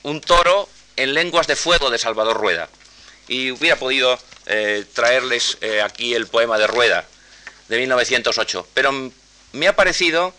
un 0.03 0.20
toro 0.20 0.68
en 1.01 1.14
lenguas 1.14 1.46
de 1.46 1.57
fuego 1.57 1.90
de 1.90 1.98
Salvador 1.98 2.36
Rueda. 2.36 2.68
Y 3.26 3.51
hubiera 3.53 3.76
podido 3.76 4.18
eh, 4.46 4.84
traerles 4.92 5.57
eh, 5.62 5.80
aquí 5.80 6.14
el 6.14 6.26
poema 6.26 6.59
de 6.59 6.66
Rueda 6.66 7.07
de 7.68 7.78
1908, 7.78 8.68
pero 8.74 8.92
me 9.53 9.68
ha 9.68 9.76
parecido 9.76 10.34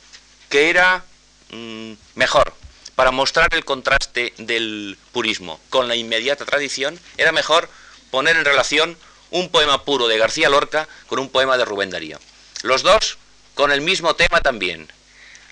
que 0.50 0.70
era 0.70 1.04
mm, 1.50 1.94
mejor 2.16 2.54
para 2.96 3.12
mostrar 3.12 3.48
el 3.54 3.66
contraste 3.66 4.34
del 4.38 4.98
purismo 5.12 5.60
con 5.70 5.88
la 5.88 5.96
inmediata 5.96 6.46
tradición, 6.46 7.00
era 7.18 7.32
mejor 7.32 7.70
poner 8.12 8.36
en 8.36 8.46
relación 8.46 8.98
un 9.32 9.50
poema 9.50 9.84
puro 9.84 10.08
de 10.08 10.18
García 10.18 10.50
Lorca 10.50 10.88
con 11.08 11.18
un 11.18 11.30
poema 11.30 11.58
de 11.58 11.66
Rubén 11.66 11.90
Darío. 11.90 12.20
Los 12.62 12.84
dos 12.84 13.18
con 13.56 13.72
el 13.72 13.82
mismo 13.82 14.16
tema 14.16 14.42
también. 14.42 14.92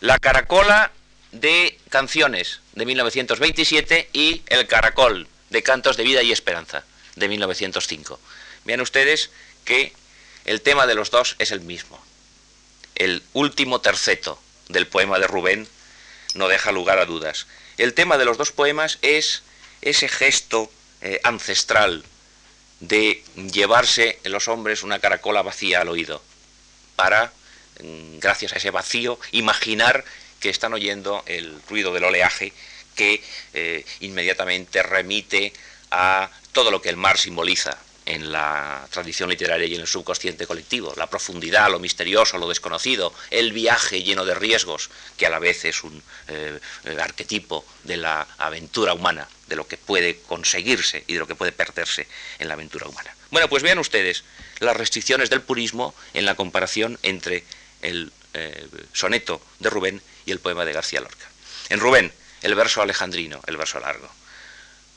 La 0.02 0.20
caracola 0.20 0.92
de 1.32 1.80
canciones 1.90 2.62
de 2.74 2.86
1927 2.86 4.10
y 4.14 4.42
El 4.48 4.68
caracol 4.68 5.28
de 5.50 5.64
cantos 5.64 5.98
de 5.98 6.04
vida 6.04 6.24
y 6.24 6.32
esperanza 6.32 6.84
de 7.16 7.28
1905. 7.28 8.20
Vean 8.66 8.82
ustedes 8.82 9.30
que 9.66 9.94
el 10.46 10.62
tema 10.62 10.88
de 10.88 10.96
los 10.96 11.12
dos 11.12 11.36
es 11.40 11.52
el 11.52 11.62
mismo. 11.62 12.00
El 12.96 13.24
último 13.34 13.82
terceto 13.82 14.40
del 14.68 14.88
poema 14.88 15.20
de 15.20 15.28
Rubén 15.28 15.68
no 16.36 16.48
deja 16.48 16.72
lugar 16.72 17.00
a 17.00 17.06
dudas. 17.06 17.48
El 17.78 17.94
tema 17.94 18.18
de 18.18 18.26
los 18.26 18.38
dos 18.38 18.52
poemas 18.52 19.00
es 19.02 19.44
ese 19.82 20.08
gesto 20.08 20.72
eh, 21.02 21.20
ancestral 21.24 22.04
de 22.80 23.24
llevarse 23.36 24.20
en 24.24 24.32
los 24.32 24.48
hombres 24.48 24.84
una 24.84 25.00
caracola 25.00 25.42
vacía 25.42 25.82
al 25.82 25.90
oído, 25.90 26.22
para, 26.96 27.32
mm, 27.82 28.20
gracias 28.20 28.54
a 28.54 28.58
ese 28.58 28.72
vacío, 28.72 29.20
imaginar 29.32 30.06
que 30.40 30.50
están 30.50 30.74
oyendo 30.74 31.24
el 31.26 31.62
ruido 31.70 31.94
del 31.94 32.04
oleaje 32.04 32.54
que 32.96 33.22
eh, 33.54 33.86
inmediatamente 34.02 34.84
remite 34.84 35.54
a 35.92 36.30
todo 36.52 36.72
lo 36.72 36.82
que 36.82 36.90
el 36.90 36.98
mar 36.98 37.18
simboliza, 37.18 37.78
en 38.10 38.32
la 38.32 38.88
tradición 38.90 39.30
literaria 39.30 39.68
y 39.68 39.76
en 39.76 39.82
el 39.82 39.88
subconsciente 39.88 40.48
colectivo, 40.48 40.94
la 40.98 41.08
profundidad, 41.08 41.70
lo 41.70 41.80
misterioso, 41.80 42.40
lo 42.40 42.50
desconocido, 42.50 43.14
el 43.30 43.54
viaje 43.54 44.02
lleno 44.02 44.26
de 44.26 44.34
riesgos, 44.34 44.90
que 45.16 45.28
a 45.28 45.30
la 45.30 45.38
vez 45.38 45.64
es 45.66 45.84
un 45.84 46.02
eh, 46.28 46.60
arquetipo 47.00 47.64
de 47.84 47.98
la 47.98 48.28
aventura 48.40 48.96
humana, 48.96 49.28
de 49.48 49.56
lo 49.56 49.68
que 49.68 49.78
puede 49.78 50.22
conseguirse 50.22 51.04
y 51.06 51.14
de 51.14 51.20
lo 51.20 51.28
que 51.28 51.36
puede 51.36 51.52
perderse 51.52 52.08
en 52.40 52.48
la 52.48 52.56
aventura 52.56 52.88
humana. 52.88 53.16
Bueno, 53.30 53.48
pues 53.48 53.62
vean 53.62 53.78
ustedes 53.78 54.24
las 54.58 54.76
restricciones 54.76 55.30
del 55.30 55.44
purismo 55.44 55.94
en 56.16 56.26
la 56.26 56.34
comparación 56.34 56.98
entre 57.04 57.44
el 57.84 58.12
eh, 58.40 58.68
soneto 58.94 59.42
de 59.60 59.70
Rubén 59.70 60.02
y 60.26 60.32
el 60.32 60.40
poema 60.40 60.64
de 60.64 60.72
García 60.72 61.02
Lorca. 61.02 61.28
En 61.68 61.80
Rubén, 61.80 62.14
el 62.42 62.56
verso 62.56 62.82
alejandrino, 62.82 63.42
el 63.48 63.58
verso 63.58 63.80
largo, 63.80 64.10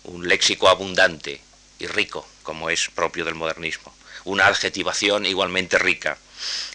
un 0.05 0.28
léxico 0.28 0.68
abundante, 0.68 1.40
y 1.80 1.88
rico, 1.88 2.26
como 2.45 2.70
es 2.70 2.88
propio 2.95 3.24
del 3.24 3.34
modernismo. 3.34 3.93
Una 4.24 4.47
adjetivación 4.47 5.26
igualmente 5.26 5.78
rica 5.78 6.16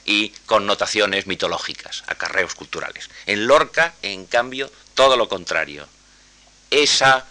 y 0.04 0.30
connotaciones 0.46 1.28
mitológicas, 1.28 2.04
acarreos 2.08 2.56
culturales. 2.56 3.10
En 3.26 3.48
Lorca, 3.48 3.94
en 4.02 4.26
cambio, 4.26 4.70
todo 4.94 5.16
lo 5.16 5.30
contrario. 5.30 5.88
Esa 6.70 7.26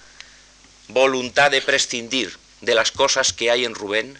voluntad 0.89 1.51
de 1.51 1.61
prescindir 1.61 2.39
de 2.63 2.75
las 2.75 2.91
cosas 2.91 3.35
que 3.35 3.51
hay 3.51 3.67
en 3.67 3.75
Rubén 3.75 4.19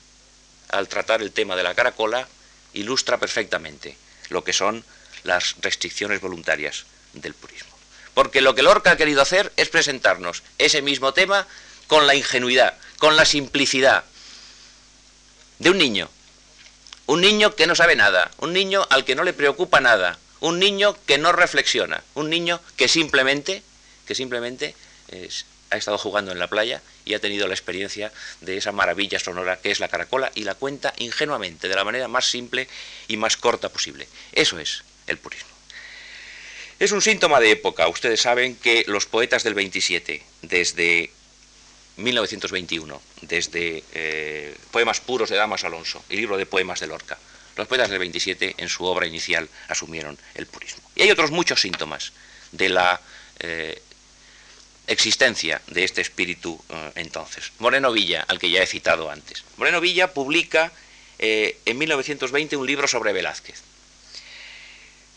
al 0.69 0.89
tratar 0.89 1.23
el 1.23 1.33
tema 1.33 1.57
de 1.57 1.63
la 1.63 1.75
caracola 1.75 2.29
ilustra 2.75 3.17
perfectamente 3.17 3.97
lo 4.29 4.45
que 4.45 4.53
son 4.53 4.85
las 5.27 5.57
restricciones 5.61 6.21
voluntarias 6.21 6.87
del 7.13 7.35
purismo. 7.35 7.77
Porque 8.15 8.41
lo 8.41 8.55
que 8.55 8.63
Lorca 8.63 8.93
ha 8.93 8.97
querido 8.97 9.21
hacer 9.21 9.53
es 9.57 9.69
presentarnos 9.69 10.43
ese 10.59 10.81
mismo 10.81 11.13
tema 11.13 11.47
con 11.87 12.07
la 12.07 12.15
ingenuidad, 12.15 12.79
con 12.99 13.17
la 13.17 13.25
simplicidad 13.25 14.05
de 15.59 15.71
un 15.71 15.79
niño. 15.79 16.09
Un 17.07 17.21
niño 17.21 17.55
que 17.55 17.67
no 17.67 17.75
sabe 17.75 17.95
nada, 17.95 18.31
un 18.39 18.53
niño 18.53 18.87
al 18.91 19.05
que 19.05 19.15
no 19.15 19.23
le 19.23 19.33
preocupa 19.33 19.81
nada, 19.81 20.19
un 20.41 20.59
niño 20.59 20.97
que 21.07 21.19
no 21.19 21.33
reflexiona, 21.33 22.03
un 22.15 22.31
niño 22.31 22.61
que 22.77 22.89
simplemente, 22.89 23.63
que 24.07 24.15
simplemente 24.15 24.75
ha 25.71 25.77
estado 25.77 25.99
jugando 25.99 26.33
en 26.33 26.39
la 26.39 26.49
playa 26.49 26.83
y 27.05 27.15
ha 27.15 27.21
tenido 27.21 27.47
la 27.47 27.55
experiencia 27.55 28.13
de 28.41 28.57
esa 28.57 28.73
maravilla 28.73 29.19
sonora 29.19 29.59
que 29.61 29.71
es 29.71 29.79
la 29.79 29.89
caracola 29.89 30.33
y 30.35 30.45
la 30.45 30.55
cuenta 30.55 30.95
ingenuamente, 30.99 31.69
de 31.69 31.75
la 31.77 31.85
manera 31.85 32.09
más 32.09 32.29
simple 32.29 32.69
y 33.09 33.17
más 33.17 33.37
corta 33.37 33.69
posible. 33.69 34.09
Eso 34.33 34.59
es 34.59 34.83
el 35.07 35.19
purismo. 35.19 35.57
Es 36.79 36.93
un 36.93 37.01
síntoma 37.01 37.41
de 37.41 37.53
época. 37.53 37.89
Ustedes 37.89 38.21
saben 38.21 38.57
que 38.57 38.85
los 38.87 39.07
poetas 39.07 39.43
del 39.45 39.55
27, 39.55 40.23
desde 40.43 41.11
1921, 41.97 43.01
desde 43.23 43.83
eh, 43.95 44.55
Poemas 44.71 45.01
puros 45.01 45.31
de 45.31 45.37
Damas 45.37 45.65
Alonso 45.65 46.05
y 46.11 46.17
libro 46.17 46.37
de 46.37 46.45
poemas 46.45 46.81
de 46.81 46.87
Lorca. 46.87 47.17
Los 47.57 47.67
poetas 47.67 47.89
del 47.89 47.99
27 47.99 48.57
en 48.59 48.69
su 48.69 48.85
obra 48.85 49.07
inicial 49.07 49.49
asumieron 49.69 50.19
el 50.35 50.47
purismo. 50.47 50.83
Y 50.95 51.03
hay 51.03 51.11
otros 51.11 51.31
muchos 51.31 51.63
síntomas 51.63 52.13
de 52.53 52.69
la 52.69 53.01
eh, 53.39 53.81
existencia 54.87 55.63
de 55.69 55.85
este 55.85 56.03
espíritu 56.03 56.63
eh, 56.69 56.93
entonces. 56.97 57.53
Moreno 57.59 57.91
Villa, 57.91 58.27
al 58.29 58.39
que 58.39 58.51
ya 58.51 58.63
he 58.63 58.67
citado 58.67 59.11
antes. 59.11 59.45
Moreno 59.57 59.81
Villa 59.81 60.13
publica 60.13 60.73
en 61.19 61.79
1920 61.79 62.59
un 62.59 62.67
libro 62.67 62.87
sobre 62.87 63.15
Velázquez. 63.15 63.63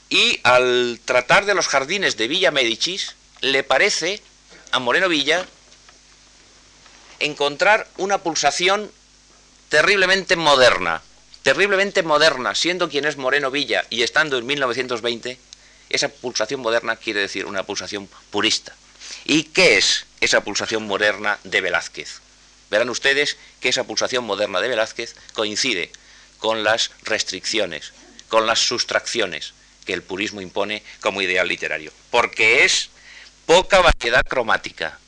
Y 0.10 0.40
al 0.44 1.00
tratar 1.06 1.46
de 1.46 1.54
los 1.54 1.68
jardines 1.68 2.18
de 2.18 2.28
Villa 2.28 2.50
Médicis, 2.50 3.16
le 3.42 3.64
parece 3.64 4.22
a 4.72 4.80
Moreno 4.80 5.08
Villa 5.08 5.46
encontrar 7.20 7.88
una 7.98 8.18
pulsación 8.18 8.92
terriblemente 9.70 10.36
moderna, 10.36 11.04
terriblemente 11.44 12.02
moderna, 12.02 12.56
siendo 12.56 12.90
quien 12.90 13.06
es 13.06 13.18
Moreno 13.18 13.52
Villa 13.52 13.86
y 13.92 14.02
estando 14.02 14.40
en 14.40 14.48
1920, 14.48 15.38
esa 15.90 16.10
pulsación 16.10 16.62
moderna 16.62 16.96
quiere 16.96 17.20
decir 17.20 17.46
una 17.46 17.64
pulsación 17.64 18.10
purista. 18.32 18.76
¿Y 19.26 19.44
qué 19.44 19.78
es 19.78 20.08
esa 20.22 20.42
pulsación 20.42 20.88
moderna 20.88 21.38
de 21.44 21.62
Velázquez? 21.62 22.22
Verán 22.72 22.90
ustedes 22.90 23.38
que 23.60 23.70
esa 23.70 23.84
pulsación 23.84 24.24
moderna 24.24 24.60
de 24.60 24.70
Velázquez 24.70 25.16
coincide 25.34 25.92
con 26.40 26.64
las 26.64 26.92
restricciones, 27.04 27.94
con 28.28 28.48
las 28.48 28.60
sustracciones 28.60 29.54
que 29.90 29.94
el 29.96 30.04
purismo 30.04 30.40
impone 30.40 30.84
como 31.02 31.20
ideal 31.20 31.48
literario, 31.48 31.92
porque 32.12 32.64
es 32.64 32.92
poca 33.48 33.82
variedad 33.82 34.24
cromática, 34.24 35.00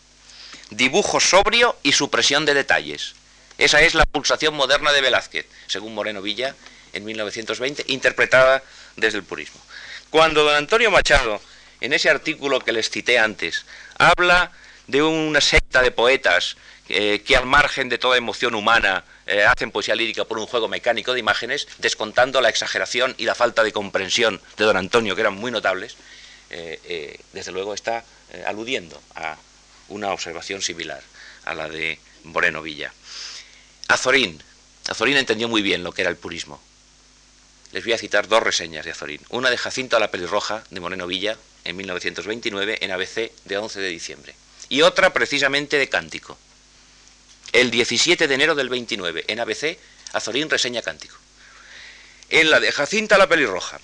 dibujo 0.72 1.20
sobrio 1.20 1.78
y 1.84 1.92
supresión 1.92 2.48
de 2.48 2.56
detalles. 2.56 3.14
Esa 3.60 3.80
es 3.82 3.94
la 3.94 4.06
pulsación 4.06 4.56
moderna 4.56 4.92
de 4.92 5.02
Velázquez, 5.02 5.46
según 5.68 5.94
Moreno 5.94 6.24
Villa 6.24 6.56
en 6.94 7.06
1920, 7.06 7.86
interpretada 7.90 8.64
desde 8.96 9.20
el 9.20 9.24
purismo. 9.24 9.62
Cuando 10.10 10.44
don 10.44 10.56
Antonio 10.56 10.90
Machado, 10.90 11.40
en 11.80 11.94
ese 11.94 12.10
artículo 12.10 12.60
que 12.60 12.72
les 12.72 12.90
cité 12.90 13.20
antes, 13.20 13.66
habla 14.00 14.52
de 14.92 15.02
una 15.02 15.40
secta 15.40 15.82
de 15.82 15.92
poetas 15.92 16.58
eh, 16.90 17.24
que 17.26 17.38
al 17.38 17.46
margen 17.46 17.88
de 17.88 17.98
toda 17.98 18.18
emoción 18.18 18.54
humana 18.56 19.06
eh, 19.26 19.44
hacen 19.44 19.72
poesía 19.72 19.96
lírica 19.96 20.26
por 20.26 20.38
un 20.38 20.46
juego 20.46 20.68
mecánico 20.68 21.14
de 21.14 21.22
imágenes, 21.22 21.66
descontando 21.78 22.42
la 22.42 22.50
exageración 22.50 23.16
y 23.18 23.24
la 23.24 23.34
falta 23.34 23.64
de 23.64 23.72
comprensión 23.72 24.42
de 24.58 24.66
don 24.66 24.76
Antonio, 24.76 25.16
que 25.16 25.22
eran 25.22 25.36
muy 25.36 25.50
notables, 25.50 25.96
eh, 26.50 27.18
desde 27.32 27.54
luego 27.54 27.74
está 27.74 28.04
aludiendo 28.46 29.02
a 29.16 29.38
una 29.88 30.12
observación 30.12 30.62
similar 30.62 31.02
a 31.46 31.54
la 31.54 31.70
de 31.70 31.98
Moreno 32.26 32.62
Villa. 32.62 32.94
Azorín. 33.88 34.44
Azorín 34.90 35.16
entendió 35.16 35.48
muy 35.48 35.62
bien 35.62 35.84
lo 35.84 35.94
que 35.94 36.02
era 36.02 36.12
el 36.12 36.18
purismo. 36.18 36.62
Les 37.72 37.86
voy 37.86 37.94
a 37.94 37.98
citar 37.98 38.28
dos 38.28 38.44
reseñas 38.44 38.84
de 38.84 38.92
Azorín. 38.92 39.22
Una 39.30 39.50
de 39.50 39.58
Jacinto 39.58 39.96
a 39.96 40.02
la 40.02 40.12
pelirroja, 40.12 40.66
de 40.70 40.82
Moreno 40.82 41.08
Villa, 41.08 41.38
en 41.64 41.78
1929, 41.78 42.80
en 42.82 42.92
ABC 42.92 43.32
de 43.46 43.58
11 43.58 43.80
de 43.80 43.88
diciembre. 43.88 44.36
Y 44.72 44.84
otra 44.84 45.12
precisamente 45.12 45.78
de 45.78 45.90
Cántico. 45.90 46.38
El 47.52 47.72
17 47.72 48.26
de 48.30 48.34
enero 48.34 48.56
del 48.56 48.70
29, 48.70 49.26
en 49.28 49.42
ABC, 49.42 49.78
Azorín 50.14 50.50
reseña 50.50 50.82
Cántico. 50.82 51.18
En 52.30 52.50
la 52.50 52.62
de 52.62 52.72
Jacinta 52.72 53.18
la 53.18 53.28
pelirroja, 53.28 53.82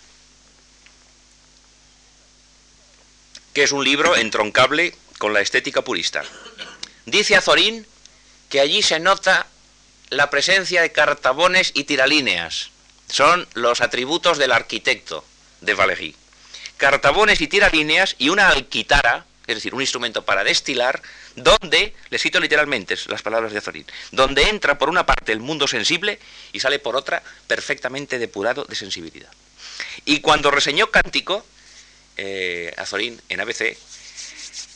que 3.52 3.64
es 3.64 3.74
un 3.74 3.84
libro 3.84 4.16
entroncable 4.16 4.96
con 5.18 5.34
la 5.34 5.42
estética 5.42 5.82
purista. 5.82 6.24
Dice 7.06 7.36
Azorín 7.36 7.86
que 8.48 8.62
allí 8.62 8.82
se 8.82 9.02
nota 9.02 9.48
la 10.10 10.30
presencia 10.30 10.82
de 10.82 10.94
cartabones 10.94 11.72
y 11.74 11.84
tiralíneas. 11.84 12.70
Son 13.12 13.46
los 13.56 13.82
atributos 13.82 14.38
del 14.38 14.54
arquitecto 14.54 15.26
de 15.60 15.74
Valéry. 15.74 16.16
Cartabones 16.78 17.42
y 17.42 17.48
tiralíneas 17.48 18.16
y 18.20 18.30
una 18.30 18.48
alquitara, 18.48 19.26
es 19.48 19.56
decir, 19.56 19.74
un 19.74 19.82
instrumento 19.82 20.24
para 20.26 20.44
destilar, 20.44 21.02
donde, 21.36 21.96
le 22.10 22.20
cito 22.20 22.40
literalmente 22.40 22.96
las 23.08 23.22
palabras 23.22 23.54
de 23.54 23.60
Azorín, 23.60 23.86
donde 24.12 24.44
entra 24.44 24.78
por 24.78 24.90
una 24.90 25.06
parte 25.06 25.32
el 25.32 25.40
mundo 25.40 25.68
sensible 25.68 26.20
y 26.52 26.60
sale 26.60 26.80
por 26.80 26.98
otra 26.98 27.24
perfectamente 27.48 28.20
depurado 28.20 28.66
de 28.66 28.76
sensibilidad. 28.76 29.32
Y 30.06 30.20
cuando 30.20 30.52
reseñó 30.52 30.92
Cántico, 30.92 31.46
eh, 32.18 32.74
Azorín 32.78 33.22
en 33.30 33.40
ABC, 33.40 33.78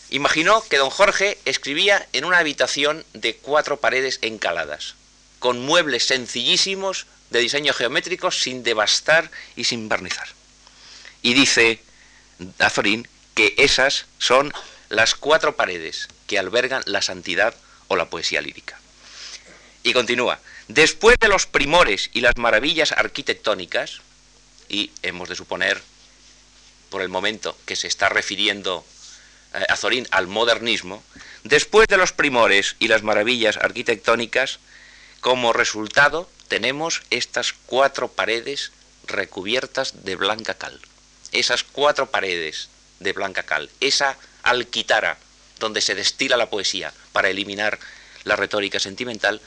imaginó 0.09 0.61
que 0.61 0.77
don 0.77 0.89
Jorge 0.89 1.37
escribía 1.43 2.07
en 2.13 2.23
una 2.23 2.37
habitación 2.37 3.05
de 3.13 3.35
cuatro 3.35 3.77
paredes 3.77 4.19
encaladas 4.21 4.95
con 5.39 5.59
muebles 5.59 6.05
sencillísimos 6.05 7.07
de 7.29 7.39
diseño 7.39 7.73
geométrico 7.73 8.29
sin 8.29 8.63
devastar 8.63 9.31
y 9.55 9.63
sin 9.63 9.89
barnizar. 9.89 10.27
Y 11.23 11.33
dice 11.33 11.81
Azorín 12.59 13.07
que 13.33 13.55
esas 13.57 14.05
son 14.17 14.53
las 14.89 15.15
cuatro 15.15 15.55
paredes 15.55 16.07
que 16.27 16.37
albergan 16.37 16.83
la 16.85 17.01
santidad 17.01 17.55
o 17.87 17.95
la 17.95 18.09
poesía 18.09 18.41
lírica. 18.41 18.79
Y 19.83 19.93
continúa, 19.93 20.39
después 20.67 21.17
de 21.19 21.27
los 21.27 21.47
primores 21.47 22.09
y 22.13 22.21
las 22.21 22.37
maravillas 22.37 22.91
arquitectónicas, 22.91 24.01
y 24.69 24.91
hemos 25.01 25.27
de 25.27 25.35
suponer 25.35 25.81
por 26.89 27.01
el 27.01 27.09
momento 27.09 27.57
que 27.65 27.75
se 27.75 27.87
está 27.87 28.09
refiriendo 28.09 28.85
eh, 29.53 29.65
Azorín 29.69 30.07
al 30.11 30.27
modernismo, 30.27 31.03
después 31.43 31.87
de 31.87 31.97
los 31.97 32.11
primores 32.13 32.75
y 32.79 32.87
las 32.87 33.01
maravillas 33.01 33.57
arquitectónicas, 33.57 34.59
como 35.19 35.53
resultado 35.53 36.29
tenemos 36.47 37.01
estas 37.09 37.53
cuatro 37.65 38.09
paredes 38.09 38.71
recubiertas 39.07 40.03
de 40.03 40.15
blanca 40.15 40.53
cal. 40.55 40.79
Esas 41.31 41.63
cuatro 41.63 42.11
paredes 42.11 42.69
de 43.01 43.13
blanca 43.13 43.43
cal, 43.43 43.69
esa 43.79 44.17
alquitara 44.43 45.17
donde 45.59 45.81
se 45.81 45.95
destila 45.95 46.37
la 46.37 46.49
poesía 46.49 46.93
para 47.11 47.29
eliminar 47.29 47.79
la 48.23 48.35
retórica 48.35 48.79
sentimental, 48.79 49.41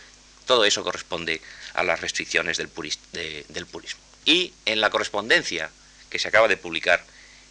todo 0.47 0.65
eso 0.65 0.85
corresponde 0.85 1.41
a 1.75 1.83
las 1.83 2.01
restricciones 2.01 2.59
del, 2.59 2.69
purismo. 2.69 4.01
Y 4.25 4.53
en 4.67 4.81
la 4.81 4.91
correspondencia 4.91 5.71
que 6.11 6.19
se 6.19 6.29
acaba 6.29 6.49
de 6.49 6.57
publicar 6.57 7.05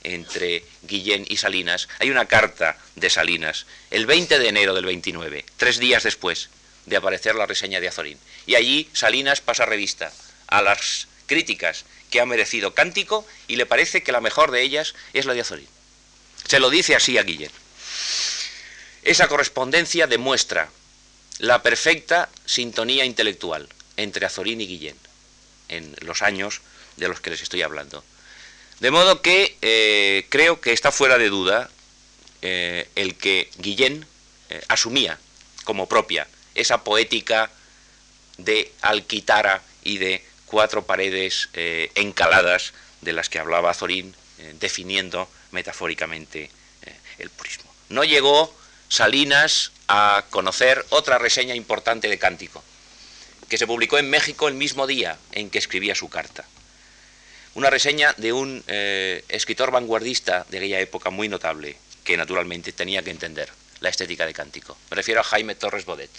entre 0.03 0.65
Guillén 0.83 1.25
y 1.27 1.37
Salinas, 1.37 1.87
hay 1.99 2.11
una 2.11 2.25
carta 2.25 2.77
de 2.95 3.09
Salinas, 3.09 3.65
el 3.89 4.05
20 4.05 4.37
de 4.37 4.47
enero 4.49 4.73
del 4.73 4.85
29, 4.85 5.45
tres 5.57 5.79
días 5.79 6.03
después, 6.03 6.49
de 6.85 6.97
aparecer 6.97 7.35
la 7.35 7.45
reseña 7.45 7.79
de 7.79 7.87
Azorín. 7.87 8.19
Y 8.45 8.55
allí 8.55 8.89
Salinas 8.91 9.39
pasa 9.39 9.65
revista 9.65 10.11
a 10.47 10.61
las 10.61 11.07
críticas 11.25 11.85
que 12.09 12.19
ha 12.19 12.25
merecido 12.25 12.73
Cántico 12.73 13.25
y 13.47 13.55
le 13.55 13.65
parece 13.65 14.03
que 14.03 14.11
la 14.11 14.19
mejor 14.19 14.51
de 14.51 14.61
ellas 14.61 14.93
es 15.13 15.25
la 15.25 15.33
de 15.33 15.41
Azorín. 15.41 15.72
Se 16.47 16.59
lo 16.59 16.69
dice 16.69 16.95
así 16.95 17.17
a 17.17 17.23
Guillén. 17.23 17.51
Esa 19.03 19.27
correspondencia 19.27 20.07
demuestra 20.07 20.69
la 21.39 21.61
perfecta 21.61 22.29
sintonía 22.45 23.05
intelectual 23.05 23.67
entre 23.97 24.25
Azorín 24.25 24.61
y 24.61 24.67
Guillén 24.67 24.97
en 25.69 25.95
los 26.01 26.21
años 26.21 26.61
de 26.97 27.07
los 27.07 27.19
que 27.19 27.31
les 27.31 27.41
estoy 27.41 27.61
hablando. 27.61 28.03
De 28.79 28.91
modo 28.91 29.21
que 29.21 29.57
eh, 29.61 30.25
creo 30.29 30.61
que 30.61 30.73
está 30.73 30.91
fuera 30.91 31.17
de 31.17 31.29
duda 31.29 31.69
eh, 32.41 32.89
el 32.95 33.15
que 33.15 33.49
Guillén 33.57 34.05
eh, 34.49 34.61
asumía 34.67 35.17
como 35.63 35.87
propia 35.87 36.27
esa 36.55 36.83
poética 36.83 37.49
de 38.37 38.71
alquitara 38.81 39.63
y 39.83 39.97
de 39.97 40.23
cuatro 40.45 40.85
paredes 40.85 41.49
encaladas 41.95 42.73
de 43.03 43.13
las 43.13 43.29
que 43.29 43.39
hablaba 43.39 43.73
Zorín, 43.73 44.15
eh, 44.39 44.55
definiendo 44.59 45.29
metafóricamente 45.53 46.49
eh, 46.81 46.95
el 47.19 47.29
purismo. 47.29 47.73
No 47.89 48.03
llegó 48.03 48.53
Salinas 48.89 49.71
a 49.87 50.25
conocer 50.29 50.85
otra 50.89 51.17
reseña 51.17 51.55
importante 51.55 52.09
de 52.09 52.19
Cántico, 52.19 52.63
que 53.47 53.57
se 53.57 53.67
publicó 53.67 53.97
en 53.97 54.09
México 54.09 54.47
el 54.47 54.55
mismo 54.55 54.85
día 54.87 55.17
en 55.31 55.49
que 55.49 55.59
escribía 55.59 55.95
su 55.95 56.09
carta. 56.09 56.45
Una 57.55 57.69
reseña 57.69 58.13
de 58.17 58.33
un 58.33 58.63
escritor 58.67 59.69
vanguardista 59.69 60.45
de 60.49 60.57
aquella 60.57 60.79
época 60.79 61.11
muy 61.11 61.29
notable, 61.29 61.77
que 62.03 62.17
naturalmente 62.17 62.71
tenía 62.71 63.03
que 63.03 63.11
entender 63.11 63.49
la 63.79 63.89
estética 63.89 64.25
de 64.25 64.33
Cántico. 64.33 64.77
Me 64.89 64.95
refiero 64.95 65.21
a 65.21 65.23
Jaime 65.23 65.55
Torres 65.55 65.85
Bodet. 65.85 66.11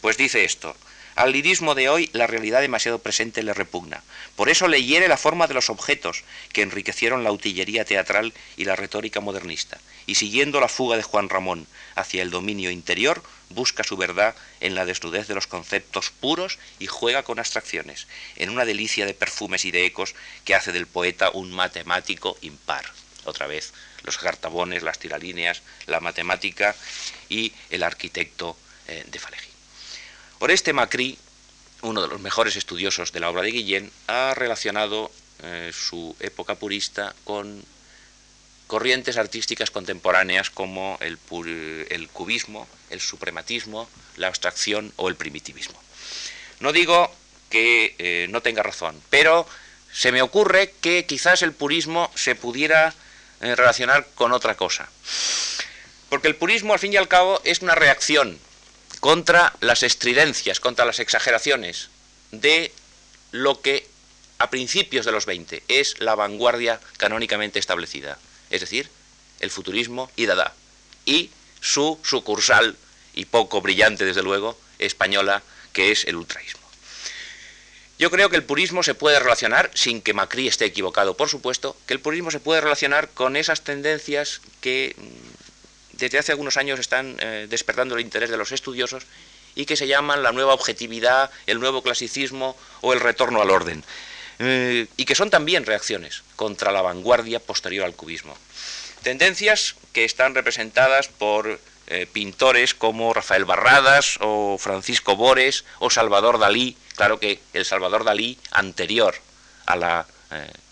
Pues 0.00 0.16
dice 0.16 0.44
esto, 0.44 0.76
al 1.18 1.32
lirismo 1.32 1.74
de 1.74 1.88
hoy 1.88 2.08
la 2.12 2.28
realidad 2.28 2.60
demasiado 2.60 3.00
presente 3.00 3.42
le 3.42 3.52
repugna. 3.52 4.04
Por 4.36 4.48
eso 4.48 4.68
le 4.68 4.84
hiere 4.84 5.08
la 5.08 5.16
forma 5.16 5.48
de 5.48 5.54
los 5.54 5.68
objetos 5.68 6.22
que 6.52 6.62
enriquecieron 6.62 7.24
la 7.24 7.32
utillería 7.32 7.84
teatral 7.84 8.32
y 8.56 8.66
la 8.66 8.76
retórica 8.76 9.18
modernista. 9.18 9.78
Y 10.06 10.14
siguiendo 10.14 10.60
la 10.60 10.68
fuga 10.68 10.96
de 10.96 11.02
Juan 11.02 11.28
Ramón 11.28 11.66
hacia 11.96 12.22
el 12.22 12.30
dominio 12.30 12.70
interior, 12.70 13.20
busca 13.50 13.82
su 13.82 13.96
verdad 13.96 14.36
en 14.60 14.76
la 14.76 14.84
desnudez 14.84 15.26
de 15.26 15.34
los 15.34 15.48
conceptos 15.48 16.10
puros 16.10 16.60
y 16.78 16.86
juega 16.86 17.24
con 17.24 17.40
abstracciones, 17.40 18.06
en 18.36 18.50
una 18.50 18.64
delicia 18.64 19.04
de 19.04 19.12
perfumes 19.14 19.64
y 19.64 19.72
de 19.72 19.86
ecos 19.86 20.14
que 20.44 20.54
hace 20.54 20.70
del 20.70 20.86
poeta 20.86 21.30
un 21.30 21.50
matemático 21.50 22.38
impar. 22.42 22.84
Otra 23.24 23.48
vez, 23.48 23.72
los 24.04 24.18
cartabones, 24.18 24.84
las 24.84 25.00
tiralíneas, 25.00 25.62
la 25.86 25.98
matemática 25.98 26.76
y 27.28 27.52
el 27.70 27.82
arquitecto 27.82 28.56
eh, 28.86 29.04
de 29.04 29.18
Faleji. 29.18 29.47
Oreste 30.40 30.72
Macri, 30.72 31.18
uno 31.82 32.00
de 32.00 32.06
los 32.06 32.20
mejores 32.20 32.54
estudiosos 32.54 33.10
de 33.10 33.18
la 33.18 33.28
obra 33.28 33.42
de 33.42 33.50
Guillén, 33.50 33.90
ha 34.06 34.34
relacionado 34.36 35.10
eh, 35.42 35.72
su 35.74 36.14
época 36.20 36.54
purista 36.54 37.12
con 37.24 37.64
corrientes 38.68 39.16
artísticas 39.16 39.72
contemporáneas 39.72 40.50
como 40.50 40.96
el, 41.00 41.18
cubismo, 42.12 42.68
el 42.90 43.00
suprematismo, 43.00 43.88
la 44.16 44.28
abstracción 44.28 44.92
o 44.94 45.08
el 45.08 45.16
primitivismo. 45.16 45.80
No 46.60 46.72
digo 46.72 47.12
que 47.50 47.96
eh, 47.98 48.26
no 48.30 48.40
tenga 48.40 48.62
razón, 48.62 49.00
pero 49.10 49.44
se 49.92 50.12
me 50.12 50.22
ocurre 50.22 50.72
que 50.80 51.04
quizás 51.06 51.42
el 51.42 51.52
purismo 51.52 52.12
se 52.14 52.36
pudiera 52.36 52.94
eh, 53.40 53.56
relacionar 53.56 54.06
con 54.14 54.32
otra 54.32 54.56
cosa. 54.56 54.88
Porque 56.10 56.28
el 56.28 56.36
purismo, 56.36 56.74
al 56.74 56.78
fin 56.78 56.92
y 56.92 56.96
al 56.96 57.08
cabo, 57.08 57.40
es 57.44 57.60
una 57.60 57.74
reacción 57.74 58.38
contra 59.00 59.54
las 59.60 59.82
estridencias, 59.82 60.60
contra 60.60 60.84
las 60.84 60.98
exageraciones 60.98 61.88
de 62.32 62.72
lo 63.32 63.60
que 63.60 63.86
a 64.38 64.50
principios 64.50 65.04
de 65.04 65.12
los 65.12 65.26
20 65.26 65.62
es 65.68 65.98
la 66.00 66.14
vanguardia 66.14 66.80
canónicamente 66.96 67.58
establecida, 67.58 68.18
es 68.50 68.60
decir, 68.60 68.88
el 69.40 69.50
futurismo 69.50 70.10
y 70.16 70.26
Dada, 70.26 70.54
y 71.04 71.30
su 71.60 71.98
sucursal, 72.02 72.76
y 73.14 73.24
poco 73.24 73.60
brillante 73.60 74.04
desde 74.04 74.22
luego, 74.22 74.58
española, 74.78 75.42
que 75.72 75.90
es 75.90 76.04
el 76.04 76.16
ultraísmo. 76.16 76.68
Yo 77.98 78.12
creo 78.12 78.30
que 78.30 78.36
el 78.36 78.44
purismo 78.44 78.84
se 78.84 78.94
puede 78.94 79.18
relacionar, 79.18 79.72
sin 79.74 80.02
que 80.02 80.14
Macri 80.14 80.46
esté 80.46 80.66
equivocado, 80.66 81.16
por 81.16 81.28
supuesto, 81.28 81.76
que 81.86 81.94
el 81.94 82.00
purismo 82.00 82.30
se 82.30 82.38
puede 82.38 82.60
relacionar 82.60 83.10
con 83.10 83.34
esas 83.34 83.62
tendencias 83.62 84.40
que 84.60 84.94
desde 85.98 86.18
hace 86.18 86.32
algunos 86.32 86.56
años 86.56 86.78
están 86.78 87.16
eh, 87.20 87.46
despertando 87.48 87.96
el 87.96 88.00
interés 88.00 88.30
de 88.30 88.36
los 88.36 88.52
estudiosos 88.52 89.04
y 89.54 89.66
que 89.66 89.76
se 89.76 89.88
llaman 89.88 90.22
la 90.22 90.32
nueva 90.32 90.54
objetividad, 90.54 91.30
el 91.46 91.58
nuevo 91.58 91.82
clasicismo 91.82 92.56
o 92.80 92.92
el 92.92 93.00
retorno 93.00 93.42
al 93.42 93.50
orden. 93.50 93.84
Eh, 94.38 94.86
y 94.96 95.04
que 95.04 95.16
son 95.16 95.30
también 95.30 95.66
reacciones 95.66 96.22
contra 96.36 96.70
la 96.70 96.82
vanguardia 96.82 97.40
posterior 97.40 97.84
al 97.84 97.94
cubismo. 97.94 98.36
Tendencias 99.02 99.74
que 99.92 100.04
están 100.04 100.36
representadas 100.36 101.08
por 101.08 101.60
eh, 101.88 102.06
pintores 102.06 102.74
como 102.74 103.12
Rafael 103.12 103.44
Barradas 103.44 104.18
o 104.20 104.56
Francisco 104.58 105.16
Bores 105.16 105.64
o 105.80 105.90
Salvador 105.90 106.38
Dalí, 106.38 106.76
claro 106.94 107.18
que 107.18 107.40
el 107.52 107.64
Salvador 107.64 108.04
Dalí 108.04 108.38
anterior 108.52 109.16
a 109.66 109.76
la 109.76 110.06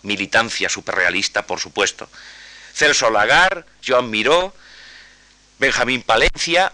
militancia 0.03 0.69
superrealista, 0.69 1.47
por 1.47 1.59
supuesto. 1.59 2.07
Celso 2.75 3.09
Lagar, 3.09 3.65
Joan 3.83 4.07
Miró, 4.11 4.53
Benjamín 5.59 6.03
Palencia, 6.03 6.71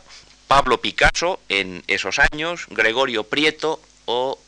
Pablo 0.47 0.81
Picasso 0.81 1.39
en 1.49 1.83
esos 1.87 2.19
años, 2.19 2.65
Gregorio 2.69 3.23
Prieto 3.23 3.81
o 4.05 4.39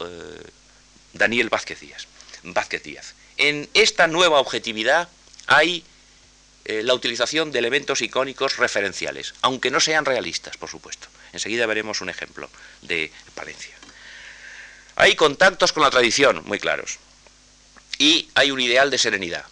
Daniel 1.13 1.49
Vázquez 1.49 1.79
Díaz. 1.79 2.07
Vázquez 2.43 2.83
Díaz. 2.83 3.15
En 3.38 3.69
esta 3.73 4.07
nueva 4.07 4.39
objetividad 4.39 5.09
hay 5.47 5.83
eh, 6.65 6.81
la 6.83 6.93
utilización 6.93 7.51
de 7.51 7.59
elementos 7.59 8.01
icónicos 8.01 8.57
referenciales, 8.57 9.33
aunque 9.41 9.71
no 9.71 9.79
sean 9.79 10.05
realistas, 10.05 10.57
por 10.57 10.69
supuesto. 10.69 11.07
Enseguida 11.31 11.65
veremos 11.65 12.01
un 12.01 12.09
ejemplo 12.09 12.49
de 12.81 13.11
Palencia. 13.33 13.75
Hay 14.95 15.15
contactos 15.15 15.73
con 15.73 15.83
la 15.83 15.89
tradición 15.89 16.43
muy 16.45 16.59
claros 16.59 16.97
y 17.97 18.29
hay 18.36 18.51
un 18.51 18.59
ideal 18.59 18.89
de 18.89 18.97
serenidad, 18.97 19.45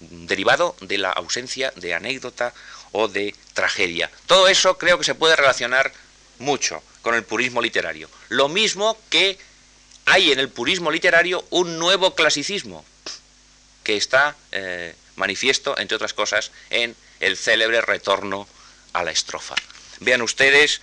derivado 0.00 0.76
de 0.80 0.98
la 0.98 1.10
ausencia 1.10 1.72
de 1.76 1.94
anécdota 1.94 2.54
o 2.92 3.08
de 3.08 3.34
tragedia. 3.54 4.10
Todo 4.26 4.48
eso 4.48 4.78
creo 4.78 4.98
que 4.98 5.04
se 5.04 5.14
puede 5.14 5.36
relacionar 5.36 5.92
mucho 6.38 6.82
con 7.02 7.14
el 7.14 7.24
purismo 7.24 7.60
literario. 7.60 8.08
Lo 8.28 8.48
mismo 8.48 8.98
que 9.10 9.38
hay 10.04 10.32
en 10.32 10.38
el 10.38 10.48
purismo 10.48 10.90
literario 10.90 11.44
un 11.50 11.78
nuevo 11.78 12.14
clasicismo 12.14 12.84
que 13.84 13.96
está 13.96 14.36
eh, 14.52 14.94
manifiesto, 15.16 15.78
entre 15.78 15.96
otras 15.96 16.14
cosas, 16.14 16.50
en 16.70 16.96
el 17.20 17.36
célebre 17.36 17.80
retorno 17.80 18.46
a 18.92 19.02
la 19.02 19.10
estrofa. 19.10 19.54
Vean 20.00 20.22
ustedes 20.22 20.80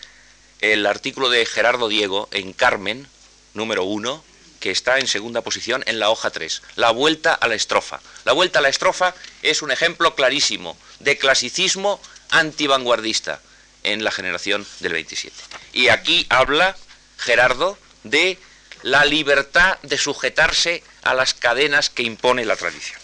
el 0.62 0.86
artículo 0.86 1.30
de 1.30 1.46
Gerardo 1.46 1.88
Diego 1.88 2.28
en 2.32 2.54
Carmen, 2.54 3.08
número 3.54 3.84
1, 3.84 4.24
que 4.60 4.72
está 4.72 5.00
en 5.00 5.08
segunda 5.08 5.42
posición 5.42 5.84
en 5.86 6.00
la 6.00 6.10
hoja 6.10 6.30
3, 6.30 6.62
la 6.76 6.92
vuelta 6.92 7.34
a 7.34 7.48
la 7.48 7.56
estrofa. 7.56 8.00
La 8.24 8.34
vuelta 8.34 8.60
a 8.60 8.62
la 8.62 8.70
estrofa 8.70 9.14
es 9.42 9.62
un 9.62 9.72
ejemplo 9.72 10.16
clarísimo 10.16 10.78
de 11.00 11.18
clasicismo 11.18 12.02
antivanguardista 12.30 13.42
en 13.84 14.04
la 14.04 14.12
generación 14.12 14.66
del 14.80 14.94
27. 14.94 15.36
Y 15.74 15.90
aquí 15.90 16.26
habla 16.30 16.76
Gerardo 17.18 17.78
de 18.04 18.38
la 18.82 19.06
libertad 19.06 19.80
de 19.82 19.98
sujetarse 19.98 20.84
a 21.04 21.14
las 21.14 21.34
cadenas 21.34 21.90
que 21.90 22.04
impone 22.04 22.46
la 22.46 22.56
tradición. 22.56 23.00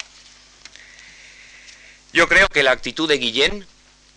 Yo 2.14 2.28
creo 2.28 2.47
que 2.49 2.64
la 2.64 2.72
actitud 2.72 3.08
de 3.08 3.18
Guillén, 3.18 3.66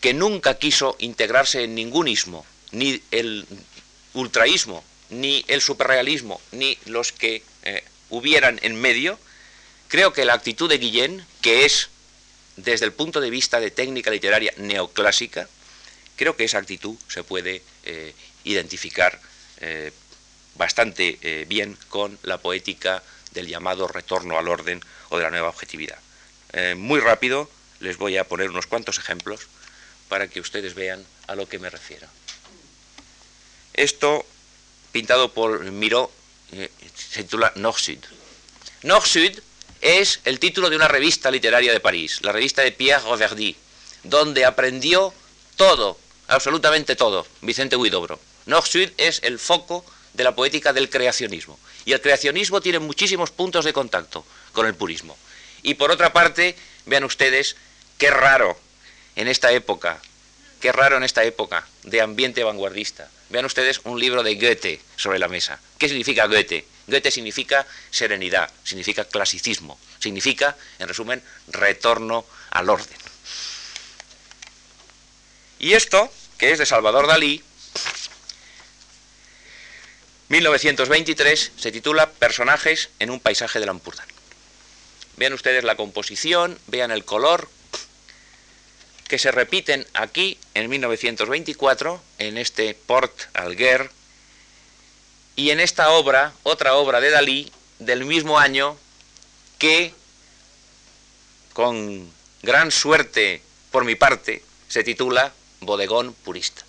que 0.01 0.15
nunca 0.15 0.59
quiso 0.59 0.97
integrarse 0.99 1.63
en 1.65 1.75
ningún 1.75 2.09
ismo, 2.09 2.45
ni 2.73 3.01
el 3.13 3.47
ultraísmo, 4.15 4.85
ni 5.11 5.45
el 5.49 5.61
superrealismo, 5.61 6.41
ni 6.53 6.79
los 6.87 7.13
que 7.13 7.43
eh, 7.63 7.85
hubieran 8.11 8.59
en 8.63 8.81
medio, 8.81 9.19
creo 9.89 10.13
que 10.13 10.25
la 10.25 10.35
actitud 10.35 10.69
de 10.69 10.79
Guillén, 10.79 11.27
que 11.41 11.65
es 11.65 11.89
desde 12.57 12.87
el 12.87 12.93
punto 12.93 13.21
de 13.21 13.31
vista 13.31 13.61
de 13.61 13.71
técnica 13.71 14.11
literaria 14.11 14.53
neoclásica, 14.57 15.49
creo 16.17 16.37
que 16.37 16.45
esa 16.45 16.59
actitud 16.59 16.97
se 17.09 17.25
puede 17.25 17.63
eh, 17.85 18.15
identificar 18.45 19.21
eh, 19.61 19.93
bastante 20.55 21.19
bien 21.49 21.77
con 21.89 22.17
la 22.23 22.39
poética 22.39 23.03
del 23.33 23.49
llamado 23.49 23.89
retorno 23.89 24.39
al 24.39 24.47
orden 24.47 24.81
o 25.09 25.17
de 25.17 25.25
la 25.25 25.31
nueva 25.31 25.49
objetividad. 25.49 25.99
Muy 26.77 27.01
rápido 27.01 27.51
les 27.81 27.97
voy 27.97 28.17
a 28.17 28.25
poner 28.25 28.51
unos 28.51 28.69
cuantos 28.69 28.99
ejemplos 28.99 29.49
para 30.09 30.29
que 30.29 30.39
ustedes 30.41 30.75
vean 30.75 31.05
a 31.27 31.35
lo 31.35 31.49
que 31.49 31.59
me 31.59 31.71
refiero. 31.71 32.07
Esto, 33.73 34.25
pintado 34.95 35.33
por 35.33 35.65
Miró, 35.73 36.09
eh, 36.53 36.71
se 36.95 37.25
titula 37.25 37.53
Nord-Sud. 37.57 37.99
Nord-Sud 38.85 39.41
es 39.81 40.21
el 40.25 40.39
título 40.39 40.71
de 40.71 40.77
una 40.77 40.87
revista 40.87 41.33
literaria 41.33 41.73
de 41.73 41.81
París, 41.81 42.21
la 42.23 42.31
revista 42.31 42.63
de 42.63 42.71
Pierre 42.71 43.03
Roverdy, 43.03 43.57
donde 44.05 44.45
aprendió 44.45 45.13
todo, 45.57 45.99
absolutamente 46.29 46.95
todo, 46.95 47.27
Vicente 47.41 47.75
Huidobro. 47.75 48.21
Nord-Sud 48.47 48.93
es 48.97 49.19
el 49.25 49.41
foco 49.41 49.85
de 50.13 50.23
la 50.23 50.37
poética 50.37 50.73
del 50.73 50.89
creacionismo. 50.89 51.59
Y 51.85 51.93
el 51.93 52.01
creacionismo 52.01 52.61
tiene 52.61 52.79
muchísimos 52.79 53.33
puntos 53.33 53.65
de 53.65 53.73
contacto 53.73 54.25
con 54.53 54.65
el 54.65 54.77
purismo. 54.77 55.19
Y 55.65 55.75
por 55.75 55.91
otra 55.91 56.13
parte, 56.13 56.55
vean 56.87 57.03
ustedes 57.03 57.57
qué 57.99 58.13
raro 58.13 58.57
en 59.17 59.27
esta 59.27 59.51
época, 59.51 60.01
qué 60.65 60.73
raro 60.73 60.97
en 60.97 61.03
esta 61.03 61.23
época 61.25 61.69
de 61.83 62.01
ambiente 62.01 62.43
vanguardista. 62.43 63.11
Vean 63.29 63.45
ustedes 63.45 63.83
un 63.85 64.01
libro 64.01 64.23
de 64.23 64.35
Goethe 64.37 64.81
sobre 64.97 65.19
la 65.19 65.29
mesa. 65.29 65.61
¿Qué 65.77 65.89
significa 65.89 66.27
Goethe? 66.27 66.65
Goethe 66.87 67.11
significa 67.11 67.67
serenidad, 67.91 68.51
significa 68.65 69.05
clasicismo, 69.05 69.79
significa, 69.99 70.57
en 70.79 70.89
resumen, 70.89 71.23
retorno 71.49 72.25
al 72.49 72.71
orden. 72.71 72.97
Y 75.59 75.75
esto, 75.75 76.11
que 76.39 76.53
es 76.53 76.59
de 76.59 76.65
Salvador 76.65 77.09
Dalí, 77.09 77.45
1923 80.31 81.53
se 81.59 81.73
titula 81.73 82.09
Personajes 82.09 82.89
en 83.01 83.11
un 83.11 83.21
paisaje 83.21 83.61
de 83.61 83.67
Lampurdán. 83.67 84.09
Vean 85.19 85.35
ustedes 85.35 85.63
la 85.63 85.77
composición, 85.77 86.59
vean 86.69 86.91
el 86.91 87.05
color, 87.05 87.51
que 89.15 89.19
se 89.21 89.31
repiten 89.31 89.87
aquí 89.95 90.37
en 90.55 90.69
1924, 90.69 92.03
en 92.19 92.37
este 92.37 92.75
Port 92.75 93.17
Alger, 93.33 93.89
y 95.37 95.51
en 95.51 95.61
esta 95.61 95.91
obra, 95.91 96.33
otra 96.43 96.75
obra 96.75 97.01
de 97.01 97.11
Dalí, 97.11 97.53
del 97.79 98.07
mismo 98.07 98.41
año, 98.41 98.77
que 99.61 99.95
con 101.53 102.11
gran 102.43 102.73
suerte 102.73 103.41
por 103.71 103.85
mi 103.85 103.95
parte 103.95 104.43
se 104.69 104.83
titula 104.83 105.33
Bodegón 105.61 106.13
Purista. 106.13 106.65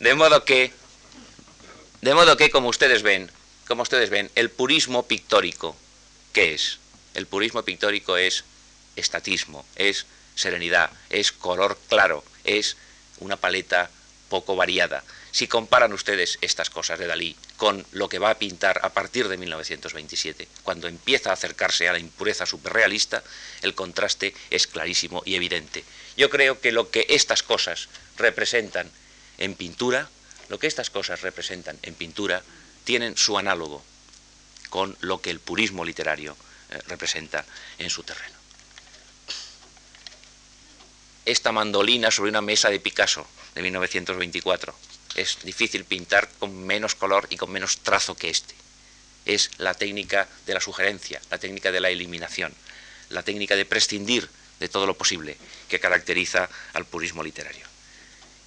De 0.00 0.12
modo 0.16 0.44
que 0.44 0.72
de 2.00 2.14
modo 2.14 2.36
que, 2.36 2.50
como 2.50 2.68
ustedes 2.68 3.04
ven, 3.04 3.30
como 3.68 3.82
ustedes 3.82 4.10
ven, 4.10 4.28
el 4.34 4.50
purismo 4.50 5.06
pictórico, 5.06 5.76
¿qué 6.32 6.54
es? 6.54 6.80
El 7.14 7.28
purismo 7.28 7.62
pictórico 7.62 8.16
es 8.16 8.42
estatismo, 8.96 9.64
es 9.76 10.04
serenidad, 10.38 10.90
es 11.10 11.32
color 11.32 11.78
claro, 11.88 12.24
es 12.44 12.76
una 13.18 13.36
paleta 13.36 13.90
poco 14.28 14.56
variada. 14.56 15.02
Si 15.32 15.46
comparan 15.46 15.92
ustedes 15.92 16.38
estas 16.40 16.70
cosas 16.70 16.98
de 16.98 17.06
Dalí 17.06 17.36
con 17.56 17.84
lo 17.92 18.08
que 18.08 18.18
va 18.18 18.30
a 18.30 18.38
pintar 18.38 18.80
a 18.82 18.90
partir 18.90 19.28
de 19.28 19.36
1927, 19.36 20.48
cuando 20.62 20.88
empieza 20.88 21.30
a 21.30 21.34
acercarse 21.34 21.88
a 21.88 21.92
la 21.92 21.98
impureza 21.98 22.46
superrealista, 22.46 23.22
el 23.62 23.74
contraste 23.74 24.34
es 24.50 24.66
clarísimo 24.66 25.22
y 25.24 25.34
evidente. 25.34 25.84
Yo 26.16 26.30
creo 26.30 26.60
que 26.60 26.72
lo 26.72 26.90
que 26.90 27.06
estas 27.08 27.42
cosas 27.42 27.88
representan 28.16 28.90
en 29.38 29.54
pintura 29.54 30.08
lo 30.48 30.58
que 30.58 30.66
estas 30.66 30.90
cosas 30.90 31.20
representan 31.20 31.78
en 31.82 31.94
pintura 31.94 32.42
tienen 32.84 33.16
su 33.16 33.38
análogo 33.38 33.84
con 34.70 34.96
lo 35.00 35.20
que 35.20 35.30
el 35.30 35.40
purismo 35.40 35.84
literario 35.84 36.36
eh, 36.70 36.78
representa 36.88 37.44
en 37.78 37.90
su 37.90 38.02
terreno. 38.02 38.37
Esta 41.28 41.52
mandolina 41.52 42.10
sobre 42.10 42.30
una 42.30 42.40
mesa 42.40 42.70
de 42.70 42.80
Picasso 42.80 43.26
de 43.54 43.60
1924 43.60 44.74
es 45.14 45.36
difícil 45.42 45.84
pintar 45.84 46.26
con 46.38 46.64
menos 46.64 46.94
color 46.94 47.26
y 47.28 47.36
con 47.36 47.50
menos 47.52 47.80
trazo 47.80 48.14
que 48.14 48.30
este. 48.30 48.54
Es 49.26 49.50
la 49.58 49.74
técnica 49.74 50.26
de 50.46 50.54
la 50.54 50.60
sugerencia, 50.62 51.20
la 51.30 51.36
técnica 51.36 51.70
de 51.70 51.80
la 51.80 51.90
eliminación, 51.90 52.54
la 53.10 53.22
técnica 53.22 53.56
de 53.56 53.66
prescindir 53.66 54.26
de 54.58 54.70
todo 54.70 54.86
lo 54.86 54.96
posible 54.96 55.36
que 55.68 55.78
caracteriza 55.78 56.48
al 56.72 56.86
purismo 56.86 57.22
literario 57.22 57.66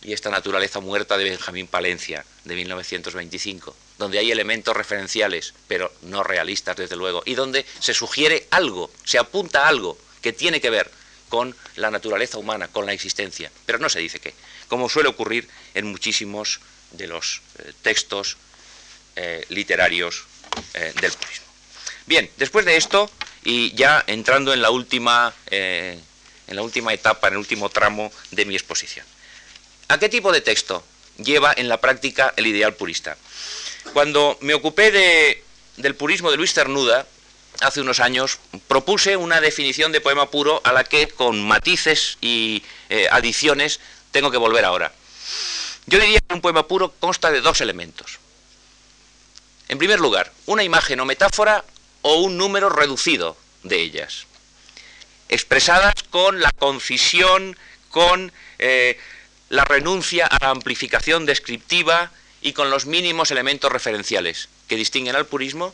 y 0.04 0.14
esta 0.14 0.32
naturaleza 0.32 0.80
muerta 0.80 1.20
de 1.20 1.26
Benjamín 1.26 1.68
Palencia, 1.68 2.26
de 2.46 2.56
1925, 2.56 3.76
donde 4.00 4.18
hay 4.18 4.32
elementos 4.32 4.76
referenciales, 4.76 5.54
pero 5.68 5.94
no 6.02 6.24
realistas 6.24 6.78
desde 6.78 6.96
luego, 6.96 7.22
y 7.28 7.36
donde 7.36 7.64
se 7.80 7.94
sugiere 7.94 8.48
algo, 8.50 8.90
se 9.04 9.20
apunta 9.20 9.68
algo 9.68 10.00
que 10.24 10.34
tiene 10.34 10.60
que 10.60 10.72
ver 10.72 10.90
con 11.32 11.56
la 11.78 11.90
naturaleza 11.90 12.38
humana, 12.38 12.68
con 12.68 12.86
la 12.86 12.92
existencia, 12.92 13.50
pero 13.66 13.80
no 13.80 13.88
se 13.88 14.00
dice 14.00 14.20
qué, 14.20 14.34
como 14.68 14.90
suele 14.90 15.08
ocurrir 15.08 15.48
en 15.74 15.88
muchísimos 15.88 16.60
de 16.92 17.08
los 17.08 17.42
eh, 17.58 17.72
textos 17.82 18.36
eh, 19.16 19.46
literarios 19.48 20.26
eh, 20.74 20.94
del 21.00 21.14
purismo. 21.14 21.46
Bien, 22.06 22.30
después 22.36 22.66
de 22.66 22.76
esto, 22.76 23.10
y 23.46 23.74
ya 23.76 24.04
entrando 24.08 24.54
en 24.54 24.62
la 24.62 24.72
última 24.72 25.34
en 25.50 26.56
la 26.58 26.64
última 26.64 26.94
etapa, 26.94 27.30
en 27.30 27.36
el 27.36 27.40
último 27.40 27.70
tramo 27.70 28.12
de 28.32 28.44
mi 28.44 28.56
exposición. 28.56 29.06
¿A 29.88 29.98
qué 29.98 30.10
tipo 30.10 30.34
de 30.34 30.42
texto 30.42 30.84
lleva 31.18 31.54
en 31.56 31.70
la 31.70 31.80
práctica 31.80 32.34
el 32.36 32.46
ideal 32.46 32.76
purista? 32.76 33.16
Cuando 33.94 34.38
me 34.42 34.54
ocupé 34.54 34.92
del 35.78 35.96
purismo 35.96 36.30
de 36.30 36.36
Luis 36.36 36.54
Cernuda, 36.54 37.08
hace 37.60 37.82
unos 37.82 38.00
años, 38.00 38.40
propuse 38.68 39.18
una 39.18 39.42
definición 39.42 39.92
de 39.92 40.02
poema 40.02 40.32
puro 40.32 40.62
a 40.64 40.72
la 40.72 40.84
que, 40.84 41.08
con 41.08 41.42
matices 41.46 42.18
y 42.22 42.64
eh, 42.90 43.08
adiciones, 43.12 43.80
tengo 44.12 44.32
que 44.32 44.38
volver 44.38 44.66
ahora. 44.66 44.92
Yo 45.86 46.00
diría 46.00 46.20
que 46.20 46.34
un 46.34 46.42
poema 46.42 46.68
puro 46.68 46.94
consta 47.00 47.32
de 47.32 47.42
dos 47.42 47.62
elementos. 47.62 48.20
En 49.68 49.78
primer 49.78 50.00
lugar, 50.00 50.32
una 50.46 50.64
imagen 50.64 51.00
o 51.00 51.06
metáfora 51.06 51.64
o 52.02 52.16
un 52.16 52.38
número 52.38 52.70
reducido 52.70 53.38
de 53.64 53.80
ellas, 53.80 54.26
expresadas 55.30 55.94
con 56.10 56.42
la 56.42 56.52
concisión, 56.52 57.58
con 57.90 58.32
eh, 58.60 58.98
la 59.50 59.64
renuncia 59.66 60.26
a 60.26 60.38
la 60.42 60.50
amplificación 60.50 61.26
descriptiva 61.26 62.12
y 62.42 62.54
con 62.54 62.70
los 62.70 62.86
mínimos 62.86 63.32
elementos 63.32 63.72
referenciales 63.72 64.50
que 64.68 64.76
distinguen 64.76 65.16
al 65.16 65.26
purismo, 65.26 65.74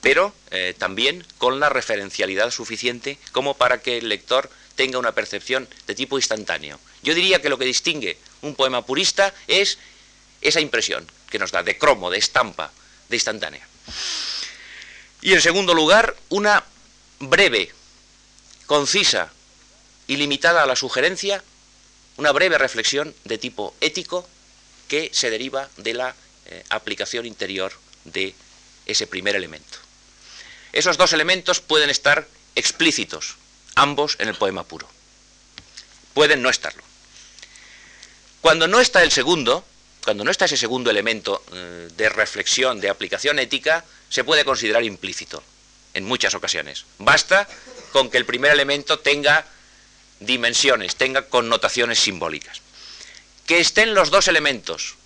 pero 0.00 0.34
eh, 0.50 0.74
también 0.78 1.24
con 1.38 1.60
la 1.60 1.68
referencialidad 1.68 2.50
suficiente 2.50 3.18
como 3.32 3.54
para 3.54 3.80
que 3.82 3.98
el 3.98 4.08
lector 4.08 4.50
tenga 4.76 4.98
una 4.98 5.12
percepción 5.12 5.68
de 5.86 5.94
tipo 5.94 6.18
instantáneo. 6.18 6.78
Yo 7.02 7.14
diría 7.14 7.42
que 7.42 7.48
lo 7.48 7.58
que 7.58 7.64
distingue 7.64 8.16
un 8.42 8.54
poema 8.54 8.86
purista 8.86 9.34
es 9.48 9.78
esa 10.40 10.60
impresión 10.60 11.06
que 11.30 11.38
nos 11.38 11.50
da 11.50 11.62
de 11.62 11.76
cromo, 11.76 12.10
de 12.10 12.18
estampa, 12.18 12.70
de 13.08 13.16
instantánea. 13.16 13.66
Y 15.20 15.32
en 15.32 15.40
segundo 15.40 15.74
lugar, 15.74 16.16
una 16.28 16.64
breve, 17.18 17.72
concisa 18.66 19.32
y 20.06 20.16
limitada 20.16 20.62
a 20.62 20.66
la 20.66 20.76
sugerencia, 20.76 21.42
una 22.16 22.30
breve 22.30 22.56
reflexión 22.56 23.14
de 23.24 23.38
tipo 23.38 23.74
ético 23.80 24.28
que 24.86 25.10
se 25.12 25.30
deriva 25.30 25.68
de 25.76 25.94
la 25.94 26.14
eh, 26.46 26.64
aplicación 26.70 27.26
interior 27.26 27.72
de 28.04 28.34
ese 28.86 29.06
primer 29.06 29.34
elemento. 29.36 29.87
Esos 30.72 30.96
dos 30.96 31.12
elementos 31.12 31.60
pueden 31.60 31.90
estar 31.90 32.26
explícitos, 32.54 33.36
ambos 33.74 34.16
en 34.18 34.28
el 34.28 34.34
poema 34.34 34.64
puro. 34.64 34.88
Pueden 36.14 36.42
no 36.42 36.50
estarlo. 36.50 36.82
Cuando 38.40 38.68
no 38.68 38.80
está 38.80 39.02
el 39.02 39.10
segundo, 39.10 39.64
cuando 40.04 40.24
no 40.24 40.30
está 40.30 40.44
ese 40.44 40.56
segundo 40.56 40.90
elemento 40.90 41.44
eh, 41.52 41.88
de 41.96 42.08
reflexión, 42.08 42.80
de 42.80 42.88
aplicación 42.88 43.38
ética, 43.38 43.84
se 44.08 44.24
puede 44.24 44.44
considerar 44.44 44.84
implícito 44.84 45.42
en 45.94 46.04
muchas 46.04 46.34
ocasiones. 46.34 46.84
Basta 46.98 47.48
con 47.92 48.10
que 48.10 48.18
el 48.18 48.26
primer 48.26 48.52
elemento 48.52 49.00
tenga 49.00 49.46
dimensiones, 50.20 50.96
tenga 50.96 51.28
connotaciones 51.28 51.98
simbólicas. 51.98 52.60
Que 53.46 53.60
estén 53.60 53.94
los 53.94 54.10
dos 54.10 54.28
elementos, 54.28 54.96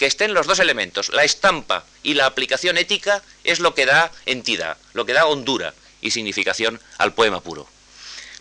que 0.00 0.06
estén 0.06 0.32
los 0.32 0.46
dos 0.46 0.60
elementos, 0.60 1.10
la 1.10 1.24
estampa 1.24 1.84
y 2.02 2.14
la 2.14 2.24
aplicación 2.24 2.78
ética, 2.78 3.22
es 3.44 3.60
lo 3.60 3.74
que 3.74 3.84
da 3.84 4.10
entidad, 4.24 4.78
lo 4.94 5.04
que 5.04 5.12
da 5.12 5.26
hondura 5.26 5.74
y 6.00 6.10
significación 6.10 6.80
al 6.96 7.12
poema 7.12 7.42
puro. 7.42 7.68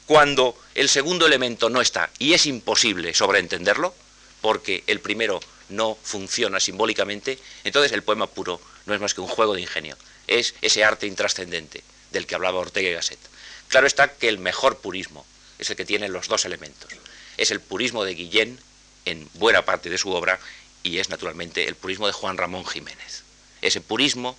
Cuando 0.05 0.57
el 0.73 0.87
segundo 0.87 1.25
elemento 1.25 1.69
no 1.69 1.81
está 1.81 2.11
y 2.17 2.31
es 2.31 2.45
imposible 2.45 3.13
sobreentenderlo, 3.13 3.93
porque 4.39 4.85
el 4.87 5.01
primero 5.01 5.41
no 5.67 5.97
funciona 6.01 6.61
simbólicamente, 6.61 7.37
entonces 7.65 7.91
el 7.91 8.03
poema 8.03 8.27
puro 8.27 8.61
no 8.85 8.93
es 8.93 9.01
más 9.01 9.13
que 9.13 9.19
un 9.19 9.27
juego 9.27 9.53
de 9.53 9.59
ingenio, 9.59 9.97
es 10.27 10.55
ese 10.61 10.85
arte 10.85 11.07
intrascendente 11.07 11.83
del 12.11 12.25
que 12.25 12.35
hablaba 12.35 12.59
Ortega 12.59 12.89
y 12.89 12.93
Gasset. 12.93 13.19
Claro 13.67 13.85
está 13.85 14.13
que 14.13 14.29
el 14.29 14.39
mejor 14.39 14.77
purismo 14.77 15.25
es 15.59 15.69
el 15.69 15.75
que 15.75 15.83
tiene 15.83 16.07
los 16.07 16.29
dos 16.29 16.45
elementos. 16.45 16.89
Es 17.35 17.51
el 17.51 17.59
purismo 17.59 18.05
de 18.05 18.15
Guillén 18.15 18.59
en 19.05 19.29
buena 19.33 19.65
parte 19.65 19.89
de 19.89 19.97
su 19.97 20.11
obra 20.11 20.39
y 20.83 20.99
es 20.99 21.09
naturalmente 21.09 21.67
el 21.67 21.75
purismo 21.75 22.07
de 22.07 22.13
Juan 22.13 22.37
Ramón 22.37 22.65
Jiménez. 22.65 23.23
Ese 23.61 23.81
purismo 23.81 24.37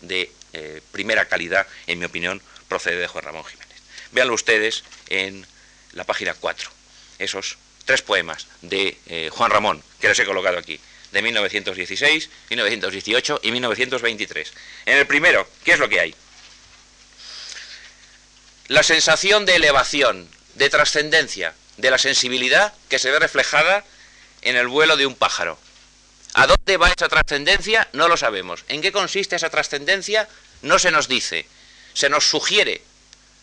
de 0.00 0.32
eh, 0.52 0.80
primera 0.92 1.26
calidad, 1.26 1.66
en 1.86 1.98
mi 1.98 2.04
opinión, 2.04 2.42
procede 2.68 2.96
de 2.96 3.08
Juan 3.08 3.24
Ramón 3.24 3.44
Jiménez. 3.44 3.76
Véanlo 4.12 4.34
ustedes 4.34 4.84
en 5.08 5.46
la 5.92 6.04
página 6.04 6.34
4, 6.34 6.70
esos 7.18 7.58
tres 7.84 8.02
poemas 8.02 8.46
de 8.62 8.98
eh, 9.06 9.30
Juan 9.32 9.50
Ramón, 9.50 9.82
que 10.00 10.08
les 10.08 10.18
he 10.18 10.24
colocado 10.26 10.58
aquí, 10.58 10.78
de 11.12 11.22
1916, 11.22 12.28
1918 12.50 13.40
y 13.42 13.52
1923. 13.52 14.52
En 14.86 14.98
el 14.98 15.06
primero, 15.06 15.48
¿qué 15.64 15.72
es 15.72 15.78
lo 15.78 15.88
que 15.88 16.00
hay? 16.00 16.14
La 18.68 18.82
sensación 18.82 19.46
de 19.46 19.56
elevación, 19.56 20.28
de 20.54 20.68
trascendencia, 20.68 21.54
de 21.78 21.90
la 21.90 21.96
sensibilidad 21.96 22.74
que 22.90 22.98
se 22.98 23.10
ve 23.10 23.18
reflejada 23.18 23.84
en 24.42 24.56
el 24.56 24.68
vuelo 24.68 24.96
de 24.96 25.06
un 25.06 25.14
pájaro. 25.14 25.58
¿A 26.34 26.46
dónde 26.46 26.76
va 26.76 26.88
esa 26.88 27.08
trascendencia? 27.08 27.88
No 27.92 28.08
lo 28.08 28.16
sabemos. 28.16 28.64
¿En 28.68 28.82
qué 28.82 28.92
consiste 28.92 29.36
esa 29.36 29.50
trascendencia? 29.50 30.28
No 30.62 30.78
se 30.78 30.90
nos 30.90 31.08
dice. 31.08 31.46
Se 31.94 32.08
nos 32.08 32.28
sugiere 32.28 32.82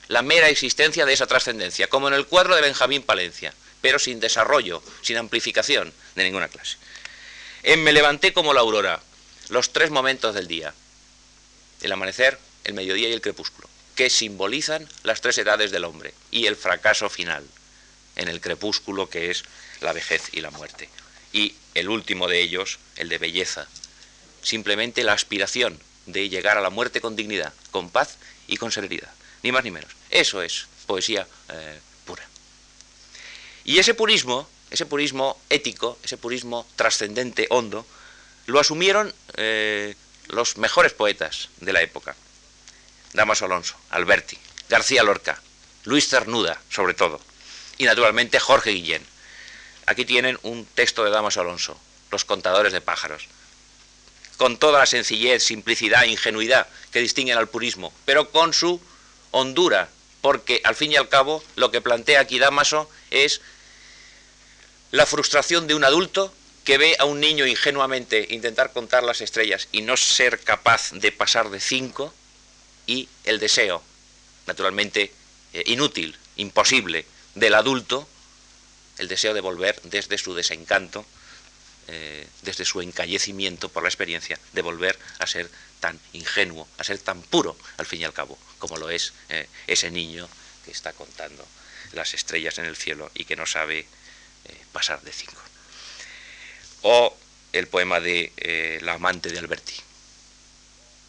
la 0.08 0.22
mera 0.22 0.50
existencia 0.50 1.06
de 1.06 1.14
esa 1.14 1.28
trascendencia, 1.28 1.88
como 1.88 2.08
en 2.08 2.14
el 2.14 2.28
cuadro 2.28 2.56
de 2.56 2.62
Benjamín 2.62 3.02
Palencia, 3.02 3.54
pero 3.82 4.00
sin 4.00 4.20
desarrollo, 4.20 4.84
sin 5.02 5.18
amplificación 5.18 5.94
de 6.16 6.24
ninguna 6.24 6.48
clase. 6.48 6.78
En 7.64 7.84
Me 7.84 7.92
levanté 7.92 8.34
como 8.34 8.54
la 8.54 8.62
aurora, 8.62 9.02
los 9.50 9.74
tres 9.74 9.90
momentos 9.90 10.36
del 10.36 10.48
día, 10.48 10.74
el 11.82 11.92
amanecer, 11.92 12.40
el 12.64 12.74
mediodía 12.74 13.10
y 13.10 13.14
el 13.14 13.22
crepúsculo, 13.22 13.68
que 13.96 14.10
simbolizan 14.10 14.88
las 15.04 15.22
tres 15.22 15.38
edades 15.38 15.72
del 15.72 15.86
hombre 15.86 16.14
y 16.32 16.46
el 16.46 16.56
fracaso 16.56 17.10
final, 17.10 17.44
en 18.16 18.28
el 18.28 18.42
crepúsculo 18.42 19.10
que 19.10 19.32
es 19.32 19.44
la 19.82 19.94
vejez 19.94 20.30
y 20.34 20.42
la 20.42 20.52
muerte. 20.52 20.90
Y 21.36 21.54
el 21.74 21.90
último 21.90 22.30
de 22.30 22.40
ellos, 22.40 22.80
el 22.96 23.10
de 23.10 23.18
belleza, 23.18 23.68
simplemente 24.42 25.04
la 25.04 25.12
aspiración 25.12 25.78
de 26.06 26.30
llegar 26.30 26.58
a 26.58 26.62
la 26.62 26.70
muerte 26.70 27.02
con 27.02 27.18
dignidad, 27.18 27.54
con 27.72 27.90
paz 27.90 28.16
y 28.48 28.56
con 28.56 28.72
serenidad, 28.72 29.12
ni 29.44 29.52
más 29.52 29.66
ni 29.66 29.72
menos. 29.72 29.92
Eso 30.10 30.42
es 30.42 30.68
poesía 30.88 31.28
eh, 31.50 31.78
pura. 32.06 32.24
Y 33.66 33.80
ese 33.80 33.94
purismo, 33.94 34.48
ese 34.72 34.86
purismo 34.86 35.38
ético, 35.50 36.00
ese 36.04 36.16
purismo 36.16 36.66
trascendente, 36.78 37.48
hondo, 37.50 37.86
lo 38.46 38.62
asumieron 38.62 39.14
eh, 39.36 39.94
los 40.28 40.56
mejores 40.56 40.94
poetas 40.94 41.50
de 41.60 41.74
la 41.74 41.82
época. 41.82 42.16
Damaso 43.12 43.44
Alonso, 43.44 43.76
Alberti, 43.90 44.38
García 44.70 45.04
Lorca, 45.04 45.42
Luis 45.84 46.08
Cernuda, 46.08 46.62
sobre 46.70 46.94
todo, 46.94 47.20
y 47.78 47.84
naturalmente 47.84 48.40
Jorge 48.40 48.70
Guillén. 48.70 49.15
Aquí 49.86 50.06
tienen 50.06 50.40
un 50.44 50.66
texto 50.66 51.04
de 51.04 51.12
Damaso 51.12 51.42
Alonso, 51.42 51.80
Los 52.12 52.26
contadores 52.26 52.74
de 52.74 52.82
pájaros, 52.82 53.28
con 54.38 54.58
toda 54.58 54.80
la 54.80 54.86
sencillez, 54.86 55.44
simplicidad 55.44 56.04
e 56.04 56.12
ingenuidad 56.12 56.68
que 56.92 57.02
distinguen 57.02 57.38
al 57.38 57.50
purismo, 57.50 57.94
pero 58.06 58.32
con 58.32 58.54
su 58.54 58.82
hondura, 59.32 59.90
porque 60.22 60.62
al 60.64 60.76
fin 60.76 60.92
y 60.92 60.96
al 60.96 61.10
cabo 61.10 61.44
lo 61.56 61.72
que 61.72 61.82
plantea 61.82 62.20
aquí 62.20 62.40
Damaso 62.40 62.90
es 63.12 63.42
la 64.92 65.06
frustración 65.06 65.68
de 65.68 65.76
un 65.76 65.84
adulto 65.84 66.34
que 66.64 66.78
ve 66.78 66.96
a 67.00 67.06
un 67.06 67.20
niño 67.20 67.46
ingenuamente 67.46 68.28
intentar 68.30 68.74
contar 68.74 69.04
las 69.04 69.22
estrellas 69.22 69.68
y 69.72 69.82
no 69.82 69.98
ser 69.98 70.40
capaz 70.40 70.92
de 70.94 71.12
pasar 71.12 71.50
de 71.50 71.60
cinco, 71.60 72.14
y 72.88 73.10
el 73.24 73.40
deseo, 73.40 73.84
naturalmente 74.48 75.12
eh, 75.54 75.64
inútil, 75.68 76.18
imposible, 76.38 77.06
del 77.36 77.56
adulto, 77.56 78.08
el 78.98 79.08
deseo 79.08 79.34
de 79.34 79.42
volver 79.42 79.80
desde 79.84 80.18
su 80.18 80.34
desencanto, 80.34 81.06
eh, 81.88 82.28
desde 82.42 82.66
su 82.66 82.82
encallecimiento 82.82 83.70
por 83.70 83.84
la 83.84 83.90
experiencia, 83.90 84.40
de 84.54 84.62
volver 84.62 84.98
a 85.20 85.28
ser 85.28 85.50
tan 85.80 86.00
ingenuo, 86.14 86.68
a 86.78 86.84
ser 86.84 87.00
tan 87.00 87.22
puro, 87.22 87.58
al 87.78 87.86
fin 87.86 88.02
y 88.02 88.06
al 88.06 88.14
cabo, 88.14 88.38
como 88.58 88.78
lo 88.78 88.90
es 88.90 89.14
eh, 89.30 89.48
ese 89.68 89.92
niño 89.92 90.28
que 90.64 90.72
está 90.72 90.94
contando 90.94 91.46
las 91.94 92.14
estrellas 92.14 92.58
en 92.58 92.66
el 92.66 92.76
cielo 92.76 93.12
y 93.14 93.26
que 93.26 93.36
no 93.36 93.46
sabe 93.46 93.88
pasar 94.72 95.02
de 95.02 95.12
cinco. 95.12 95.42
O 96.82 97.16
el 97.54 97.68
poema 97.68 98.00
de 98.00 98.80
La 98.82 98.94
amante 98.94 99.30
de 99.30 99.40
Alberti. 99.40 99.76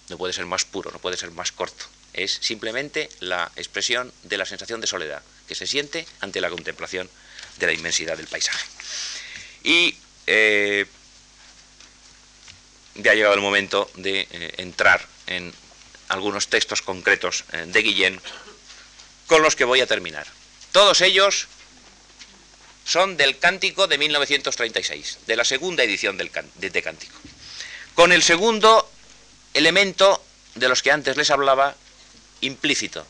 No 0.09 0.16
puede 0.16 0.32
ser 0.32 0.47
más 0.47 0.64
puro, 0.64 0.91
no 0.91 0.99
puede 1.01 1.16
ser 1.16 1.30
más 1.32 1.53
corto. 1.53 1.87
Es 2.12 2.39
simplemente 2.41 3.09
la 3.20 3.51
expresión 3.57 4.12
de 4.22 4.39
la 4.39 4.47
sensación 4.47 4.80
de 4.80 4.87
soledad 4.87 5.22
que 5.49 5.55
se 5.55 5.66
siente 5.66 6.07
ante 6.20 6.41
la 6.41 6.51
contemplación 6.51 7.11
de 7.59 7.66
la 7.66 7.72
inmensidad 7.72 8.16
del 8.16 8.26
paisaje. 8.26 8.66
Y 9.64 9.96
eh, 10.26 10.86
ya 12.94 13.12
ha 13.12 13.14
llegado 13.14 13.34
el 13.34 13.40
momento 13.40 13.90
de 13.94 14.26
eh, 14.30 14.54
entrar 14.59 15.07
en 15.26 15.52
algunos 16.09 16.48
textos 16.48 16.82
concretos 16.82 17.44
eh, 17.52 17.64
de 17.66 17.82
Guillén 17.82 18.20
con 19.26 19.42
los 19.42 19.57
que 19.57 19.64
voy 19.64 19.80
a 19.80 19.86
terminar. 19.86 20.26
Todos 20.72 21.00
ellos 21.00 21.48
son 22.84 23.16
del 23.16 23.38
Cántico 23.38 23.88
de 23.88 23.98
1936, 23.98 25.18
de 25.26 25.36
la 25.36 25.44
segunda 25.44 25.82
edición 25.82 26.16
del 26.16 26.30
de 26.54 26.82
Cántico. 26.82 27.18
Con 27.94 28.12
el 28.12 28.22
segundo 28.22 28.88
elemento 29.54 30.22
de 30.54 30.68
los 30.68 30.82
que 30.82 30.92
antes 30.92 31.16
les 31.16 31.30
hablaba 31.30 31.74
implícito. 32.40 33.07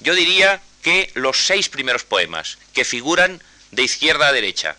Yo 0.00 0.14
diría 0.14 0.62
que 0.82 1.10
los 1.14 1.46
seis 1.46 1.68
primeros 1.68 2.04
poemas, 2.04 2.58
que 2.72 2.84
figuran 2.84 3.42
de 3.70 3.82
izquierda 3.82 4.28
a 4.28 4.32
derecha, 4.32 4.76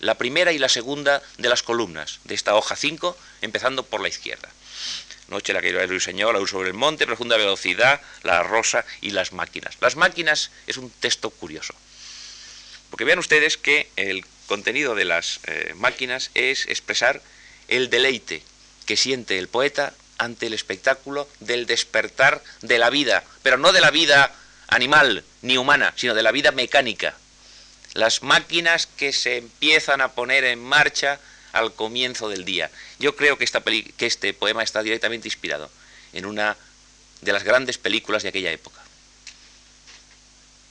la 0.00 0.16
primera 0.16 0.52
y 0.52 0.58
la 0.58 0.68
segunda 0.68 1.22
de 1.38 1.48
las 1.48 1.62
columnas 1.62 2.20
de 2.24 2.34
esta 2.34 2.54
hoja 2.54 2.76
5, 2.76 3.16
empezando 3.42 3.84
por 3.84 4.00
la 4.00 4.08
izquierda. 4.08 4.50
Noche 5.28 5.52
la 5.52 5.62
que 5.62 5.70
el 5.70 5.88
ruiseñor, 5.88 6.34
la 6.34 6.40
luz 6.40 6.50
sobre 6.50 6.68
el 6.68 6.74
monte, 6.74 7.06
profunda 7.06 7.36
velocidad, 7.36 8.00
la 8.22 8.42
rosa 8.42 8.84
y 9.00 9.10
las 9.10 9.32
máquinas. 9.32 9.76
Las 9.80 9.96
máquinas 9.96 10.50
es 10.66 10.76
un 10.76 10.90
texto 10.90 11.30
curioso. 11.30 11.74
Porque 12.90 13.04
vean 13.04 13.18
ustedes 13.18 13.56
que 13.56 13.88
el 13.96 14.24
contenido 14.46 14.94
de 14.94 15.06
las 15.06 15.40
eh, 15.46 15.72
máquinas 15.76 16.30
es 16.34 16.66
expresar 16.66 17.22
el 17.68 17.88
deleite 17.88 18.42
que 18.84 18.96
siente 18.96 19.38
el 19.38 19.48
poeta 19.48 19.94
ante 20.18 20.46
el 20.46 20.52
espectáculo 20.52 21.28
del 21.40 21.66
despertar 21.66 22.42
de 22.60 22.78
la 22.78 22.90
vida, 22.90 23.24
pero 23.42 23.56
no 23.56 23.72
de 23.72 23.80
la 23.80 23.90
vida 23.90 24.32
animal 24.68 25.24
ni 25.42 25.56
humana, 25.56 25.94
sino 25.96 26.14
de 26.14 26.22
la 26.22 26.32
vida 26.32 26.52
mecánica. 26.52 27.16
Las 27.94 28.22
máquinas 28.22 28.86
que 28.86 29.12
se 29.12 29.38
empiezan 29.38 30.00
a 30.00 30.12
poner 30.12 30.44
en 30.44 30.62
marcha 30.62 31.20
al 31.52 31.72
comienzo 31.72 32.28
del 32.28 32.44
día. 32.44 32.70
Yo 32.98 33.16
creo 33.16 33.38
que, 33.38 33.44
esta 33.44 33.62
que 33.62 34.06
este 34.06 34.34
poema 34.34 34.62
está 34.62 34.82
directamente 34.82 35.28
inspirado 35.28 35.70
en 36.12 36.26
una 36.26 36.56
de 37.20 37.32
las 37.32 37.44
grandes 37.44 37.78
películas 37.78 38.22
de 38.22 38.30
aquella 38.30 38.50
época. 38.50 38.82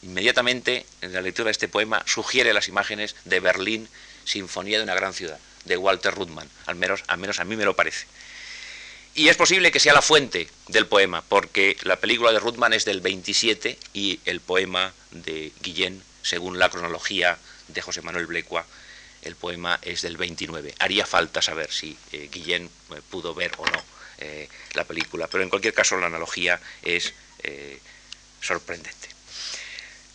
Inmediatamente, 0.04 0.86
en 1.02 1.14
la 1.14 1.22
lectura 1.22 1.46
de 1.46 1.54
este 1.54 1.70
poema, 1.70 2.04
sugiere 2.06 2.54
las 2.54 2.68
imágenes 2.68 3.16
de 3.24 3.40
Berlín, 3.40 3.88
Sinfonía 4.26 4.78
de 4.78 4.84
una 4.84 4.96
gran 4.96 5.14
ciudad, 5.14 5.40
de 5.64 5.78
Walter 5.78 6.14
Ruttmann, 6.14 6.50
al 6.66 6.76
menos, 6.76 7.04
al 7.08 7.18
menos 7.18 7.40
a 7.40 7.46
mí 7.46 7.56
me 7.56 7.66
lo 7.66 7.76
parece. 7.76 8.06
Y 9.16 9.30
es 9.30 9.38
posible 9.38 9.72
que 9.72 9.80
sea 9.80 9.94
la 9.94 10.02
fuente 10.02 10.50
del 10.68 10.88
poema, 10.88 11.22
porque 11.22 11.78
la 11.84 11.98
película 11.98 12.34
de 12.34 12.40
Ruttmann 12.40 12.74
es 12.74 12.84
del 12.84 13.00
27 13.00 13.78
y 13.94 14.20
el 14.26 14.42
poema 14.42 14.94
de 15.12 15.54
Guillén, 15.62 16.04
según 16.24 16.58
la 16.58 16.70
cronología 16.70 17.38
de 17.68 17.82
José 17.82 18.02
Manuel 18.02 18.26
Blecua, 18.26 18.66
el 19.24 19.36
poema 19.36 19.80
es 19.82 20.02
del 20.02 20.18
29. 20.18 20.76
Haría 20.80 21.06
falta 21.06 21.42
saber 21.42 21.72
si 21.72 21.98
eh, 22.12 22.30
Guillén 22.32 22.66
eh, 22.66 23.02
pudo 23.10 23.34
ver 23.34 23.52
o 23.58 23.66
no 23.66 23.84
eh, 24.20 24.50
la 24.74 24.84
película, 24.84 25.28
pero 25.28 25.44
en 25.44 25.50
cualquier 25.50 25.74
caso 25.74 25.98
la 25.98 26.08
analogía 26.08 26.60
es 26.82 27.14
sorprendente. 28.40 29.10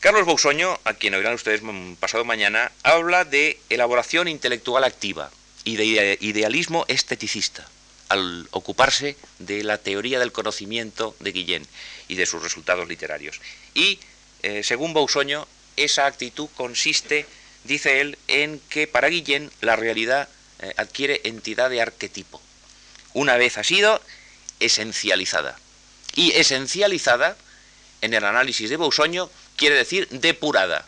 Carlos 0.01 0.25
Bousoño, 0.25 0.81
a 0.85 0.95
quien 0.95 1.13
oirán 1.13 1.35
ustedes 1.35 1.61
pasado 2.01 2.25
mañana, 2.25 2.73
habla 2.83 3.27
de 3.27 3.61
elaboración 3.69 4.29
intelectual 4.29 4.85
activa 4.85 5.31
y 5.65 5.77
de 5.77 6.17
idealismo 6.23 6.87
esteticista 6.89 7.69
al 8.09 8.49
ocuparse 8.53 9.17
de 9.39 9.63
la 9.63 9.77
teoría 9.77 10.19
del 10.19 10.33
conocimiento 10.33 11.15
de 11.21 11.33
Guillén 11.33 11.67
y 12.07 12.15
de 12.15 12.25
sus 12.25 12.43
resultados 12.43 12.89
literarios. 12.89 13.43
Y, 13.75 14.01
según 14.63 14.95
Bousoño, 14.95 15.47
esa 15.85 16.07
actitud 16.07 16.49
consiste 16.57 17.27
dice 17.65 18.01
él, 18.01 18.19
en 18.27 18.61
que 18.69 18.87
para 18.87 19.09
Guillén 19.09 19.51
la 19.61 19.77
realidad 19.77 20.29
eh, 20.61 20.75
adquiere 20.77 21.21
entidad 21.25 21.71
de 21.71 21.81
arquetipo. 21.81 22.41
Una 23.13 23.37
vez 23.37 23.59
ha 23.59 23.65
sido 23.65 24.01
esencializada. 24.61 25.59
Y 26.15 26.33
esencializada, 26.33 27.37
en 28.01 28.15
el 28.15 28.25
análisis 28.25 28.71
de 28.71 28.77
Bousoño, 28.77 29.31
quiere 29.57 29.77
decir 29.77 30.09
depurada, 30.09 30.87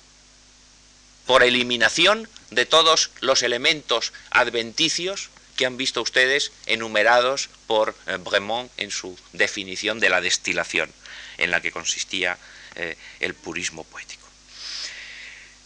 por 1.27 1.43
eliminación 1.45 2.29
de 2.51 2.67
todos 2.67 3.11
los 3.21 3.43
elementos 3.43 4.13
adventicios 4.31 5.31
que 5.57 5.67
han 5.67 5.77
visto 5.77 6.03
ustedes 6.03 6.51
enumerados 6.67 7.51
por 7.67 7.95
eh, 8.07 8.17
Bremont 8.17 8.73
en 8.79 8.91
su 8.91 9.17
definición 9.33 10.01
de 10.01 10.09
la 10.09 10.21
destilación, 10.21 10.91
en 11.39 11.51
la 11.51 11.61
que 11.61 11.71
consistía 11.71 12.39
eh, 12.75 12.97
el 13.21 13.35
purismo 13.35 13.85
poético. 13.85 14.20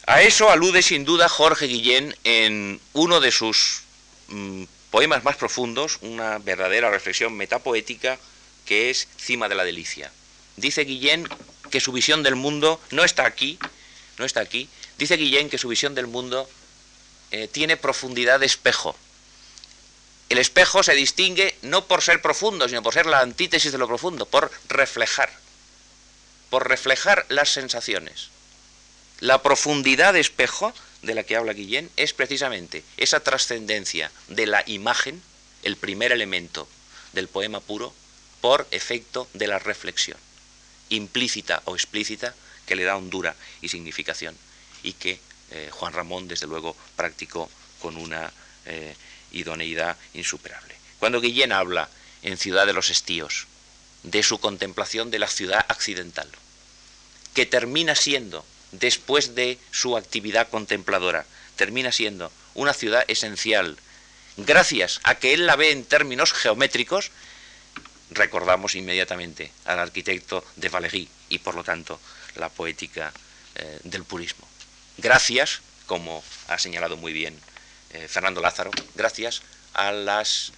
A 0.07 0.21
eso 0.21 0.51
alude 0.51 0.83
sin 0.83 1.07
duda 1.07 1.31
Jorge 1.31 1.67
Guillén 1.67 2.15
en 2.25 2.79
uno 2.93 3.21
de 3.21 3.31
sus 3.31 3.81
mm, 4.29 4.65
poemas 4.91 5.25
más 5.25 5.37
profundos, 5.37 5.99
una 6.03 6.39
verdadera 6.39 6.91
reflexión 6.91 7.33
metapoética 7.35 8.19
que 8.67 8.91
es 8.91 9.09
Cima 9.17 9.49
de 9.49 9.55
la 9.55 9.65
Delicia. 9.65 10.13
Dice 10.57 10.85
Guillén 10.85 11.27
que 11.71 11.81
su 11.81 11.91
visión 11.91 12.23
del 12.23 12.37
mundo 12.37 12.81
no 12.91 13.03
está 13.03 13.25
aquí, 13.25 13.59
no 14.19 14.27
está 14.27 14.41
aquí. 14.41 14.69
Dice 14.99 15.17
Guillén 15.17 15.49
que 15.49 15.59
su 15.59 15.69
visión 15.69 15.95
del 15.95 16.07
mundo 16.07 16.51
eh, 17.31 17.49
tiene 17.49 17.79
profundidad 17.79 18.41
de 18.41 18.47
espejo. 18.47 18.95
El 20.29 20.37
espejo 20.37 20.83
se 20.83 20.95
distingue 20.95 21.57
no 21.63 21.87
por 21.87 22.03
ser 22.03 22.21
profundo, 22.21 22.69
sino 22.69 22.83
por 22.83 22.93
ser 22.93 23.07
la 23.07 23.21
antítesis 23.21 23.73
de 23.73 23.79
lo 23.79 23.89
profundo, 23.89 24.27
por 24.27 24.51
reflejar, 24.69 25.33
por 26.51 26.69
reflejar 26.69 27.25
las 27.31 27.49
sensaciones. 27.49 28.34
La 29.25 29.41
profundidad 29.41 30.13
de 30.13 30.21
espejo 30.21 30.75
de 31.01 31.15
la 31.15 31.23
que 31.23 31.35
habla 31.35 31.55
Guillén 31.55 31.91
es 31.97 32.13
precisamente 32.13 32.85
esa 32.99 33.21
trascendencia 33.21 34.13
de 34.29 34.47
la 34.47 34.63
imagen, 34.67 35.23
el 35.63 35.79
primer 35.79 36.13
elemento 36.13 36.69
del 37.15 37.29
poema 37.29 37.61
puro, 37.61 37.95
por 38.43 38.69
efecto 38.71 39.27
de 39.33 39.47
la 39.47 39.59
reflexión, 39.59 40.19
implícita 40.91 41.63
o 41.65 41.75
explícita, 41.75 42.35
que 42.67 42.77
le 42.77 42.85
da 42.85 42.99
hondura 42.99 43.35
y 43.63 43.71
significación, 43.71 44.37
y 44.83 44.93
que 44.93 45.19
eh, 45.53 45.71
Juan 45.73 45.95
Ramón, 45.95 46.29
desde 46.29 46.47
luego, 46.47 46.77
practicó 46.95 47.49
con 47.81 47.97
una 47.97 48.31
eh, 48.67 48.95
idoneidad 49.33 49.97
insuperable. 50.13 50.75
Cuando 50.99 51.23
Guillén 51.23 51.53
habla 51.53 51.89
en 52.21 52.37
Ciudad 52.37 52.67
de 52.67 52.75
los 52.75 52.91
Estíos 52.91 53.47
de 54.03 54.23
su 54.23 54.39
contemplación 54.39 55.11
de 55.11 55.19
la 55.19 55.29
ciudad 55.29 55.65
accidental, 55.69 56.29
que 57.33 57.47
termina 57.47 57.95
siendo 57.95 58.45
después 58.79 59.35
de 59.35 59.59
su 59.71 59.97
actividad 59.97 60.49
contempladora. 60.49 61.27
Termina 61.57 61.93
siendo 61.93 62.33
una 62.55 62.73
ciudad 62.73 63.05
esencial. 63.09 63.77
Gracias 64.37 65.01
a 65.05 65.17
que 65.17 65.35
él 65.35 65.47
la 65.47 65.57
ve 65.57 65.71
en 65.71 65.85
términos 65.85 66.33
geométricos, 66.33 67.11
recordamos 68.11 68.75
inmediatamente 68.75 69.53
al 69.65 69.79
arquitecto 69.79 70.45
de 70.57 70.69
Valéry 70.69 71.09
y 71.29 71.39
por 71.39 71.55
lo 71.55 71.65
tanto 71.65 72.01
la 72.37 72.49
poética 72.49 73.13
eh, 73.55 73.81
del 73.85 74.05
purismo. 74.05 74.47
Gracias, 74.99 75.61
como 75.87 76.23
ha 76.49 76.59
señalado 76.59 76.97
muy 76.97 77.13
bien 77.13 77.39
eh, 77.91 78.09
Fernando 78.09 78.41
Lázaro, 78.41 78.71
gracias 78.95 79.43
a 79.73 79.93
las 79.93 80.53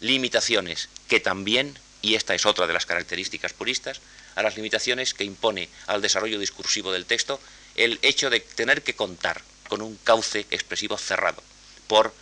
limitaciones 0.00 0.88
que 1.08 1.20
también, 1.20 1.78
y 2.02 2.14
esta 2.14 2.34
es 2.34 2.46
otra 2.46 2.66
de 2.66 2.72
las 2.72 2.86
características 2.86 3.52
puristas, 3.52 4.00
a 4.34 4.42
las 4.42 4.56
limitaciones 4.56 5.14
que 5.14 5.24
impone 5.24 5.68
al 5.86 6.02
desarrollo 6.02 6.38
discursivo 6.38 6.92
del 6.92 7.06
texto 7.06 7.40
el 7.76 7.98
hecho 8.02 8.30
de 8.30 8.40
tener 8.40 8.82
que 8.82 8.94
contar 8.94 9.42
con 9.68 9.82
un 9.82 9.96
cauce 9.96 10.46
expresivo 10.50 10.98
cerrado, 10.98 11.42
por 11.86 12.14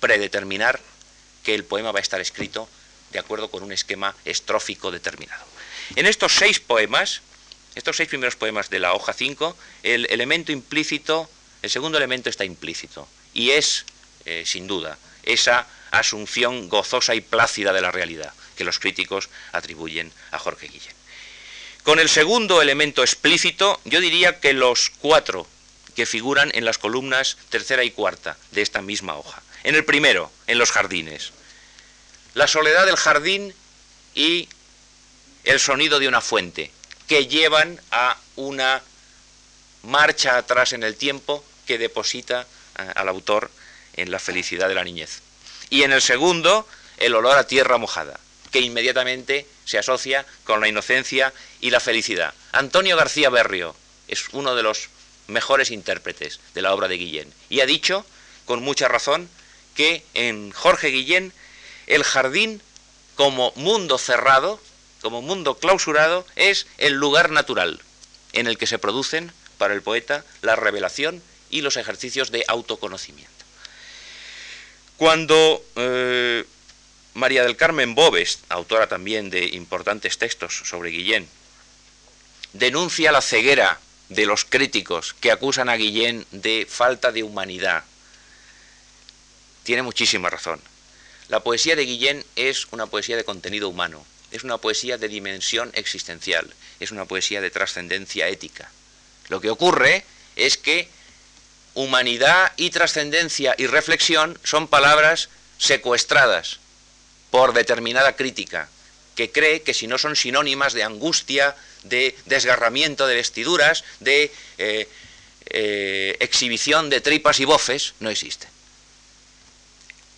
predeterminar 0.00 0.80
que 1.44 1.54
el 1.54 1.64
poema 1.64 1.92
va 1.92 2.00
a 2.00 2.02
estar 2.02 2.20
escrito 2.20 2.68
de 3.12 3.18
acuerdo 3.18 3.50
con 3.50 3.62
un 3.62 3.72
esquema 3.72 4.14
estrófico 4.24 4.90
determinado. 4.90 5.44
En 5.94 6.06
estos 6.06 6.34
seis 6.34 6.58
poemas, 6.58 7.22
estos 7.74 7.96
seis 7.96 8.08
primeros 8.08 8.36
poemas 8.36 8.68
de 8.68 8.80
la 8.80 8.94
hoja 8.94 9.12
5, 9.12 9.56
el 9.84 10.06
elemento 10.10 10.50
implícito, 10.50 11.30
el 11.62 11.70
segundo 11.70 11.98
elemento 11.98 12.28
está 12.28 12.44
implícito, 12.44 13.08
y 13.32 13.50
es, 13.50 13.84
eh, 14.24 14.42
sin 14.44 14.66
duda, 14.66 14.98
esa 15.22 15.66
asunción 15.92 16.68
gozosa 16.68 17.14
y 17.14 17.20
plácida 17.20 17.72
de 17.72 17.80
la 17.80 17.92
realidad 17.92 18.32
que 18.56 18.64
los 18.64 18.78
críticos 18.78 19.28
atribuyen 19.52 20.10
a 20.32 20.38
Jorge 20.38 20.68
Guillén. 20.68 20.94
Con 21.86 22.00
el 22.00 22.08
segundo 22.08 22.60
elemento 22.60 23.02
explícito, 23.02 23.80
yo 23.84 24.00
diría 24.00 24.40
que 24.40 24.52
los 24.52 24.90
cuatro 24.98 25.46
que 25.94 26.04
figuran 26.04 26.50
en 26.52 26.64
las 26.64 26.78
columnas 26.78 27.36
tercera 27.48 27.84
y 27.84 27.92
cuarta 27.92 28.36
de 28.50 28.62
esta 28.62 28.82
misma 28.82 29.14
hoja. 29.16 29.40
En 29.62 29.76
el 29.76 29.84
primero, 29.84 30.32
en 30.48 30.58
los 30.58 30.72
jardines. 30.72 31.30
La 32.34 32.48
soledad 32.48 32.86
del 32.86 32.96
jardín 32.96 33.54
y 34.16 34.48
el 35.44 35.60
sonido 35.60 36.00
de 36.00 36.08
una 36.08 36.20
fuente, 36.20 36.72
que 37.06 37.28
llevan 37.28 37.80
a 37.92 38.18
una 38.34 38.82
marcha 39.84 40.38
atrás 40.38 40.72
en 40.72 40.82
el 40.82 40.96
tiempo 40.96 41.44
que 41.68 41.78
deposita 41.78 42.48
eh, 42.80 42.90
al 42.96 43.08
autor 43.08 43.48
en 43.92 44.10
la 44.10 44.18
felicidad 44.18 44.66
de 44.66 44.74
la 44.74 44.82
niñez. 44.82 45.20
Y 45.70 45.84
en 45.84 45.92
el 45.92 46.02
segundo, 46.02 46.66
el 46.96 47.14
olor 47.14 47.38
a 47.38 47.46
tierra 47.46 47.78
mojada, 47.78 48.18
que 48.56 48.62
inmediatamente 48.62 49.46
se 49.66 49.76
asocia 49.76 50.24
con 50.44 50.62
la 50.62 50.68
inocencia 50.68 51.30
y 51.60 51.68
la 51.68 51.78
felicidad. 51.78 52.32
Antonio 52.52 52.96
García 52.96 53.28
Berrio 53.28 53.76
es 54.08 54.30
uno 54.32 54.54
de 54.54 54.62
los 54.62 54.88
mejores 55.26 55.70
intérpretes 55.70 56.40
de 56.54 56.62
la 56.62 56.72
obra 56.72 56.88
de 56.88 56.96
Guillén 56.96 57.30
y 57.50 57.60
ha 57.60 57.66
dicho, 57.66 58.06
con 58.46 58.62
mucha 58.62 58.88
razón, 58.88 59.28
que 59.74 60.02
en 60.14 60.52
Jorge 60.52 60.88
Guillén 60.88 61.34
el 61.86 62.02
jardín 62.02 62.62
como 63.14 63.52
mundo 63.56 63.98
cerrado, 63.98 64.58
como 65.02 65.20
mundo 65.20 65.58
clausurado, 65.58 66.26
es 66.34 66.66
el 66.78 66.94
lugar 66.94 67.30
natural 67.30 67.82
en 68.32 68.46
el 68.46 68.56
que 68.56 68.66
se 68.66 68.78
producen 68.78 69.32
para 69.58 69.74
el 69.74 69.82
poeta 69.82 70.24
la 70.40 70.56
revelación 70.56 71.22
y 71.50 71.60
los 71.60 71.76
ejercicios 71.76 72.30
de 72.30 72.42
autoconocimiento. 72.48 73.44
Cuando 74.96 75.62
eh, 75.76 76.46
María 77.16 77.44
del 77.44 77.56
Carmen 77.56 77.94
Bobes, 77.94 78.40
autora 78.50 78.88
también 78.88 79.30
de 79.30 79.46
importantes 79.46 80.18
textos 80.18 80.60
sobre 80.66 80.90
Guillén, 80.90 81.26
denuncia 82.52 83.10
la 83.10 83.22
ceguera 83.22 83.80
de 84.10 84.26
los 84.26 84.44
críticos 84.44 85.14
que 85.14 85.32
acusan 85.32 85.70
a 85.70 85.76
Guillén 85.76 86.26
de 86.30 86.66
falta 86.68 87.12
de 87.12 87.22
humanidad 87.22 87.84
tiene 89.62 89.80
muchísima 89.82 90.28
razón. 90.28 90.60
La 91.28 91.40
poesía 91.40 91.74
de 91.74 91.86
Guillén 91.86 92.22
es 92.36 92.66
una 92.70 92.86
poesía 92.86 93.16
de 93.16 93.24
contenido 93.24 93.70
humano, 93.70 94.04
es 94.30 94.44
una 94.44 94.58
poesía 94.58 94.98
de 94.98 95.08
dimensión 95.08 95.70
existencial, 95.72 96.52
es 96.80 96.90
una 96.90 97.06
poesía 97.06 97.40
de 97.40 97.50
trascendencia 97.50 98.28
ética. 98.28 98.70
Lo 99.28 99.40
que 99.40 99.48
ocurre 99.48 100.04
es 100.36 100.58
que 100.58 100.90
humanidad 101.72 102.52
y 102.58 102.68
trascendencia 102.68 103.54
y 103.56 103.68
reflexión 103.68 104.38
son 104.44 104.68
palabras 104.68 105.30
secuestradas 105.56 106.60
por 107.36 107.52
determinada 107.52 108.16
crítica, 108.16 108.66
que 109.14 109.30
cree 109.30 109.60
que 109.60 109.74
si 109.74 109.86
no 109.86 109.98
son 109.98 110.16
sinónimas 110.16 110.72
de 110.72 110.84
angustia, 110.84 111.54
de 111.82 112.16
desgarramiento 112.24 113.06
de 113.06 113.14
vestiduras, 113.14 113.84
de 114.00 114.32
eh, 114.56 114.88
eh, 115.50 116.16
exhibición 116.20 116.88
de 116.88 117.02
tripas 117.02 117.38
y 117.38 117.44
bofes, 117.44 117.92
no 118.00 118.08
existen. 118.08 118.48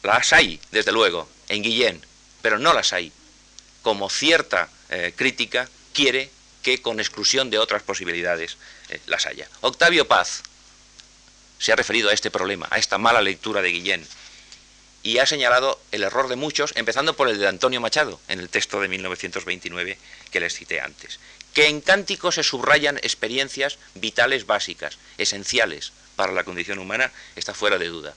Las 0.04 0.32
hay, 0.32 0.60
desde 0.70 0.92
luego, 0.92 1.28
en 1.48 1.64
Guillén, 1.64 2.06
pero 2.40 2.60
no 2.60 2.72
las 2.72 2.92
hay. 2.92 3.10
Como 3.82 4.10
cierta 4.10 4.68
eh, 4.88 5.12
crítica 5.16 5.68
quiere 5.92 6.30
que 6.62 6.80
con 6.80 7.00
exclusión 7.00 7.50
de 7.50 7.58
otras 7.58 7.82
posibilidades 7.82 8.58
las 9.06 9.26
haya. 9.26 9.48
Octavio 9.62 10.06
Paz 10.06 10.44
se 11.58 11.72
ha 11.72 11.76
referido 11.76 12.10
a 12.10 12.12
este 12.12 12.30
problema, 12.30 12.68
a 12.70 12.78
esta 12.78 12.96
mala 12.96 13.22
lectura 13.22 13.60
de 13.60 13.72
Guillén, 13.72 14.06
y 15.08 15.20
ha 15.20 15.24
señalado 15.24 15.80
el 15.90 16.02
error 16.02 16.28
de 16.28 16.36
muchos, 16.36 16.72
empezando 16.76 17.16
por 17.16 17.30
el 17.30 17.38
de 17.38 17.48
Antonio 17.48 17.80
Machado, 17.80 18.20
en 18.28 18.40
el 18.40 18.50
texto 18.50 18.78
de 18.78 18.88
1929 18.88 19.96
que 20.30 20.38
les 20.38 20.52
cité 20.52 20.82
antes, 20.82 21.18
que 21.54 21.66
en 21.66 21.80
cántico 21.80 22.30
se 22.30 22.42
subrayan 22.42 22.98
experiencias 22.98 23.78
vitales 23.94 24.44
básicas, 24.44 24.98
esenciales 25.16 25.92
para 26.14 26.32
la 26.32 26.44
condición 26.44 26.78
humana, 26.78 27.10
está 27.36 27.54
fuera 27.54 27.78
de 27.78 27.88
duda 27.88 28.14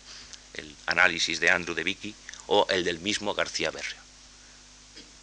el 0.56 0.76
análisis 0.86 1.40
de 1.40 1.50
Andrew 1.50 1.76
de 1.76 1.86
Vicky 1.86 2.14
o 2.48 2.68
el 2.70 2.84
del 2.84 3.00
mismo 3.00 3.34
García 3.34 3.72
Berrio. 3.72 4.02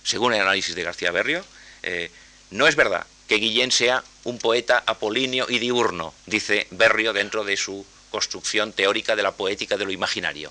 Según 0.04 0.32
el 0.32 0.40
análisis 0.40 0.74
de 0.74 0.84
García 0.84 1.10
Berrio, 1.10 1.44
eh, 1.82 2.10
no 2.50 2.66
es 2.66 2.76
verdad 2.76 3.06
que 3.26 3.36
Guillén 3.36 3.72
sea 3.72 4.02
un 4.24 4.38
poeta 4.38 4.82
apolíneo 4.86 5.44
y 5.50 5.58
diurno, 5.58 6.14
dice 6.24 6.66
Berrio 6.70 7.12
dentro 7.12 7.44
de 7.44 7.58
su 7.58 7.84
construcción 8.10 8.72
teórica 8.72 9.16
de 9.16 9.22
la 9.22 9.32
poética 9.32 9.76
de 9.76 9.84
lo 9.84 9.90
imaginario, 9.90 10.50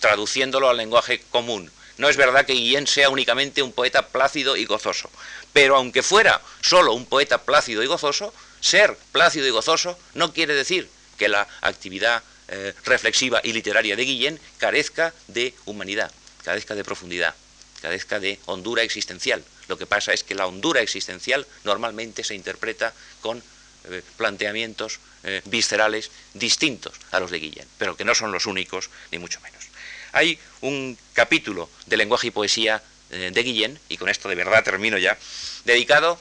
traduciéndolo 0.00 0.68
al 0.68 0.76
lenguaje 0.76 1.22
común. 1.30 1.70
No 1.96 2.08
es 2.08 2.16
verdad 2.16 2.46
que 2.46 2.52
Guillén 2.52 2.86
sea 2.86 3.10
únicamente 3.10 3.62
un 3.62 3.72
poeta 3.72 4.08
plácido 4.08 4.56
y 4.56 4.64
gozoso, 4.64 5.10
pero 5.52 5.76
aunque 5.76 6.02
fuera 6.02 6.40
solo 6.60 6.92
un 6.92 7.06
poeta 7.06 7.42
plácido 7.42 7.82
y 7.82 7.86
gozoso, 7.86 8.32
ser 8.60 8.96
plácido 9.12 9.46
y 9.46 9.50
gozoso 9.50 9.98
no 10.14 10.32
quiere 10.32 10.54
decir 10.54 10.88
que 11.16 11.28
la 11.28 11.48
actividad 11.60 12.22
eh, 12.48 12.72
reflexiva 12.84 13.40
y 13.42 13.52
literaria 13.52 13.96
de 13.96 14.04
Guillén 14.04 14.40
carezca 14.58 15.12
de 15.26 15.54
humanidad, 15.66 16.10
carezca 16.44 16.74
de 16.74 16.84
profundidad, 16.84 17.34
carezca 17.82 18.20
de 18.20 18.38
hondura 18.46 18.82
existencial. 18.82 19.44
Lo 19.66 19.76
que 19.76 19.86
pasa 19.86 20.12
es 20.12 20.24
que 20.24 20.34
la 20.34 20.46
hondura 20.46 20.80
existencial 20.80 21.46
normalmente 21.64 22.24
se 22.24 22.34
interpreta 22.34 22.94
con 23.20 23.42
eh, 23.90 24.02
planteamientos 24.16 25.00
eh, 25.24 25.42
viscerales 25.44 26.10
distintos 26.34 26.94
a 27.10 27.20
los 27.20 27.30
de 27.30 27.40
Guillén, 27.40 27.66
pero 27.76 27.96
que 27.96 28.04
no 28.04 28.14
son 28.14 28.32
los 28.32 28.46
únicos, 28.46 28.88
ni 29.12 29.18
mucho 29.18 29.40
menos. 29.40 29.67
Hay 30.12 30.38
un 30.60 30.98
capítulo 31.12 31.68
de 31.86 31.96
lenguaje 31.96 32.28
y 32.28 32.30
poesía 32.30 32.82
de 33.10 33.42
Guillén, 33.42 33.78
y 33.88 33.96
con 33.96 34.08
esto 34.08 34.28
de 34.28 34.34
verdad 34.34 34.64
termino 34.64 34.98
ya, 34.98 35.16
dedicado 35.64 36.18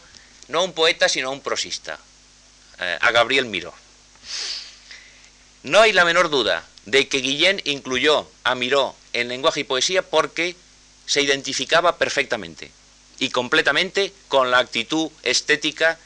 no 0.48 0.60
a 0.60 0.64
un 0.64 0.74
poeta, 0.74 1.10
sino 1.10 1.30
a 1.30 1.32
un 1.32 1.42
prosista, 1.42 2.00
a 2.78 3.12
Gabriel 3.12 3.46
Miró. 3.46 3.74
No 5.64 5.82
hay 5.82 5.92
la 5.92 6.06
menor 6.06 6.30
duda 6.30 6.66
de 6.86 7.08
que 7.08 7.18
Guillén 7.18 7.62
incluyó 7.66 8.30
a 8.44 8.56
Miró 8.56 8.96
en 9.14 9.28
lenguaje 9.28 9.62
y 9.62 9.64
poesía 9.66 10.02
porque 10.02 10.56
se 11.06 11.22
identificaba 11.22 11.98
perfectamente 11.98 12.72
y 13.20 13.30
completamente 13.30 14.14
con 14.28 14.52
la 14.52 14.60
actitud 14.60 15.10
estética, 15.24 15.98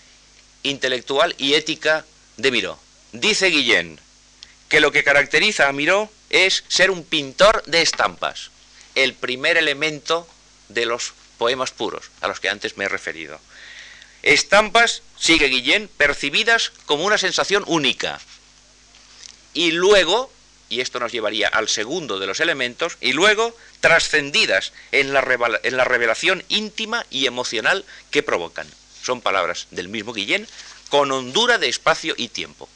intelectual 0.63 1.35
y 1.37 1.53
ética 1.53 2.05
de 2.37 2.51
Miró. 2.51 2.79
Dice 3.11 3.47
Guillén 3.47 3.99
que 4.69 4.79
lo 4.79 4.91
que 4.91 5.03
caracteriza 5.03 5.67
a 5.67 5.73
Miró 5.73 6.09
es 6.31 6.63
ser 6.69 6.89
un 6.89 7.03
pintor 7.03 7.61
de 7.65 7.81
estampas, 7.81 8.49
el 8.95 9.13
primer 9.13 9.57
elemento 9.57 10.27
de 10.69 10.85
los 10.85 11.13
poemas 11.37 11.71
puros 11.71 12.09
a 12.21 12.27
los 12.27 12.39
que 12.39 12.49
antes 12.49 12.77
me 12.77 12.85
he 12.85 12.89
referido. 12.89 13.39
Estampas, 14.23 15.03
sigue 15.17 15.47
Guillén, 15.47 15.89
percibidas 15.97 16.71
como 16.85 17.05
una 17.05 17.17
sensación 17.17 17.63
única, 17.67 18.19
y 19.53 19.71
luego, 19.71 20.31
y 20.69 20.79
esto 20.79 20.99
nos 20.99 21.11
llevaría 21.11 21.49
al 21.49 21.67
segundo 21.67 22.17
de 22.17 22.27
los 22.27 22.39
elementos, 22.39 22.97
y 23.01 23.11
luego 23.11 23.55
trascendidas 23.81 24.71
en 24.91 25.11
la, 25.13 25.25
en 25.63 25.75
la 25.75 25.83
revelación 25.83 26.43
íntima 26.47 27.05
y 27.09 27.25
emocional 27.25 27.83
que 28.09 28.23
provocan. 28.23 28.67
Son 29.03 29.19
palabras 29.19 29.67
del 29.71 29.89
mismo 29.89 30.13
Guillén, 30.13 30.47
con 30.89 31.11
hondura 31.11 31.57
de 31.57 31.67
espacio 31.67 32.13
y 32.15 32.29
tiempo. 32.29 32.69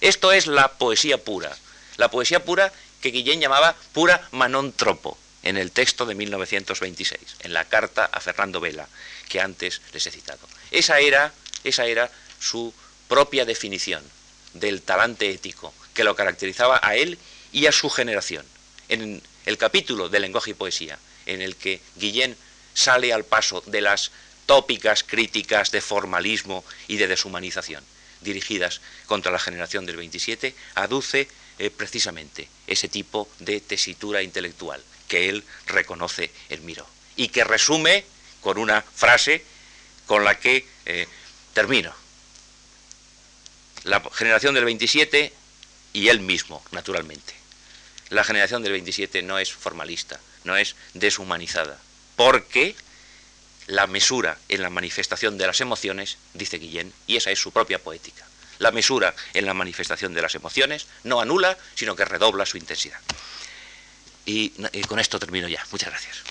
Esto 0.00 0.32
es 0.32 0.46
la 0.46 0.72
poesía 0.72 1.22
pura, 1.22 1.56
la 1.96 2.10
poesía 2.10 2.44
pura 2.44 2.72
que 3.00 3.10
Guillén 3.10 3.40
llamaba 3.40 3.76
pura 3.92 4.28
manontropo 4.32 5.18
en 5.42 5.56
el 5.56 5.70
texto 5.70 6.04
de 6.06 6.14
1926, 6.14 7.20
en 7.40 7.52
la 7.52 7.64
carta 7.64 8.04
a 8.06 8.20
Fernando 8.20 8.60
Vela, 8.60 8.88
que 9.28 9.40
antes 9.40 9.80
les 9.92 10.06
he 10.06 10.10
citado. 10.10 10.46
Esa 10.70 10.98
era, 11.00 11.32
esa 11.64 11.86
era 11.86 12.10
su 12.40 12.74
propia 13.08 13.44
definición 13.44 14.02
del 14.54 14.82
talante 14.82 15.30
ético, 15.30 15.72
que 15.94 16.04
lo 16.04 16.16
caracterizaba 16.16 16.80
a 16.82 16.96
él 16.96 17.18
y 17.52 17.66
a 17.66 17.72
su 17.72 17.88
generación. 17.88 18.44
En 18.88 19.22
el 19.46 19.58
capítulo 19.58 20.08
de 20.08 20.20
lenguaje 20.20 20.50
y 20.50 20.54
poesía, 20.54 20.98
en 21.26 21.40
el 21.40 21.56
que 21.56 21.80
Guillén 21.96 22.36
sale 22.74 23.12
al 23.12 23.24
paso 23.24 23.62
de 23.66 23.80
las 23.80 24.10
tópicas 24.46 25.04
críticas 25.04 25.70
de 25.70 25.80
formalismo 25.80 26.64
y 26.88 26.96
de 26.96 27.06
deshumanización 27.06 27.84
dirigidas 28.20 28.80
contra 29.06 29.32
la 29.32 29.38
generación 29.38 29.86
del 29.86 29.96
27, 29.96 30.54
aduce 30.74 31.28
eh, 31.58 31.70
precisamente 31.70 32.48
ese 32.66 32.88
tipo 32.88 33.28
de 33.38 33.60
tesitura 33.60 34.22
intelectual 34.22 34.82
que 35.08 35.28
él 35.28 35.44
reconoce 35.66 36.30
en 36.48 36.64
Miró 36.64 36.86
y 37.16 37.28
que 37.28 37.44
resume 37.44 38.04
con 38.40 38.58
una 38.58 38.82
frase 38.82 39.44
con 40.06 40.24
la 40.24 40.38
que 40.38 40.66
eh, 40.86 41.06
termino. 41.54 41.92
La 43.84 44.02
generación 44.12 44.54
del 44.54 44.64
27 44.64 45.32
y 45.92 46.08
él 46.08 46.20
mismo, 46.20 46.62
naturalmente. 46.72 47.34
La 48.10 48.24
generación 48.24 48.62
del 48.62 48.72
27 48.72 49.22
no 49.22 49.38
es 49.38 49.52
formalista, 49.52 50.20
no 50.44 50.56
es 50.56 50.76
deshumanizada, 50.94 51.78
porque 52.16 52.74
la 53.66 53.86
mesura 53.86 54.38
en 54.48 54.62
la 54.62 54.70
manifestación 54.70 55.36
de 55.36 55.46
las 55.46 55.60
emociones, 55.60 56.16
dice 56.34 56.58
Guillén, 56.58 56.92
y 57.06 57.16
esa 57.16 57.30
es 57.30 57.38
su 57.38 57.52
propia 57.52 57.78
poética. 57.78 58.26
La 58.58 58.70
mesura 58.70 59.14
en 59.34 59.46
la 59.46 59.54
manifestación 59.54 60.14
de 60.14 60.22
las 60.22 60.34
emociones 60.34 60.86
no 61.04 61.20
anula, 61.20 61.56
sino 61.74 61.94
que 61.94 62.04
redobla 62.04 62.46
su 62.46 62.56
intensidad. 62.56 63.00
Y, 64.26 64.50
con 64.86 64.98
esto 64.98 65.18
termino 65.18 65.48
ya. 65.48 65.64
Muchas 65.72 65.88
gracias. 65.88 66.22